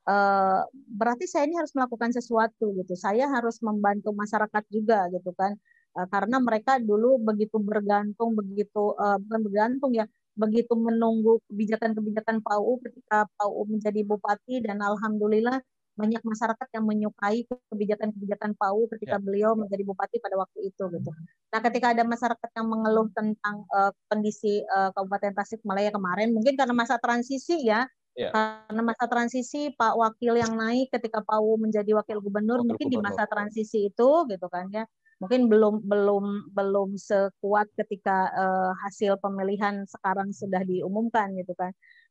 uh, 0.09 0.63
berarti 0.97 1.25
saya 1.29 1.49
ini 1.49 1.57
harus 1.57 1.73
melakukan 1.77 2.13
sesuatu 2.13 2.77
gitu. 2.77 2.95
Saya 2.99 3.29
harus 3.33 3.59
membantu 3.65 4.13
masyarakat 4.13 4.65
juga 4.69 5.09
gitu 5.13 5.33
kan 5.37 5.57
Eh, 5.99 6.07
karena 6.07 6.39
mereka 6.39 6.79
dulu 6.79 7.19
begitu 7.19 7.59
bergantung 7.59 8.39
begitu 8.39 8.95
uh, 8.95 9.19
bukan 9.19 9.41
bergantung 9.43 9.91
ya 9.91 10.07
begitu 10.39 10.73
menunggu 10.79 11.43
kebijakan-kebijakan 11.51 12.41
PAU 12.41 12.79
ketika 12.87 13.27
PAU 13.37 13.67
menjadi 13.67 14.01
bupati 14.07 14.63
dan 14.63 14.79
alhamdulillah 14.81 15.59
banyak 16.01 16.23
masyarakat 16.25 16.69
yang 16.73 16.85
menyukai 16.89 17.45
kebijakan-kebijakan 17.69 18.57
PAU 18.57 18.89
ketika 18.97 19.19
ya. 19.19 19.23
beliau 19.23 19.53
menjadi 19.53 19.83
bupati 19.85 20.17
pada 20.23 20.41
waktu 20.41 20.73
itu 20.73 20.85
gitu. 20.89 21.11
Nah, 21.53 21.61
ketika 21.61 21.93
ada 21.93 22.07
masyarakat 22.09 22.51
yang 22.57 22.67
mengeluh 22.73 23.09
tentang 23.13 23.69
uh, 23.69 23.93
kondisi 24.09 24.65
uh, 24.65 24.95
Kabupaten 24.97 25.37
Tasikmalaya 25.37 25.93
kemarin, 25.93 26.33
mungkin 26.33 26.57
karena 26.57 26.73
masa 26.73 26.97
transisi 26.97 27.69
ya, 27.69 27.85
ya. 28.17 28.33
karena 28.33 28.83
masa 28.87 29.05
transisi 29.11 29.75
Pak 29.77 29.95
Wakil 29.99 30.41
yang 30.41 30.57
naik 30.57 30.89
ketika 30.89 31.21
PAU 31.21 31.61
menjadi 31.61 31.93
wakil 31.93 32.25
gubernur, 32.25 32.65
wakil 32.65 32.69
mungkin 32.73 32.87
gubernur. 32.89 33.05
di 33.05 33.07
masa 33.13 33.23
transisi 33.29 33.93
itu 33.93 34.11
gitu 34.31 34.47
kan 34.49 34.73
ya, 34.73 34.89
mungkin 35.21 35.53
belum 35.53 35.85
belum 35.85 36.25
belum 36.57 36.97
sekuat 36.97 37.69
ketika 37.77 38.33
uh, 38.33 38.73
hasil 38.89 39.21
pemilihan 39.21 39.85
sekarang 39.85 40.33
sudah 40.33 40.65
diumumkan 40.65 41.37
gitu 41.37 41.53
kan. 41.55 41.71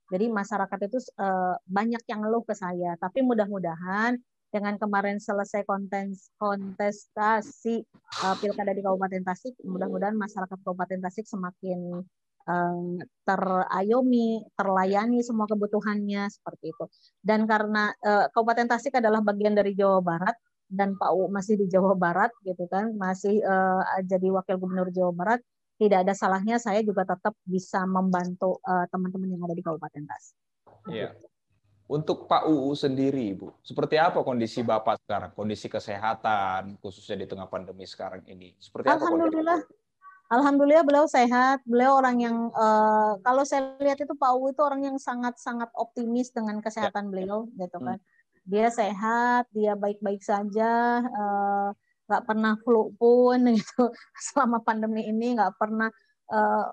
Jadi 0.09 0.25
masyarakat 0.29 0.79
itu 0.89 0.97
uh, 1.21 1.57
banyak 1.69 2.01
yang 2.09 2.25
ngeluh 2.25 2.41
ke 2.45 2.53
saya, 2.57 2.97
tapi 2.97 3.21
mudah-mudahan 3.21 4.17
dengan 4.49 4.81
kemarin 4.81 5.21
selesai 5.21 5.61
kontes, 5.65 6.33
kontestasi 6.41 7.85
uh, 8.25 8.35
pilkada 8.41 8.73
di 8.73 8.81
Kabupaten 8.81 9.21
Tasik, 9.21 9.53
mudah-mudahan 9.61 10.17
masyarakat 10.17 10.57
Kabupaten 10.65 11.01
Tasik 11.05 11.29
semakin 11.29 12.01
terayomi, 13.29 14.41
terlayani 14.57 15.21
semua 15.21 15.45
kebutuhannya 15.45 16.25
seperti 16.33 16.73
itu. 16.73 16.85
Dan 17.21 17.45
karena 17.45 17.93
uh, 18.01 18.25
Kabupaten 18.33 18.65
Tasik 18.65 18.97
adalah 18.97 19.21
bagian 19.21 19.53
dari 19.53 19.77
Jawa 19.77 20.01
Barat, 20.01 20.33
dan 20.69 20.93
Pak 20.95 21.09
U 21.17 21.27
masih 21.33 21.57
di 21.57 21.65
Jawa 21.65 21.97
Barat 21.97 22.29
gitu 22.45 22.69
kan, 22.69 22.93
masih 22.93 23.41
uh, 23.41 23.81
jadi 24.05 24.29
wakil 24.29 24.61
gubernur 24.61 24.93
Jawa 24.93 25.11
Barat, 25.11 25.39
tidak 25.81 26.05
ada 26.05 26.13
salahnya 26.13 26.61
saya 26.61 26.85
juga 26.85 27.07
tetap 27.09 27.33
bisa 27.47 27.87
membantu 27.87 28.59
teman 28.61 28.83
eh, 28.83 28.87
teman-teman 28.91 29.27
yang 29.31 29.41
ada 29.47 29.55
di 29.55 29.63
Kabupaten 29.63 30.03
Tas. 30.05 30.35
Iya. 30.91 31.15
Untuk 31.89 32.27
Pak 32.29 32.45
UU 32.51 32.75
sendiri, 32.77 33.33
Bu, 33.33 33.55
seperti 33.65 33.97
apa 33.97 34.21
kondisi 34.21 34.61
Bapak 34.61 35.01
sekarang? 35.07 35.31
Kondisi 35.33 35.71
kesehatan, 35.71 36.77
khususnya 36.83 37.23
di 37.23 37.25
tengah 37.25 37.47
pandemi 37.47 37.87
sekarang 37.87 38.21
ini. 38.27 38.53
Seperti 38.59 38.91
Alhamdulillah. 38.91 39.63
Apa 39.63 40.35
Alhamdulillah 40.35 40.85
beliau 40.85 41.07
sehat. 41.09 41.65
Beliau 41.65 41.97
orang 41.97 42.21
yang 42.21 42.37
uh, 42.53 43.17
kalau 43.25 43.41
saya 43.41 43.73
lihat 43.81 43.97
itu 43.97 44.13
Pak 44.13 44.29
UU 44.35 44.53
itu 44.53 44.61
orang 44.61 44.85
yang 44.85 44.97
sangat-sangat 45.01 45.73
optimis 45.73 46.29
dengan 46.29 46.61
kesehatan 46.61 47.07
ya. 47.07 47.09
beliau, 47.09 47.49
gitu 47.57 47.79
kan. 47.81 47.97
Hmm 47.97 48.18
dia 48.49 48.67
sehat, 48.73 49.45
dia 49.53 49.77
baik-baik 49.77 50.25
saja, 50.25 51.05
eh, 51.05 51.67
nggak 52.09 52.23
uh, 52.23 52.25
pernah 52.25 52.53
flu 52.65 52.89
pun 52.97 53.37
gitu 53.57 53.93
selama 54.17 54.65
pandemi 54.65 55.05
ini 55.05 55.37
nggak 55.37 55.53
pernah 55.61 55.93
uh, 56.29 56.65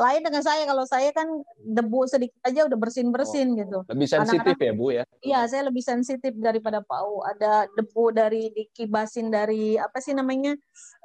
lain 0.00 0.22
dengan 0.24 0.42
saya 0.42 0.64
kalau 0.64 0.84
saya 0.88 1.12
kan 1.12 1.28
debu 1.60 2.08
sedikit 2.08 2.40
aja 2.44 2.66
udah 2.66 2.78
bersin 2.80 3.08
bersin 3.12 3.54
oh, 3.54 3.56
gitu. 3.60 3.78
Lebih 3.92 4.08
sensitif 4.08 4.56
ya 4.56 4.72
bu 4.72 4.86
ya? 4.90 5.04
Iya 5.20 5.40
saya 5.46 5.62
lebih 5.68 5.84
sensitif 5.84 6.32
daripada 6.40 6.80
Pak 6.80 7.00
U. 7.04 7.22
Ada 7.22 7.68
debu 7.76 8.04
dari 8.10 8.50
dikibasin 8.50 9.28
dari 9.28 9.76
apa 9.76 10.00
sih 10.00 10.16
namanya 10.16 10.56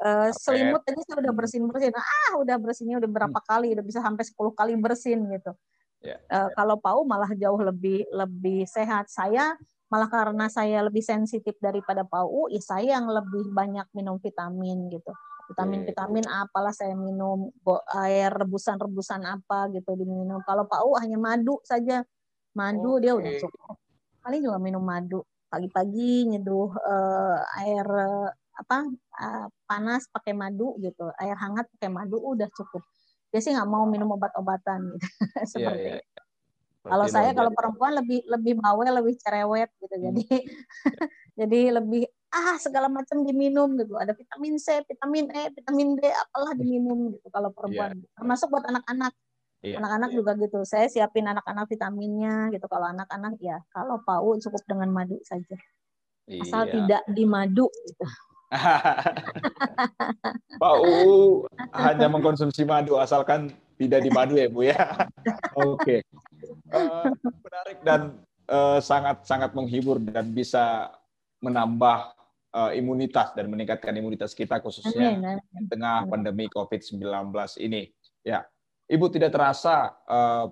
uh, 0.03 0.32
selimut 0.34 0.82
aja 0.88 0.99
saya 1.05 1.17
udah 1.22 1.34
bersin 1.36 1.63
bersin. 1.67 1.93
Ah 1.93 2.39
udah 2.39 2.55
bersihnya 2.57 2.95
udah 2.97 3.09
berapa 3.11 3.39
hmm. 3.39 3.47
kali 3.47 3.67
udah 3.76 3.86
bisa 3.86 3.99
sampai 3.99 4.24
10 4.24 4.59
kali 4.59 4.74
bersin 4.80 5.20
gitu. 5.30 5.51
Yeah. 5.99 6.15
Ya, 6.15 6.15
uh, 6.15 6.39
yeah. 6.47 6.47
Kalau 6.55 6.76
Pak 6.80 6.93
U 6.95 7.01
malah 7.03 7.32
jauh 7.36 7.59
lebih 7.59 8.07
lebih 8.15 8.63
sehat. 8.65 9.11
Saya 9.11 9.53
malah 9.90 10.10
karena 10.10 10.46
saya 10.48 10.86
lebih 10.86 11.02
sensitif 11.02 11.58
daripada 11.58 12.06
PAU, 12.06 12.48
ya 12.54 12.62
saya 12.62 13.02
yang 13.02 13.10
lebih 13.10 13.50
banyak 13.50 13.90
minum 13.98 14.22
vitamin 14.22 14.86
gitu. 14.94 15.10
Vitamin-vitamin 15.50 16.30
apalah 16.30 16.70
saya 16.70 16.94
minum, 16.94 17.50
air 18.06 18.30
rebusan-rebusan 18.30 19.26
apa 19.26 19.74
gitu 19.74 19.98
diminum. 19.98 20.46
Kalau 20.46 20.70
PAU 20.70 20.94
hanya 21.02 21.18
madu 21.18 21.58
saja. 21.66 22.06
Madu 22.54 22.98
okay. 22.98 23.10
dia 23.10 23.14
udah 23.18 23.34
cukup. 23.42 23.76
Paling 24.22 24.42
juga 24.46 24.62
minum 24.62 24.86
madu. 24.86 25.26
Pagi-pagi 25.50 26.30
nyeduh 26.30 26.70
uh, 26.70 27.42
air 27.66 27.82
uh, 27.82 28.30
apa 28.62 28.86
uh, 28.94 29.48
panas 29.66 30.06
pakai 30.14 30.38
madu 30.38 30.78
gitu. 30.86 31.10
Air 31.18 31.34
hangat 31.34 31.66
pakai 31.74 31.90
madu 31.90 32.22
udah 32.22 32.46
cukup. 32.54 32.86
Dia 33.34 33.42
sih 33.42 33.54
nggak 33.58 33.70
mau 33.70 33.90
minum 33.90 34.14
obat-obatan 34.14 34.94
gitu. 34.94 35.08
Seperti 35.58 35.90
yeah, 35.90 35.98
yeah. 35.98 36.09
Kalau 36.80 37.05
saya 37.11 37.36
kalau 37.36 37.51
perempuan 37.51 37.91
lebih 37.99 38.23
lebih 38.23 38.55
bawel, 38.55 39.03
lebih 39.03 39.19
cerewet 39.19 39.67
gitu. 39.84 39.95
Hmm. 39.99 40.03
Jadi 40.11 40.25
jadi 41.39 41.59
lebih 41.75 42.07
ah 42.32 42.55
segala 42.55 42.88
macam 42.88 43.27
diminum 43.27 43.75
gitu. 43.75 43.99
Ada 43.99 44.15
vitamin 44.15 44.55
C, 44.55 44.80
vitamin 44.88 45.27
E, 45.34 45.51
vitamin 45.51 45.99
D, 45.99 46.07
apalah 46.07 46.55
diminum 46.55 47.11
gitu 47.11 47.27
kalau 47.27 47.51
perempuan. 47.55 47.99
Yeah. 47.99 48.15
Termasuk 48.15 48.47
buat 48.47 48.65
anak-anak. 48.67 49.11
Iya, 49.59 49.75
anak-anak 49.75 50.15
yeah. 50.15 50.17
juga 50.23 50.32
gitu. 50.39 50.59
Saya 50.63 50.88
siapin 50.88 51.27
anak-anak 51.27 51.67
vitaminnya 51.67 52.47
gitu. 52.55 52.63
Kalau 52.71 52.88
anak-anak 52.88 53.36
ya 53.43 53.59
kalau 53.75 53.99
PAU 54.07 54.39
cukup 54.39 54.63
dengan 54.63 54.88
madu 54.95 55.19
saja. 55.27 55.59
Asal 56.30 56.69
yeah. 56.69 56.71
tidak 56.71 57.03
di 57.11 57.27
madu 57.27 57.67
gitu. 57.67 58.07
Pak 60.61 60.75
UU 60.82 61.45
hanya 61.77 62.09
mengkonsumsi 62.09 62.65
madu 62.65 62.97
asalkan 62.97 63.53
tidak 63.80 64.03
di 64.03 64.11
madu 64.11 64.36
ya 64.36 64.47
Bu 64.51 64.67
ya. 64.67 64.84
Oke. 65.55 65.80
Okay 65.80 65.99
uh, 66.73 67.09
menarik 67.23 67.77
dan 67.84 68.01
uh, 68.49 68.80
sangat 68.80 69.25
sangat 69.25 69.51
menghibur 69.53 69.97
dan 70.01 70.32
bisa 70.32 70.93
menambah 71.39 72.13
uh, 72.53 72.71
imunitas 72.75 73.32
dan 73.34 73.47
meningkatkan 73.47 73.95
imunitas 73.95 74.36
kita 74.36 74.59
khususnya 74.59 75.39
di 75.55 75.65
tengah 75.71 76.05
pandemi 76.07 76.51
COVID-19 76.51 77.32
ini. 77.63 77.88
Ya, 78.21 78.43
Ibu 78.89 79.07
tidak 79.09 79.32
terasa 79.32 79.95
uh, 80.05 80.51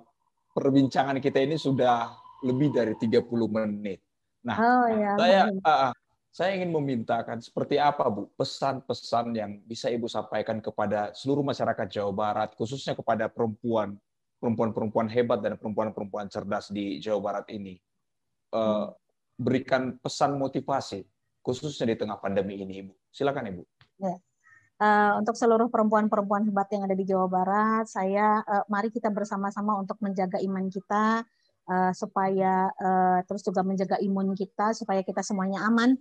perbincangan 0.56 1.20
kita 1.20 1.44
ini 1.44 1.60
sudah 1.60 2.16
lebih 2.46 2.72
dari 2.72 2.96
30 2.96 3.28
menit. 3.52 4.00
Nah, 4.48 4.56
oh, 4.56 4.86
ya. 4.88 5.12
saya 5.20 5.42
uh, 5.52 5.92
saya 6.38 6.54
ingin 6.54 6.70
memintakan 6.70 7.42
seperti 7.42 7.82
apa 7.82 8.06
Bu 8.14 8.30
pesan-pesan 8.38 9.34
yang 9.34 9.58
bisa 9.66 9.90
Ibu 9.90 10.06
sampaikan 10.06 10.62
kepada 10.62 11.10
seluruh 11.18 11.42
masyarakat 11.42 11.90
Jawa 11.90 12.14
Barat 12.14 12.54
khususnya 12.54 12.94
kepada 12.94 13.26
perempuan 13.26 13.98
perempuan-perempuan 14.38 15.10
hebat 15.10 15.42
dan 15.42 15.58
perempuan-perempuan 15.58 16.30
cerdas 16.30 16.70
di 16.70 17.02
Jawa 17.02 17.34
Barat 17.34 17.50
ini 17.50 17.74
uh, 18.54 18.94
berikan 19.34 19.98
pesan 19.98 20.38
motivasi 20.38 21.02
khususnya 21.42 21.96
di 21.96 21.96
tengah 21.96 22.20
pandemi 22.20 22.60
ini, 22.60 22.84
Ibu. 22.84 22.94
Silakan, 23.08 23.48
Ibu. 23.56 23.64
Ya. 24.04 24.20
Uh, 24.78 25.18
untuk 25.18 25.34
seluruh 25.34 25.74
perempuan-perempuan 25.74 26.46
hebat 26.46 26.70
yang 26.70 26.86
ada 26.86 26.94
di 26.94 27.02
Jawa 27.08 27.26
Barat, 27.26 27.90
saya 27.90 28.46
uh, 28.46 28.62
mari 28.70 28.94
kita 28.94 29.10
bersama-sama 29.10 29.74
untuk 29.80 29.98
menjaga 30.06 30.38
iman 30.38 30.70
kita 30.70 31.26
uh, 31.66 31.92
supaya 31.98 32.70
uh, 32.78 33.20
terus 33.26 33.42
juga 33.42 33.66
menjaga 33.66 33.98
imun 33.98 34.38
kita 34.38 34.78
supaya 34.78 35.02
kita 35.02 35.26
semuanya 35.26 35.66
aman, 35.66 35.98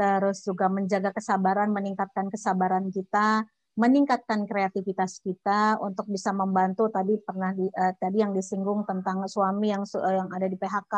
terus 0.00 0.40
juga 0.40 0.72
menjaga 0.72 1.12
kesabaran, 1.12 1.68
meningkatkan 1.76 2.32
kesabaran 2.32 2.88
kita, 2.88 3.44
meningkatkan 3.76 4.48
kreativitas 4.48 5.20
kita 5.20 5.76
untuk 5.84 6.08
bisa 6.08 6.32
membantu 6.32 6.88
tadi 6.88 7.20
pernah 7.20 7.52
di, 7.52 7.68
uh, 7.68 7.92
tadi 8.00 8.24
yang 8.24 8.32
disinggung 8.32 8.88
tentang 8.88 9.28
suami 9.28 9.76
yang 9.76 9.84
uh, 9.84 10.14
yang 10.16 10.32
ada 10.32 10.48
di 10.48 10.56
PHK 10.56 10.94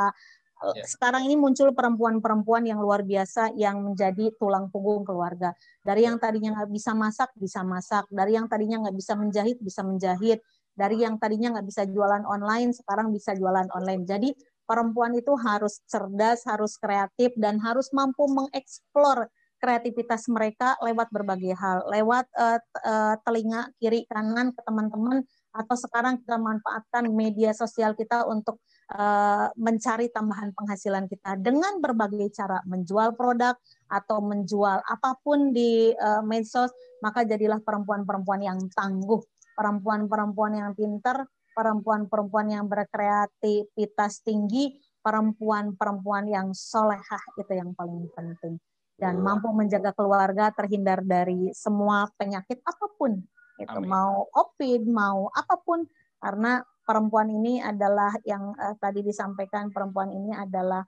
yeah. 0.70 0.86
sekarang 0.86 1.26
ini 1.26 1.34
muncul 1.34 1.74
perempuan-perempuan 1.74 2.62
yang 2.62 2.78
luar 2.78 3.02
biasa 3.02 3.58
yang 3.58 3.82
menjadi 3.82 4.30
tulang 4.38 4.70
punggung 4.70 5.02
keluarga. 5.02 5.50
Dari 5.82 6.06
yang 6.06 6.22
tadinya 6.22 6.62
nggak 6.62 6.70
bisa 6.70 6.94
masak 6.94 7.34
bisa 7.34 7.66
masak. 7.66 8.06
Dari 8.06 8.38
yang 8.38 8.46
tadinya 8.46 8.86
nggak 8.86 8.96
bisa 8.96 9.18
menjahit 9.18 9.58
bisa 9.58 9.82
menjahit. 9.82 10.38
Dari 10.72 11.02
yang 11.02 11.18
tadinya 11.18 11.58
nggak 11.58 11.66
bisa 11.66 11.82
jualan 11.84 12.22
online 12.24 12.70
sekarang 12.72 13.10
bisa 13.10 13.34
jualan 13.34 13.66
online. 13.74 14.06
Jadi 14.06 14.30
perempuan 14.72 15.12
itu 15.12 15.36
harus 15.36 15.84
cerdas 15.84 16.48
harus 16.48 16.80
kreatif 16.80 17.36
dan 17.36 17.60
harus 17.60 17.92
mampu 17.92 18.24
mengeksplor 18.24 19.28
kreativitas 19.62 20.26
mereka 20.26 20.74
lewat 20.82 21.06
berbagai 21.14 21.54
hal, 21.54 21.86
lewat 21.86 22.26
uh, 22.34 22.58
uh, 22.82 23.14
telinga 23.22 23.70
kiri 23.78 24.02
kanan 24.10 24.50
ke 24.50 24.60
teman-teman 24.66 25.22
atau 25.54 25.76
sekarang 25.78 26.18
kita 26.18 26.34
manfaatkan 26.34 27.06
media 27.14 27.54
sosial 27.54 27.94
kita 27.94 28.26
untuk 28.26 28.58
uh, 28.90 29.46
mencari 29.54 30.10
tambahan 30.10 30.50
penghasilan 30.50 31.06
kita 31.06 31.38
dengan 31.38 31.78
berbagai 31.78 32.34
cara. 32.34 32.58
Menjual 32.66 33.14
produk 33.14 33.54
atau 33.86 34.18
menjual 34.18 34.82
apa 34.82 35.14
pun 35.22 35.54
di 35.54 35.94
uh, 35.94 36.26
medsos 36.26 36.74
maka 36.98 37.22
jadilah 37.22 37.62
perempuan-perempuan 37.62 38.42
yang 38.42 38.58
tangguh. 38.74 39.22
Perempuan-perempuan 39.54 40.58
yang 40.58 40.70
pintar 40.74 41.22
perempuan-perempuan 41.52 42.48
yang 42.50 42.64
berkreativitas 42.66 44.24
tinggi 44.24 44.76
perempuan-perempuan 45.02 46.30
yang 46.30 46.54
solehah 46.54 47.22
itu 47.36 47.52
yang 47.52 47.74
paling 47.74 48.06
penting. 48.14 48.56
Dan 48.94 49.18
mampu 49.18 49.50
menjaga 49.50 49.90
keluarga 49.98 50.54
terhindar 50.54 51.02
dari 51.02 51.50
semua 51.50 52.06
penyakit 52.14 52.62
apa 52.62 52.86
pun. 52.94 53.18
Itu 53.58 53.82
mau 53.82 54.30
covid 54.30 54.86
mau 54.86 55.26
apa 55.34 55.58
pun. 55.58 55.82
Karena 56.22 56.62
perempuan 56.86 57.26
ini 57.26 57.58
adalah 57.58 58.14
yang 58.22 58.54
uh, 58.54 58.78
tadi 58.78 59.02
disampaikan 59.02 59.74
perempuan 59.74 60.14
ini 60.14 60.30
adalah 60.30 60.86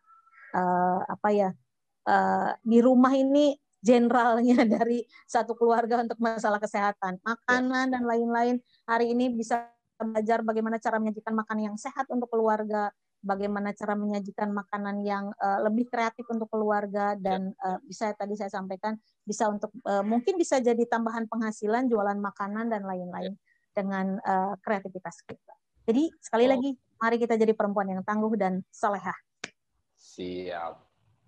uh, 0.54 1.00
apa 1.10 1.28
ya 1.34 1.50
uh, 2.06 2.54
di 2.62 2.78
rumah 2.78 3.10
ini 3.18 3.58
generalnya 3.82 4.62
dari 4.78 5.02
satu 5.26 5.58
keluarga 5.58 5.98
untuk 6.06 6.22
masalah 6.22 6.62
kesehatan. 6.62 7.18
Makanan 7.18 7.98
dan 7.98 8.06
lain-lain. 8.06 8.62
Hari 8.86 9.10
ini 9.10 9.34
bisa 9.34 9.73
belajar 10.04 10.44
bagaimana 10.44 10.76
cara 10.76 11.00
menyajikan 11.00 11.32
makanan 11.32 11.62
yang 11.72 11.78
sehat 11.80 12.04
untuk 12.12 12.28
keluarga 12.28 12.92
bagaimana 13.24 13.72
cara 13.72 13.96
menyajikan 13.96 14.52
makanan 14.52 15.00
yang 15.00 15.32
uh, 15.40 15.64
lebih 15.64 15.88
kreatif 15.88 16.28
untuk 16.28 16.52
keluarga 16.52 17.16
dan 17.16 17.56
uh, 17.64 17.80
bisa 17.88 18.12
tadi 18.12 18.36
saya 18.36 18.52
sampaikan 18.52 19.00
bisa 19.24 19.48
untuk 19.48 19.72
uh, 19.88 20.04
mungkin 20.04 20.36
bisa 20.36 20.60
jadi 20.60 20.84
tambahan 20.84 21.24
penghasilan 21.26 21.88
jualan 21.88 22.20
makanan 22.20 22.68
dan 22.68 22.84
lain-lain 22.84 23.34
dengan 23.72 24.20
uh, 24.22 24.54
kreativitas 24.60 25.24
kita. 25.24 25.56
Jadi 25.88 26.12
sekali 26.20 26.44
oh. 26.46 26.50
lagi 26.54 26.70
mari 27.00 27.16
kita 27.16 27.34
jadi 27.34 27.56
perempuan 27.56 27.90
yang 27.90 28.04
tangguh 28.04 28.32
dan 28.36 28.60
soleha. 28.68 29.16
Siap. 29.96 30.72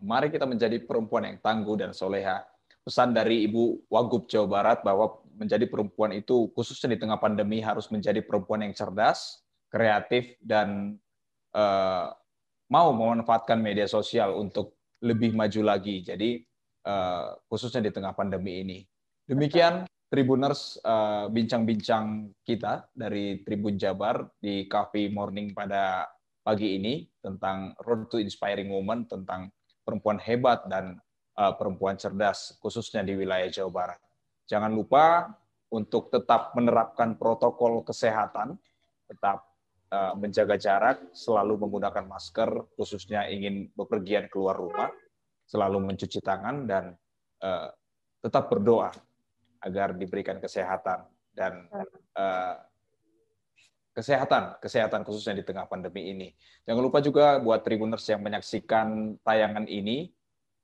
Mari 0.05 0.29
kita 0.29 0.45
menjadi 0.45 0.77
perempuan 0.85 1.25
yang 1.25 1.41
tangguh 1.41 1.75
dan 1.81 1.91
soleha. 1.97 2.45
Pesan 2.87 3.11
dari 3.11 3.43
Ibu 3.51 3.91
Wagub 3.91 4.31
Jawa 4.31 4.47
Barat 4.47 4.79
bahwa 4.87 5.19
menjadi 5.35 5.67
perempuan 5.67 6.15
itu 6.15 6.55
khususnya 6.55 6.95
di 6.95 7.03
tengah 7.03 7.19
pandemi 7.19 7.59
harus 7.59 7.91
menjadi 7.91 8.23
perempuan 8.23 8.63
yang 8.63 8.79
cerdas, 8.79 9.43
kreatif 9.67 10.39
dan 10.39 10.95
uh, 11.51 12.15
mau 12.71 12.95
memanfaatkan 12.95 13.59
media 13.59 13.91
sosial 13.91 14.39
untuk 14.39 14.79
lebih 15.03 15.35
maju 15.35 15.75
lagi. 15.75 16.07
Jadi 16.07 16.47
uh, 16.87 17.35
khususnya 17.51 17.83
di 17.83 17.91
tengah 17.91 18.15
pandemi 18.15 18.63
ini. 18.63 18.79
Demikian 19.27 19.91
Tribuners 20.07 20.79
bincang 20.79 21.67
bincang-bincang 21.67 22.31
kita 22.47 22.87
dari 22.95 23.43
Tribun 23.43 23.75
Jabar 23.75 24.31
di 24.39 24.71
Coffee 24.71 25.11
Morning 25.11 25.51
pada 25.51 26.07
pagi 26.47 26.79
ini 26.79 27.03
tentang 27.19 27.75
Road 27.83 28.07
to 28.07 28.23
Inspiring 28.23 28.71
Woman 28.71 29.11
tentang 29.11 29.51
perempuan 29.83 30.23
hebat 30.23 30.63
dan 30.71 30.95
uh, 30.95 31.06
perempuan 31.37 32.01
cerdas 32.01 32.57
khususnya 32.65 33.05
di 33.05 33.13
wilayah 33.13 33.53
Jawa 33.53 33.69
Barat. 33.69 34.01
Jangan 34.49 34.73
lupa 34.73 35.29
untuk 35.69 36.09
tetap 36.09 36.57
menerapkan 36.57 37.21
protokol 37.21 37.85
kesehatan, 37.85 38.57
tetap 39.05 39.57
Eh, 39.87 40.15
menjaga 40.19 40.59
jarak, 40.59 41.15
selalu 41.15 41.63
menggunakan 41.63 42.11
masker, 42.11 42.75
khususnya 42.75 43.31
ingin 43.31 43.71
bepergian 43.71 44.27
keluar 44.27 44.59
rumah, 44.59 44.91
selalu 45.47 45.79
mencuci 45.79 46.19
tangan 46.27 46.67
dan 46.67 46.91
uh, 47.39 47.71
tetap 48.19 48.51
berdoa 48.51 48.91
agar 49.63 49.95
diberikan 49.95 50.43
kesehatan 50.43 51.07
dan 51.31 51.71
kesehatan, 53.95 54.59
kesehatan 54.59 55.07
khususnya 55.07 55.39
di 55.39 55.47
tengah 55.47 55.71
pandemi 55.71 56.11
ini. 56.11 56.35
Jangan 56.67 56.83
lupa 56.83 56.99
juga 56.99 57.39
buat 57.39 57.63
Tribuners 57.63 58.11
yang 58.11 58.27
menyaksikan 58.27 59.23
tayangan 59.23 59.71
ini 59.71 60.11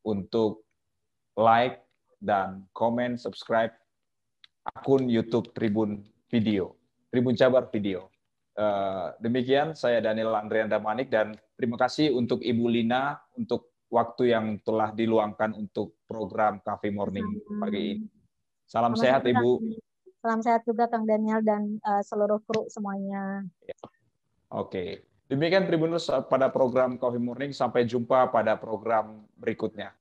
untuk 0.07 0.67
like 1.39 1.83
dan 2.23 2.67
komen, 2.77 3.19
subscribe 3.19 3.73
akun 4.79 5.11
YouTube 5.11 5.51
Tribun 5.57 6.07
Video, 6.31 6.79
Tribun 7.11 7.35
Jabar 7.35 7.67
Video. 7.71 8.13
Eh, 8.53 9.07
demikian 9.25 9.73
saya 9.73 10.05
Daniel 10.05 10.37
Andrianda 10.37 10.77
Manik 10.77 11.09
dan 11.09 11.33
terima 11.57 11.81
kasih 11.81 12.13
untuk 12.13 12.45
Ibu 12.45 12.69
Lina 12.69 13.17
untuk 13.33 13.73
waktu 13.89 14.33
yang 14.37 14.61
telah 14.61 14.93
diluangkan 14.93 15.57
untuk 15.57 16.01
program 16.05 16.61
Cafe 16.61 16.93
Morning 16.93 17.25
pagi 17.57 17.97
ini. 17.97 18.07
Salam 18.69 18.93
Sama 18.93 19.03
sehat 19.05 19.23
Ibu. 19.25 19.51
Salam 20.21 20.41
sehat 20.45 20.63
juga 20.69 20.87
Kang 20.87 21.09
Daniel 21.09 21.41
dan 21.41 21.81
uh, 21.81 22.05
seluruh 22.05 22.41
kru 22.45 22.69
semuanya. 22.69 23.43
Ya. 23.65 23.77
Oke. 24.53 25.12
Demikian 25.33 25.65
Tribunus 25.65 26.13
pada 26.29 26.53
program 26.53 27.01
Coffee 27.01 27.17
Morning. 27.17 27.57
Sampai 27.57 27.89
jumpa 27.89 28.29
pada 28.29 28.53
program 28.61 29.25
berikutnya. 29.41 29.97